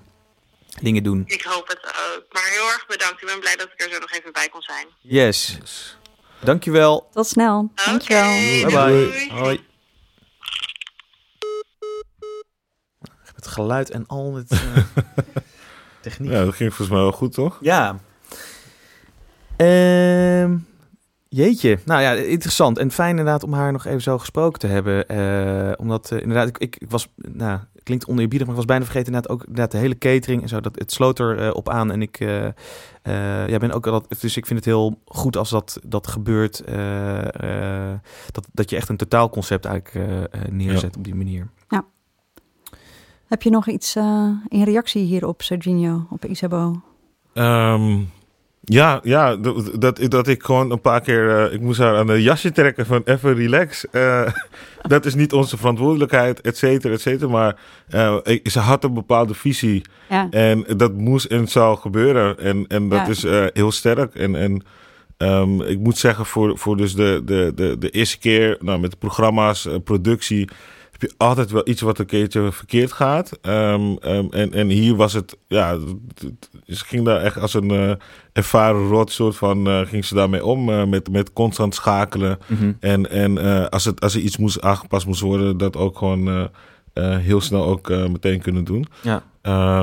dingen 0.81 1.03
doen. 1.03 1.23
Ik 1.27 1.43
hoop 1.43 1.69
het 1.69 1.87
ook. 1.87 2.25
Maar 2.33 2.49
heel 2.51 2.67
erg 2.67 2.87
bedankt. 2.87 3.21
Ik 3.21 3.27
ben 3.27 3.41
blij 3.41 3.57
dat 3.57 3.67
ik 3.67 3.83
er 3.83 3.93
zo 3.93 3.99
nog 3.99 4.13
even 4.13 4.33
bij 4.33 4.49
kon 4.49 4.63
zijn. 4.63 4.87
Yes. 5.01 5.59
Dankjewel. 6.41 7.09
Tot 7.13 7.27
snel. 7.27 7.71
Dankjewel. 7.75 8.23
Bye 8.23 8.67
bye. 8.67 9.29
Hoi. 9.31 9.67
Het 13.35 13.47
geluid 13.47 13.91
en 13.91 14.07
al 14.07 14.35
het 14.35 14.49
techniek. 16.01 16.31
Ja, 16.31 16.45
dat 16.45 16.55
ging 16.55 16.69
volgens 16.75 16.89
mij 16.89 16.99
wel 16.99 17.13
goed, 17.13 17.33
toch? 17.33 17.59
Ja. 17.61 17.99
Ehm... 19.57 20.57
Jeetje, 21.31 21.79
nou 21.85 22.01
ja, 22.03 22.13
interessant 22.13 22.79
en 22.79 22.91
fijn 22.91 23.11
inderdaad 23.11 23.43
om 23.43 23.53
haar 23.53 23.73
nog 23.73 23.85
even 23.85 24.03
zo 24.03 24.19
gesproken 24.19 24.59
te 24.59 24.67
hebben. 24.67 25.13
Uh, 25.13 25.73
omdat 25.77 26.11
uh, 26.11 26.21
inderdaad, 26.21 26.49
ik, 26.49 26.59
ik, 26.59 26.77
ik, 26.77 26.91
was, 26.91 27.09
nou, 27.17 27.61
klinkt 27.83 28.07
oneerbiedig, 28.07 28.47
maar 28.47 28.57
ik 28.57 28.61
was 28.61 28.71
bijna 28.71 28.85
vergeten 28.85 29.13
inderdaad 29.13 29.33
ook 29.33 29.45
inderdaad 29.45 29.71
de 29.71 29.79
hele 29.79 29.99
catering 29.99 30.43
en 30.43 30.49
zo. 30.49 30.61
Dat, 30.61 30.79
het 30.79 30.93
sloot 30.93 31.19
er 31.19 31.41
uh, 31.41 31.51
op 31.55 31.69
aan 31.69 31.91
en 31.93 32.03
ik 32.03 32.19
ja, 33.49 33.59
ben 33.59 33.73
ook 33.73 33.85
dat, 33.85 34.07
dus 34.21 34.37
ik 34.37 34.47
vind 34.47 34.59
het 34.59 34.69
heel 34.69 34.99
goed 35.05 35.37
als 35.37 35.51
dat, 35.51 35.81
dat 35.87 36.07
gebeurt. 36.07 36.63
dat, 38.33 38.49
dat 38.53 38.71
je 38.71 38.77
echt 38.77 38.89
een 38.89 38.97
totaalconcept 38.97 39.65
eigenlijk 39.65 40.11
neerzet 40.51 40.93
ja. 40.93 40.99
op 40.99 41.05
die 41.05 41.15
manier. 41.15 41.49
Ja. 41.69 41.85
Heb 43.27 43.43
je 43.43 43.51
nog 43.51 43.69
iets 43.69 43.97
in 44.49 44.63
reactie 44.65 45.05
hierop, 45.05 45.43
Serginho, 45.43 46.07
op 46.11 46.25
Isabeau? 46.25 46.81
Um, 47.35 48.11
ja, 48.69 49.01
ja 49.03 49.37
dat, 49.79 50.01
dat 50.09 50.29
ik 50.29 50.43
gewoon 50.43 50.71
een 50.71 50.81
paar 50.81 51.01
keer... 51.01 51.47
Uh, 51.47 51.53
ik 51.53 51.61
moest 51.61 51.79
haar 51.81 51.97
aan 51.97 52.07
de 52.07 52.23
jasje 52.23 52.53
trekken 52.53 52.87
van 52.87 53.03
even 53.05 53.35
relax. 53.35 53.85
Uh, 53.93 54.27
dat 54.83 55.07
is 55.07 55.15
niet 55.15 55.33
onze 55.33 55.57
verantwoordelijkheid, 55.57 56.41
et 56.41 56.57
cetera, 56.57 56.93
et 56.95 57.01
cetera. 57.01 57.31
Maar 57.31 57.57
uh, 57.95 58.17
ik, 58.23 58.51
ze 58.51 58.59
had 58.59 58.85
een 58.85 58.95
bepaalde 58.95 59.35
visie. 59.35 59.83
Ja. 60.09 60.27
En 60.31 60.65
dat 60.77 60.93
moest 60.93 61.27
en 61.27 61.49
zou 61.49 61.79
gebeuren. 61.79 62.39
En, 62.39 62.65
en 62.69 62.89
dat 62.89 62.99
Ja. 62.99 63.07
is 63.09 63.53
heel 63.53 63.73
sterk. 63.73 64.15
En, 64.15 64.37
en 64.37 64.63
um, 65.19 65.63
ik 65.63 65.79
moet 65.79 65.99
zeggen, 65.99 66.27
voor, 66.27 66.59
voor 66.59 66.77
dus 66.77 66.95
de, 66.95 67.23
de, 67.25 67.53
de, 67.55 67.79
de 67.79 67.91
eerste 67.91 68.19
keer... 68.19 68.57
Nou, 68.61 68.81
met 68.81 68.99
programma's, 68.99 69.69
productie 69.85 70.49
heb 70.99 71.11
je 71.11 71.17
altijd 71.17 71.51
wel 71.51 71.69
iets 71.69 71.81
wat 71.81 71.99
een 71.99 72.07
keertje 72.07 72.53
verkeerd 72.53 72.93
gaat. 72.93 73.39
Um, 73.43 73.97
um, 74.03 74.29
en, 74.31 74.53
en 74.53 74.69
hier 74.69 74.97
was 74.97 75.13
het, 75.13 75.37
ja, 75.47 75.79
ze 76.67 76.85
ging 76.85 77.05
daar 77.05 77.21
echt 77.21 77.39
als 77.39 77.55
een 77.55 77.73
uh, 77.73 77.93
ervaren 78.33 78.89
rot 78.89 79.13
soort 79.13 79.37
van, 79.37 79.69
uh, 79.69 79.81
ging 79.87 80.05
ze 80.05 80.15
daarmee 80.15 80.45
om. 80.45 80.69
Uh, 80.69 80.85
met, 80.85 81.11
met 81.11 81.33
constant 81.33 81.75
schakelen. 81.75 82.39
Mm 82.47 82.57
-hmm. 82.57 82.77
En, 82.81 83.11
en 83.11 83.71
als, 83.71 83.85
het, 83.85 84.01
als 84.01 84.15
er 84.15 84.21
iets 84.21 84.37
moest 84.37 84.61
aangepast 84.61 85.07
moest 85.07 85.21
worden, 85.21 85.57
dat 85.57 85.77
ook 85.77 85.99
gewoon 85.99 86.51
heel 87.01 87.41
snel 87.41 87.65
ook 87.65 87.89
meteen 87.89 88.41
kunnen 88.41 88.65
doen. 88.65 88.87
Ja. 89.03 89.23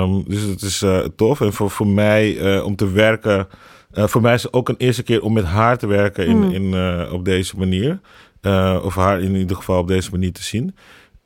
Um, 0.00 0.24
dus 0.26 0.42
het 0.42 0.62
is 0.62 0.84
tof. 1.16 1.40
En 1.40 1.52
voor, 1.52 1.70
voor 1.70 1.86
mij 1.86 2.60
om 2.60 2.76
te 2.76 2.90
werken, 2.90 3.48
voor 3.92 4.20
mij 4.20 4.34
is 4.34 4.42
het 4.42 4.52
ook 4.52 4.68
een 4.68 4.78
eerste 4.78 5.02
keer 5.02 5.22
om 5.22 5.32
met 5.32 5.44
haar 5.44 5.78
te 5.78 5.86
werken 5.86 6.26
in, 6.26 6.36
mm. 6.36 6.50
in, 6.50 7.10
op 7.10 7.24
deze 7.24 7.56
manier. 7.56 8.00
of 8.82 8.94
haar 8.94 9.20
in 9.20 9.34
ieder 9.34 9.56
geval 9.56 9.78
op 9.78 9.88
deze 9.88 10.10
manier 10.10 10.32
te 10.32 10.42
zien. 10.42 10.74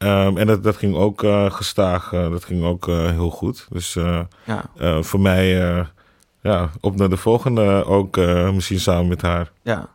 Um, 0.05 0.39
en 0.39 0.47
dat, 0.47 0.63
dat 0.63 0.77
ging 0.77 0.95
ook 0.95 1.23
uh, 1.23 1.51
gestaag, 1.51 2.13
uh, 2.13 2.31
dat 2.31 2.45
ging 2.45 2.65
ook 2.65 2.89
uh, 2.89 3.11
heel 3.11 3.31
goed. 3.31 3.67
Dus 3.71 3.97
ja. 4.45 5.03
voor 5.03 5.21
mij, 5.21 5.49
ja, 6.43 6.71
op 6.81 6.97
naar 6.97 7.09
de 7.09 7.17
volgende 7.17 7.85
ook 7.85 8.17
misschien 8.53 8.81
samen 8.81 9.09
met 9.09 9.23
haar. 9.23 9.51
Ja. 9.63 9.89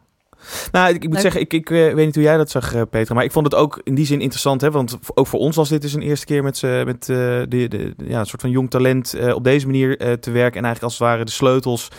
Nou, 0.72 0.93
ik, 0.93 1.03
ik 1.03 1.10
moet 1.10 1.22
zeggen, 1.22 1.41
ik, 1.41 1.53
ik 1.53 1.70
weet 1.70 1.95
niet 1.95 2.16
hoe 2.16 2.24
jij 2.24 2.38
dat 2.38 2.49
zag, 2.49 2.89
Peter. 2.89 3.16
Maar 3.16 3.24
ik 3.24 3.32
vond 3.32 3.45
het 3.45 3.56
ook 3.56 3.82
in 3.84 3.95
die 3.95 4.06
zin 4.06 4.22
interessant. 4.22 4.62
Hè, 4.62 4.72
want 4.72 4.97
ook 5.14 5.28
voor 5.28 5.39
ons 5.39 5.56
was 5.56 5.70
dit 5.70 5.82
dus 5.82 5.93
een 5.93 6.01
eerste 6.01 6.26
keer 6.26 6.43
met, 6.43 6.62
met 6.62 7.06
de, 7.06 7.45
de, 7.49 7.68
de, 7.68 7.93
ja, 7.97 8.20
een 8.20 8.26
soort 8.26 8.41
van 8.41 8.49
jong 8.49 8.70
talent 8.70 9.34
op 9.34 9.43
deze 9.43 9.66
manier 9.66 9.97
te 9.97 10.32
werken. 10.32 10.58
En 10.58 10.66
eigenlijk 10.66 10.84
als 10.84 10.93
het 10.93 11.08
ware 11.08 11.26
de 11.26 11.32
sleutels 11.32 11.91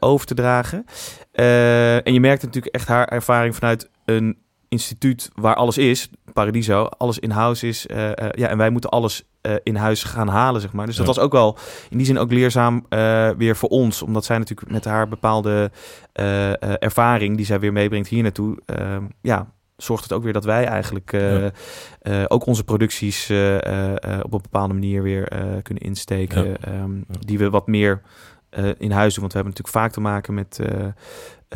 over 0.00 0.26
te 0.26 0.34
dragen. 0.34 0.84
en 1.32 2.12
je 2.12 2.20
merkt 2.20 2.42
natuurlijk 2.42 2.74
echt 2.74 2.88
haar 2.88 3.08
ervaring 3.08 3.54
vanuit 3.54 3.90
een 4.04 4.42
instituut 4.74 5.30
waar 5.34 5.54
alles 5.54 5.78
is, 5.78 6.10
Paradiso, 6.32 6.84
alles 6.84 7.18
in 7.18 7.30
house 7.30 7.68
is. 7.68 7.86
Uh, 7.86 8.06
uh, 8.06 8.12
ja, 8.30 8.48
en 8.48 8.56
wij 8.58 8.70
moeten 8.70 8.90
alles 8.90 9.24
uh, 9.42 9.54
in 9.62 9.76
huis 9.76 10.02
gaan 10.02 10.28
halen, 10.28 10.60
zeg 10.60 10.72
maar. 10.72 10.86
Dus 10.86 10.96
dat 10.96 11.06
Ja. 11.06 11.12
was 11.14 11.22
ook 11.24 11.32
wel 11.32 11.56
in 11.90 11.96
die 11.96 12.06
zin 12.06 12.18
ook 12.18 12.32
leerzaam 12.32 12.86
weer 13.38 13.56
voor 13.56 13.68
ons, 13.68 14.02
omdat 14.02 14.24
zij 14.24 14.38
natuurlijk 14.38 14.70
met 14.70 14.84
haar 14.84 15.08
bepaalde 15.08 15.70
ervaring 16.78 17.36
die 17.36 17.46
zij 17.46 17.60
weer 17.60 17.72
meebrengt 17.72 18.08
hier 18.08 18.22
naartoe, 18.22 18.58
ja, 19.20 19.52
zorgt 19.76 20.02
het 20.02 20.12
ook 20.12 20.22
weer 20.22 20.32
dat 20.32 20.44
wij 20.44 20.64
eigenlijk 20.64 21.12
Ja. 21.12 21.50
ook 22.28 22.46
onze 22.46 22.64
producties 22.64 23.24
op 24.22 24.32
een 24.32 24.40
bepaalde 24.42 24.74
manier 24.74 25.02
weer 25.02 25.28
kunnen 25.62 25.82
insteken, 25.82 26.44
Ja. 26.46 26.82
um, 26.82 27.04
Ja. 27.08 27.14
die 27.20 27.38
we 27.38 27.50
wat 27.50 27.66
meer 27.66 28.02
uh, 28.58 28.70
in 28.78 28.90
huis 28.90 29.12
doen. 29.14 29.20
Want 29.22 29.32
we 29.32 29.38
hebben 29.40 29.54
natuurlijk 29.56 29.68
vaak 29.84 29.92
te 29.92 30.00
maken 30.00 30.34
met 30.34 30.58
uh, 30.60 30.86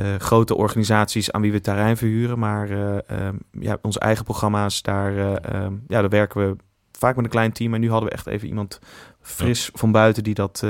uh, 0.01 0.15
grote 0.19 0.55
organisaties 0.55 1.33
aan 1.33 1.41
wie 1.41 1.53
we 1.53 1.61
terrein 1.61 1.97
verhuren. 1.97 2.39
Maar 2.39 2.71
uh, 2.71 2.97
um, 3.27 3.39
ja, 3.51 3.79
onze 3.83 3.99
eigen 3.99 4.25
programma's, 4.25 4.83
daar, 4.83 5.13
uh, 5.13 5.65
um, 5.65 5.83
ja, 5.89 6.01
daar 6.01 6.09
werken 6.09 6.49
we 6.49 6.57
vaak 6.93 7.17
met 7.17 7.25
een 7.25 7.31
klein 7.31 7.53
team. 7.53 7.75
En 7.75 7.81
nu 7.81 7.91
hadden 7.91 8.09
we 8.09 8.15
echt 8.15 8.27
even 8.27 8.49
iemand 8.49 8.81
fris 9.21 9.71
van 9.73 9.93
buiten 9.93 10.23
die 10.23 10.35
dat 10.35 10.63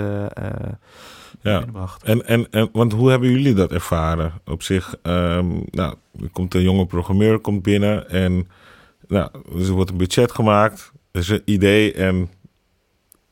Ja. 1.40 1.56
binnenbracht. 1.56 2.02
En, 2.02 2.26
en, 2.26 2.50
en, 2.50 2.68
want 2.72 2.92
hoe 2.92 3.10
hebben 3.10 3.30
jullie 3.30 3.54
dat 3.54 3.72
ervaren 3.72 4.32
op 4.44 4.62
zich? 4.62 4.94
Um, 5.02 5.64
nou, 5.70 5.94
er 6.20 6.30
komt 6.32 6.54
een 6.54 6.62
jonge 6.62 6.86
programmeur 6.86 7.38
komt 7.38 7.62
binnen 7.62 8.10
en 8.10 8.48
nou, 9.08 9.30
er 9.58 9.70
wordt 9.70 9.90
een 9.90 9.96
budget 9.96 10.32
gemaakt, 10.32 10.92
er 11.10 11.20
is 11.20 11.28
een 11.28 11.42
idee 11.44 11.92
en 11.92 12.30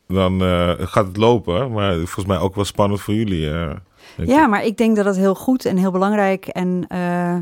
dan 0.08 0.40
gaat 0.78 1.06
het 1.06 1.16
lopen. 1.16 1.72
Maar 1.72 1.94
volgens 1.94 2.26
mij 2.26 2.38
ook 2.38 2.54
wel 2.54 2.64
spannend 2.64 3.00
voor 3.00 3.14
jullie. 3.14 3.50
Ja, 4.16 4.46
maar 4.46 4.64
ik 4.64 4.76
denk 4.76 4.96
dat 4.96 5.04
het 5.04 5.16
heel 5.16 5.34
goed 5.34 5.64
en 5.64 5.76
heel 5.76 5.90
belangrijk 5.90 6.46
en 6.46 6.86
uh, 6.92 7.36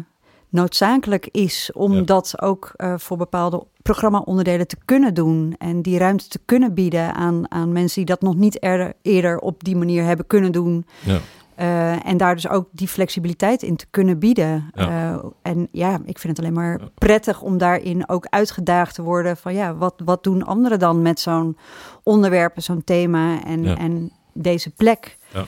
noodzakelijk 0.49 1.29
is 1.31 1.71
om 1.75 1.93
ja. 1.93 2.03
dat 2.03 2.43
ook 2.43 2.73
uh, 2.77 2.95
voor 2.97 3.17
bepaalde 3.17 3.67
programma-onderdelen 3.83 4.67
te 4.67 4.77
kunnen 4.85 5.15
doen 5.15 5.55
en 5.59 5.83
die 5.83 5.99
ruimte 5.99 6.29
te 6.29 6.41
kunnen 6.45 6.75
bieden 6.75 7.15
aan, 7.15 7.51
aan 7.51 7.73
mensen 7.73 7.97
die 7.97 8.15
dat 8.15 8.23
nog 8.23 8.35
niet 8.35 8.63
eerder, 8.63 8.93
eerder 9.03 9.39
op 9.39 9.65
die 9.65 9.77
manier 9.77 10.05
hebben 10.05 10.27
kunnen 10.27 10.53
doen. 10.53 10.87
Ja. 11.05 11.19
Uh, 11.61 12.07
en 12.07 12.17
daar 12.17 12.35
dus 12.35 12.49
ook 12.49 12.69
die 12.71 12.89
flexibiliteit 12.89 13.63
in 13.63 13.77
te 13.77 13.87
kunnen 13.91 14.19
bieden. 14.19 14.71
Ja. 14.75 15.13
Uh, 15.13 15.25
en 15.43 15.69
ja, 15.71 15.95
ik 16.05 16.19
vind 16.19 16.37
het 16.37 16.39
alleen 16.39 16.59
maar 16.59 16.81
prettig 16.95 17.43
om 17.43 17.59
daarin 17.59 18.09
ook 18.09 18.27
uitgedaagd 18.31 18.95
te 18.95 19.03
worden 19.03 19.37
van 19.37 19.55
ja, 19.55 19.75
wat, 19.75 19.95
wat 20.05 20.25
doen 20.25 20.45
anderen 20.45 20.79
dan 20.79 21.03
met 21.03 21.21
zo'n 21.21 21.57
onderwerp, 22.03 22.53
zo'n 22.57 22.85
thema 22.85 23.45
en, 23.45 23.63
Ja. 23.63 23.77
en 23.77 24.13
deze 24.35 24.71
plek. 24.71 25.17
Ja. 25.33 25.45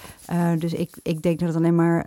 Uh, 0.52 0.60
dus 0.60 0.72
ik, 0.72 0.94
ik 1.02 1.22
denk 1.22 1.38
dat 1.38 1.48
het 1.48 1.56
alleen 1.56 1.74
maar 1.74 2.06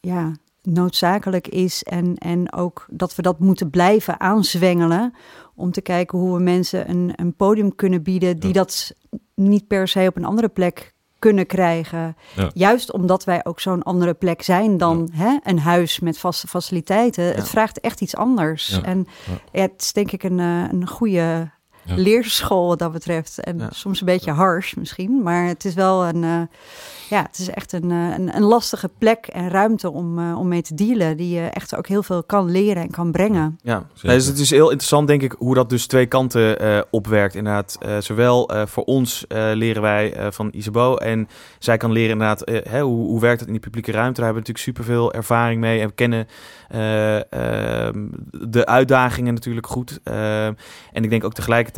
ja, 0.00 0.32
noodzakelijk 0.62 1.48
is 1.48 1.82
en, 1.82 2.16
en 2.18 2.52
ook 2.52 2.86
dat 2.90 3.14
we 3.14 3.22
dat 3.22 3.38
moeten 3.38 3.70
blijven 3.70 4.20
aanzwengelen 4.20 5.14
om 5.54 5.72
te 5.72 5.80
kijken 5.80 6.18
hoe 6.18 6.36
we 6.36 6.42
mensen 6.42 6.90
een, 6.90 7.12
een 7.16 7.34
podium 7.34 7.74
kunnen 7.74 8.02
bieden 8.02 8.38
die 8.38 8.48
Ja. 8.48 8.54
dat 8.54 8.92
niet 9.34 9.66
per 9.66 9.88
se 9.88 10.06
op 10.08 10.16
een 10.16 10.24
andere 10.24 10.48
plek 10.48 10.92
kunnen 11.18 11.46
krijgen. 11.46 12.16
Ja. 12.36 12.50
Juist 12.54 12.92
omdat 12.92 13.24
wij 13.24 13.44
ook 13.44 13.60
zo'n 13.60 13.82
andere 13.82 14.14
plek 14.14 14.42
zijn 14.42 14.76
dan 14.76 15.08
hè, 15.12 15.36
een 15.42 15.58
huis 15.58 16.00
met 16.00 16.18
vaste 16.18 16.48
faciliteiten. 16.48 17.24
Het 17.24 17.48
vraagt 17.48 17.80
echt 17.80 18.00
iets 18.00 18.16
anders. 18.16 18.80
En 18.82 19.06
het 19.52 19.72
is 19.82 19.92
denk 19.92 20.12
ik 20.12 20.22
een, 20.22 20.40
eh, 20.40 20.64
een 20.70 20.88
goede 20.88 21.50
Ja. 21.84 21.94
leerschool 21.96 22.66
wat 22.68 22.78
dat 22.78 22.92
betreft. 22.92 23.40
En 23.40 23.58
Ja. 23.58 23.68
soms 23.70 24.00
een 24.00 24.06
beetje 24.06 24.30
harsh 24.30 24.74
misschien. 24.74 25.22
Maar 25.22 25.46
het 25.46 25.64
is 25.64 25.74
wel 25.74 26.04
een, 26.04 26.24
eh, 26.24 26.40
ja, 27.10 27.22
het 27.22 27.38
is 27.38 27.50
echt 27.50 27.72
een, 27.72 27.90
eh, 27.90 28.14
een, 28.18 28.36
een 28.36 28.42
lastige 28.42 28.90
plek 28.98 29.26
en 29.26 29.48
ruimte 29.50 29.90
om, 29.90 30.18
eh, 30.18 30.38
om 30.38 30.48
mee 30.48 30.62
te 30.62 30.74
dealen. 30.74 31.16
Die 31.16 31.34
je 31.34 31.40
echt 31.46 31.76
ook 31.76 31.86
heel 31.86 32.02
veel 32.02 32.22
kan 32.22 32.50
leren 32.50 32.82
en 32.82 32.90
kan 32.90 33.12
brengen. 33.12 33.58
Ja. 33.62 33.86
Nee, 34.02 34.16
dus 34.16 34.26
het 34.26 34.38
is 34.38 34.50
heel 34.50 34.68
interessant, 34.68 35.06
denk 35.08 35.22
ik, 35.22 35.34
hoe 35.38 35.54
dat 35.54 35.68
dus 35.70 35.86
twee 35.86 36.06
kanten 36.06 36.58
eh, 36.60 36.80
opwerkt. 36.90 37.34
Inderdaad, 37.34 37.76
eh, 37.80 37.96
zowel 37.98 38.48
eh, 38.48 38.66
voor 38.66 38.84
ons 38.84 39.24
eh, 39.26 39.50
leren 39.54 39.82
wij 39.82 40.14
eh, 40.14 40.26
van 40.30 40.48
Isabo 40.52 40.96
en 40.96 41.28
zij 41.58 41.76
kan 41.76 41.92
leren 41.92 42.10
inderdaad, 42.12 42.42
hè, 42.68 42.80
hoe, 42.80 43.06
hoe 43.06 43.20
werkt 43.20 43.38
het 43.38 43.46
in 43.48 43.54
die 43.54 43.62
publieke 43.62 43.92
ruimte. 43.92 44.20
Daar 44.20 44.24
hebben 44.32 44.42
we 44.42 44.48
natuurlijk 44.48 44.78
superveel 44.78 45.12
ervaring 45.12 45.60
mee 45.60 45.80
en 45.80 45.86
we 45.86 45.94
kennen 45.94 46.26
eh, 46.68 47.32
ehm, 47.32 48.06
de 48.30 48.66
uitdagingen 48.66 49.34
natuurlijk 49.34 49.66
goed. 49.66 50.00
Ehm, 50.04 50.52
en 50.92 51.04
ik 51.04 51.10
denk 51.10 51.24
ook 51.24 51.32
tegelijkertijd, 51.32 51.70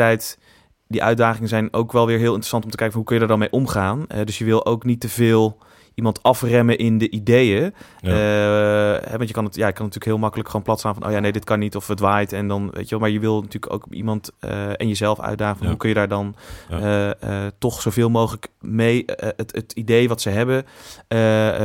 die 0.88 1.02
uitdagingen 1.02 1.48
zijn 1.48 1.72
ook 1.72 1.92
wel 1.92 2.06
weer 2.06 2.18
heel 2.18 2.26
interessant 2.26 2.64
om 2.64 2.70
te 2.70 2.76
kijken 2.76 2.94
van 2.96 3.00
hoe 3.04 3.10
kun 3.10 3.16
je 3.16 3.22
er 3.22 3.38
dan 3.38 3.38
mee 3.38 3.60
omgaan. 3.60 4.06
Eh, 4.08 4.24
dus 4.24 4.38
je 4.38 4.44
wil 4.44 4.66
ook 4.66 4.84
niet 4.84 5.00
te 5.00 5.08
veel 5.08 5.58
iemand 5.94 6.22
afremmen 6.22 6.78
in 6.78 6.98
de 6.98 7.10
ideeën. 7.10 7.74
Ja. 8.00 9.00
Eh, 9.00 9.10
want 9.16 9.28
je 9.28 9.34
kan 9.34 9.44
het, 9.44 9.54
ja, 9.54 9.66
je 9.66 9.72
kan 9.72 9.84
natuurlijk 9.84 10.10
heel 10.12 10.18
makkelijk 10.18 10.48
gewoon 10.48 10.64
plat 10.64 10.78
staan 10.78 10.94
van, 10.94 11.06
oh 11.06 11.10
ja, 11.12 11.18
nee, 11.18 11.32
dit 11.32 11.44
kan 11.44 11.58
niet 11.58 11.76
of 11.76 11.86
het 11.88 12.00
waait 12.00 12.32
en 12.32 12.48
dan 12.48 12.70
weet 12.72 12.84
je 12.84 12.90
wel. 12.90 12.98
Maar 12.98 13.10
je 13.10 13.20
wil 13.20 13.40
natuurlijk 13.40 13.72
ook 13.72 13.86
iemand 13.90 14.30
eh, 14.38 14.68
en 14.80 14.88
jezelf 14.88 15.20
uitdagen. 15.20 15.56
Van 15.56 15.64
Ja. 15.64 15.70
Hoe 15.72 15.80
kun 15.80 15.88
je 15.88 15.94
daar 15.94 16.08
dan 16.08 16.34
Ja. 16.68 17.14
eh, 17.14 17.46
toch 17.58 17.82
zoveel 17.82 18.10
mogelijk 18.10 18.48
mee 18.60 19.02
het, 19.16 19.52
het 19.54 19.72
idee 19.72 20.08
wat 20.08 20.20
ze 20.20 20.30
hebben, 20.30 20.64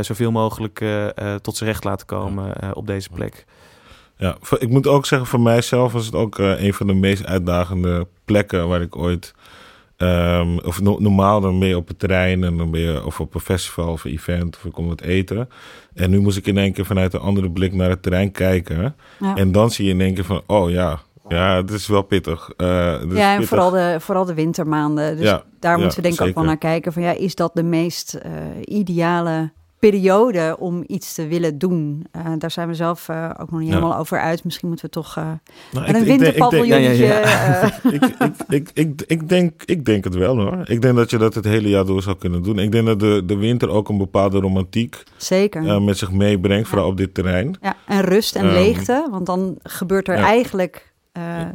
zoveel 0.05 0.32
mogelijk 0.32 0.84
tot 1.41 1.57
zijn 1.57 1.69
recht 1.69 1.84
laten 1.84 2.05
komen 2.05 2.75
op 2.75 2.88
deze 2.88 3.09
plek. 3.09 3.45
Ja, 4.22 4.38
ik 4.59 4.70
moet 4.70 4.88
ook 4.88 5.05
zeggen, 5.05 5.28
voor 5.28 5.39
mijzelf 5.41 5.91
was 5.93 6.05
het 6.05 6.15
ook 6.15 6.39
eh, 6.39 6.63
een 6.63 6.74
van 6.74 6.88
de 6.88 6.93
meest 6.93 7.26
uitdagende 7.26 8.07
plekken 8.26 8.67
waar 8.67 8.82
ik 8.82 8.95
ooit. 8.95 9.34
ehm, 9.97 10.57
of 10.57 10.82
no- 10.82 10.97
normaal 10.99 11.41
dan 11.41 11.59
ben 11.59 11.67
je 11.67 11.78
op 11.78 11.88
het 11.88 11.99
terrein 11.99 12.43
en 12.43 12.57
dan 12.57 12.72
ben 12.72 12.82
je 12.82 13.05
of 13.05 13.20
op 13.20 13.34
een 13.36 13.39
festival 13.41 13.91
of 13.91 14.03
een 14.03 14.11
event 14.11 14.55
of 14.57 14.65
ik 14.65 14.72
kom 14.72 14.88
wat 14.88 15.01
eten. 15.01 15.49
En 15.93 16.09
nu 16.09 16.20
moest 16.20 16.38
ik 16.38 16.45
in 16.47 16.57
één 16.57 16.74
keer 16.74 16.86
vanuit 16.86 17.13
een 17.13 17.20
andere 17.20 17.51
blik 17.51 17.74
naar 17.74 17.89
het 17.89 18.01
terrein 18.01 18.32
kijken. 18.32 18.95
Ja. 19.20 19.36
En 19.36 19.51
dan 19.51 19.72
zie 19.72 19.86
je 19.86 19.91
in 19.91 20.01
één 20.01 20.13
keer 20.13 20.24
van, 20.26 20.41
oh 20.47 20.70
ja, 20.70 20.99
ja, 21.28 21.55
het 21.55 21.72
is 21.72 21.88
wel 21.88 22.01
pittig. 22.01 22.49
Eh, 22.57 22.91
het 22.99 23.11
is 23.11 23.17
Ja, 23.17 23.30
en 23.30 23.32
pittig. 23.32 23.47
vooral 23.47 23.70
de, 23.70 23.95
vooral 23.99 24.26
de 24.26 24.34
wintermaanden. 24.34 25.15
Dus 25.17 25.26
Ja, 25.26 25.43
daar 25.59 25.76
ja, 25.76 25.84
moeten 25.84 25.97
we 26.01 26.07
denk 26.07 26.20
ik 26.22 26.28
ook 26.28 26.36
wel 26.36 26.43
naar 26.43 26.57
kijken. 26.57 26.93
Van 26.93 27.01
ja, 27.01 27.11
is 27.11 27.36
dat 27.36 27.51
de 27.53 27.63
meest 27.63 28.13
eh, 28.13 28.32
ideale 28.63 29.51
periode 29.80 30.55
om 30.59 30.84
iets 30.88 31.13
te 31.13 31.27
willen 31.27 31.57
doen? 31.57 32.05
Eh, 32.11 32.21
daar 32.38 32.51
zijn 32.51 32.67
we 32.67 32.73
zelf 32.73 33.09
eh, 33.09 33.30
ook 33.39 33.51
nog 33.51 33.59
niet 33.59 33.69
Ja. 33.69 33.75
helemaal 33.75 33.97
over 33.97 34.19
uit. 34.19 34.43
Misschien 34.43 34.67
moeten 34.67 34.86
we 34.86 34.91
toch 34.91 35.15
Nou, 35.15 35.36
ik- 35.71 35.73
een 35.73 35.86
denk- 35.86 35.97
ik 35.97 36.05
denk- 36.05 36.19
winterpaviljoentje... 36.19 37.05
ja, 37.05 37.19
ja, 37.19 37.63
ik, 37.91 38.03
ik, 38.03 38.34
ik, 38.49 38.69
ik, 38.73 39.01
ik, 39.07 39.30
denk, 39.30 39.63
ik 39.65 39.86
denk 39.86 40.03
het 40.03 40.15
wel 40.15 40.38
hoor. 40.38 40.61
Ik 40.69 40.82
denk 40.82 40.95
dat 40.95 41.09
je 41.09 41.17
dat 41.17 41.36
het 41.36 41.45
hele 41.45 41.69
jaar 41.69 41.86
door 41.86 42.01
zou 42.01 42.15
kunnen 42.17 42.43
doen. 42.43 42.59
Ik 42.59 42.71
denk 42.71 42.86
dat 42.86 42.99
de, 42.99 43.23
de 43.25 43.36
winter 43.38 43.69
ook 43.69 43.89
een 43.89 43.97
bepaalde 43.97 44.39
romantiek 44.39 45.03
zeker. 45.17 45.82
met 45.82 45.97
zich 45.97 46.11
meebrengt, 46.11 46.67
vooral 46.69 46.88
op 46.88 46.97
dit 46.97 47.13
terrein. 47.13 47.55
ja, 47.61 47.75
en 47.88 48.01
rust 48.01 48.36
en 48.36 48.45
Ehm, 48.45 48.53
leegte. 48.53 49.07
Want 49.11 49.25
dan 49.25 49.57
gebeurt 49.63 50.07
er 50.07 50.15
eigenlijk 50.15 50.88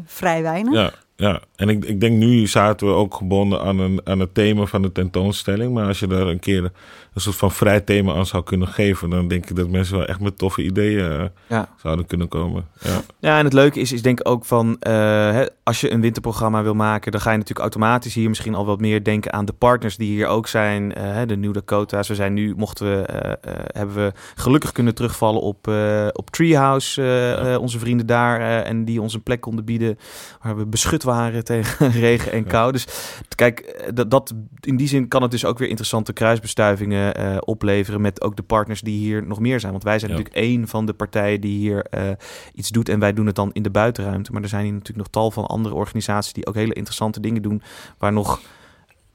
vrij 0.04 0.42
weinig. 0.42 0.72
Ja, 0.74 0.92
ja. 1.16 1.40
en 1.56 1.68
ik, 1.68 1.84
ik 1.84 2.00
denk 2.00 2.18
nu 2.18 2.46
zaten 2.46 2.86
we 2.86 2.92
ook 2.92 3.14
gebonden 3.14 3.60
aan, 3.60 3.78
een, 3.78 4.00
aan 4.04 4.20
het 4.20 4.34
thema 4.34 4.64
van 4.64 4.82
de 4.82 4.92
tentoonstelling. 4.92 5.72
Maar 5.74 5.86
als 5.86 5.98
je 6.00 6.06
daar 6.06 6.26
een 6.26 6.38
keer 6.38 6.72
een 7.14 7.20
soort 7.20 7.36
van 7.36 7.50
vrij 7.52 7.80
thema 7.80 8.14
aan 8.14 8.26
zou 8.26 8.42
kunnen 8.42 8.68
geven, 8.68 9.10
dan 9.10 9.28
denk 9.28 9.50
ik 9.50 9.56
dat 9.56 9.68
mensen 9.68 9.96
wel 9.96 10.06
echt 10.06 10.20
met 10.20 10.38
toffe 10.38 10.62
ideeën 10.62 11.10
eh, 11.10 11.24
Ja. 11.46 11.68
zouden 11.82 12.06
kunnen 12.06 12.28
komen. 12.28 12.66
Ja, 12.80 13.00
Ja, 13.20 13.38
en 13.38 13.44
het 13.44 13.52
leuke 13.52 13.80
is, 13.80 13.92
is 13.92 14.02
denk 14.02 14.20
ik 14.20 14.28
ook 14.28 14.44
van, 14.44 14.76
eh, 14.80 14.92
hè, 15.30 15.44
als 15.62 15.80
je 15.80 15.90
een 15.92 16.00
winterprogramma 16.00 16.62
wil 16.62 16.74
maken, 16.74 17.12
dan 17.12 17.20
ga 17.20 17.30
je 17.30 17.36
natuurlijk 17.36 17.66
automatisch 17.74 18.14
hier 18.14 18.28
misschien 18.28 18.54
al 18.54 18.66
wat 18.66 18.80
meer 18.80 19.04
denken 19.04 19.32
aan 19.32 19.44
de 19.44 19.52
partners 19.52 19.96
die 19.96 20.08
hier 20.10 20.26
ook 20.26 20.46
zijn. 20.46 20.94
eh, 20.94 21.20
de 21.26 21.36
New 21.36 21.54
Dakota's. 21.54 22.08
We 22.08 22.14
zijn 22.14 22.34
nu, 22.34 22.54
mochten 22.56 22.86
we, 22.86 23.38
hebben 23.72 23.94
we 23.96 24.12
gelukkig 24.34 24.72
kunnen 24.72 24.94
terugvallen 24.94 25.40
op, 25.40 25.68
op 26.12 26.30
Treehouse, 26.30 27.02
eh, 27.02 27.54
eh, 27.54 27.60
onze 27.60 27.78
vrienden 27.78 28.06
daar, 28.06 28.40
en 28.62 28.84
die 28.84 29.00
ons 29.00 29.14
een 29.14 29.22
plek 29.22 29.40
konden 29.40 29.64
bieden 29.64 29.98
waar 30.42 30.56
we 30.56 30.66
beschut 30.66 31.02
waren 31.02 31.44
tegen 31.54 31.90
regen 31.90 32.32
en 32.32 32.46
kou. 32.46 32.72
Dus 32.72 32.86
kijk, 33.34 33.84
dat, 33.94 34.10
dat, 34.10 34.34
in 34.60 34.76
die 34.76 34.88
zin 34.88 35.08
kan 35.08 35.22
het 35.22 35.30
dus 35.30 35.44
ook 35.44 35.58
weer 35.58 35.68
interessante 35.68 36.12
kruisbestuivingen 36.12 37.03
eh, 37.12 37.36
opleveren 37.40 38.00
met 38.00 38.22
ook 38.22 38.36
de 38.36 38.42
partners 38.42 38.80
die 38.80 38.98
hier 38.98 39.26
nog 39.26 39.40
meer 39.40 39.61
zijn. 39.61 39.72
Want 39.72 39.84
wij 39.84 39.98
zijn 39.98 40.11
Ja. 40.11 40.16
natuurlijk 40.16 40.44
één 40.44 40.68
van 40.68 40.86
de 40.86 40.92
partijen 40.92 41.40
die 41.40 41.59
hier 41.59 41.84
eh, 41.84 42.11
iets 42.55 42.68
doet 42.68 42.88
en 42.88 42.98
wij 42.98 43.12
doen 43.12 43.26
het 43.26 43.34
dan 43.36 43.50
in 43.52 43.62
de 43.62 43.70
buitenruimte. 43.70 44.32
Maar 44.32 44.42
er 44.42 44.48
zijn 44.48 44.62
hier 44.64 44.72
natuurlijk 44.72 44.98
nog 44.98 45.09
tal 45.09 45.30
van 45.30 45.46
andere 45.46 45.74
organisaties 45.74 46.32
die 46.32 46.46
ook 46.46 46.55
hele 46.55 46.74
interessante 46.74 47.20
dingen 47.20 47.42
doen, 47.42 47.62
waar 47.98 48.12
nog 48.12 48.40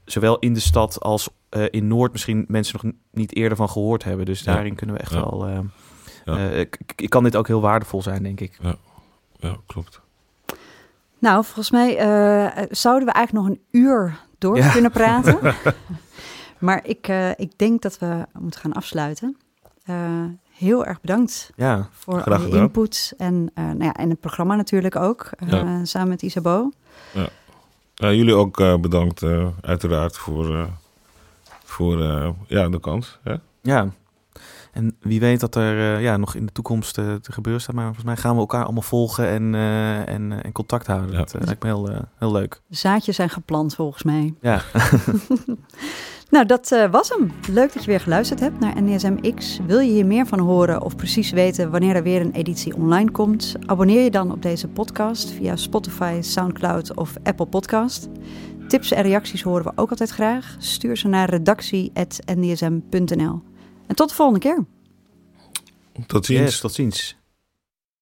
zowel 0.04 0.38
in 0.38 0.54
de 0.54 0.60
stad 0.60 1.00
als 1.00 1.28
eh, 1.48 1.64
in 1.70 1.86
Noord 1.88 2.12
misschien 2.12 2.44
mensen 2.48 2.78
nog 2.82 2.92
niet 3.12 3.36
eerder 3.36 3.56
van 3.56 3.68
gehoord 3.68 4.04
hebben. 4.04 4.26
Dus 4.26 4.40
Ja. 4.40 4.52
daarin 4.52 4.74
kunnen 4.74 4.96
we 4.96 5.02
echt 5.02 5.12
Ja. 5.12 5.20
wel. 5.20 5.46
eh, 5.46 5.58
Ja. 6.24 6.36
eh, 6.36 6.58
ik, 6.60 6.76
ik- 6.86 7.00
ik 7.02 7.10
kan 7.10 7.22
dit 7.22 7.36
ook 7.36 7.46
heel 7.46 7.60
waardevol 7.60 8.02
zijn, 8.02 8.22
denk 8.22 8.40
ik. 8.40 8.58
ja 9.38 9.56
klopt. 9.66 10.00
Nou, 11.18 11.44
volgens 11.44 11.70
mij 11.70 11.96
eh, 11.98 12.64
zouden 12.70 13.06
we 13.08 13.12
eigenlijk 13.14 13.46
nog 13.46 13.56
een 13.56 13.62
uur 13.80 14.18
door 14.38 14.56
Ja. 14.56 14.70
kunnen 14.72 14.90
praten. 14.90 15.38
maar 16.60 16.86
ik, 16.86 17.08
eh, 17.08 17.30
ik 17.30 17.58
denk 17.58 17.82
dat 17.82 17.98
we 17.98 18.26
moeten 18.38 18.60
gaan 18.60 18.72
afsluiten. 18.72 19.36
Eh, 19.84 20.24
heel 20.50 20.86
erg 20.86 21.00
bedankt 21.00 21.50
Ja, 21.56 21.88
voor 21.92 22.24
al 22.24 22.40
je 22.46 22.56
input. 22.56 23.12
En, 23.18 23.50
eh, 23.54 23.64
nou 23.64 23.84
ja, 23.84 23.94
en 23.94 24.10
het 24.10 24.20
programma 24.20 24.56
natuurlijk 24.56 24.96
ook, 24.96 25.30
eh, 25.38 25.48
Ja. 25.48 25.84
samen 25.84 26.08
met 26.08 26.22
Isabo. 26.22 26.70
Ja, 27.94 28.12
jullie 28.12 28.34
ook 28.34 28.60
eh, 28.60 28.76
bedankt, 28.76 29.22
eh, 29.22 29.46
uiteraard, 29.60 30.16
voor, 30.18 30.56
eh, 30.56 30.64
voor 31.64 32.00
eh, 32.02 32.30
ja, 32.46 32.68
de 32.68 32.80
kans. 32.80 33.18
Hè? 33.22 33.34
ja. 33.62 33.88
En 34.72 34.96
wie 35.00 35.20
weet 35.20 35.40
dat 35.40 35.54
er 35.54 35.94
eh, 35.96 36.02
ja, 36.02 36.16
nog 36.16 36.34
in 36.34 36.46
de 36.46 36.52
toekomst 36.52 36.94
te 36.94 37.20
gebeuren 37.22 37.62
staat. 37.62 37.74
Maar 37.74 37.84
volgens 37.84 38.04
mij 38.04 38.16
gaan 38.16 38.34
we 38.34 38.40
elkaar 38.40 38.64
allemaal 38.64 38.82
volgen 38.82 39.28
en, 39.28 39.54
eh, 39.54 40.08
en, 40.08 40.42
en 40.42 40.52
contact 40.52 40.86
houden. 40.86 41.10
Ja. 41.12 41.18
Dat 41.18 41.36
lijkt 41.44 41.62
me 41.62 41.68
heel, 41.68 42.06
heel 42.18 42.32
leuk. 42.32 42.60
Zaadjes 42.68 43.16
zijn 43.16 43.30
geplant 43.30 43.74
volgens 43.74 44.02
mij. 44.02 44.34
Ja. 44.40 44.62
Nou, 46.30 46.46
dat 46.46 46.72
eh, 46.72 46.90
was 46.90 47.08
hem. 47.08 47.32
Leuk 47.50 47.72
dat 47.72 47.84
je 47.84 47.90
weer 47.90 48.00
geluisterd 48.00 48.40
hebt 48.40 48.60
naar 48.60 48.82
NDSM 48.82 49.34
X. 49.34 49.58
Wil 49.66 49.78
je 49.78 49.90
hier 49.90 50.06
meer 50.06 50.26
van 50.26 50.38
horen 50.38 50.82
of 50.82 50.96
precies 50.96 51.30
weten 51.30 51.70
wanneer 51.70 51.96
er 51.96 52.02
weer 52.02 52.20
een 52.20 52.32
editie 52.32 52.74
online 52.74 53.10
komt? 53.10 53.54
Abonneer 53.66 54.04
je 54.04 54.10
dan 54.10 54.32
op 54.32 54.42
deze 54.42 54.68
podcast 54.68 55.30
via 55.30 55.56
Spotify, 55.56 56.18
Soundcloud 56.20 56.96
of 56.96 57.14
Apple 57.22 57.46
Podcast. 57.46 58.08
Tips 58.68 58.90
en 58.90 59.02
reacties 59.02 59.42
horen 59.42 59.64
we 59.64 59.72
ook 59.74 59.90
altijd 59.90 60.10
graag. 60.10 60.56
Stuur 60.58 60.96
ze 60.96 61.08
naar 61.08 61.30
redactie.ndsm.nl. 61.30 63.42
En 63.86 63.94
tot 63.94 64.08
de 64.08 64.14
volgende 64.14 64.40
keer. 64.40 64.64
Tot 66.06 66.26
ziens. 66.26 66.40
Yes, 66.40 66.60
tot 66.60 66.72
ziens. 66.72 67.19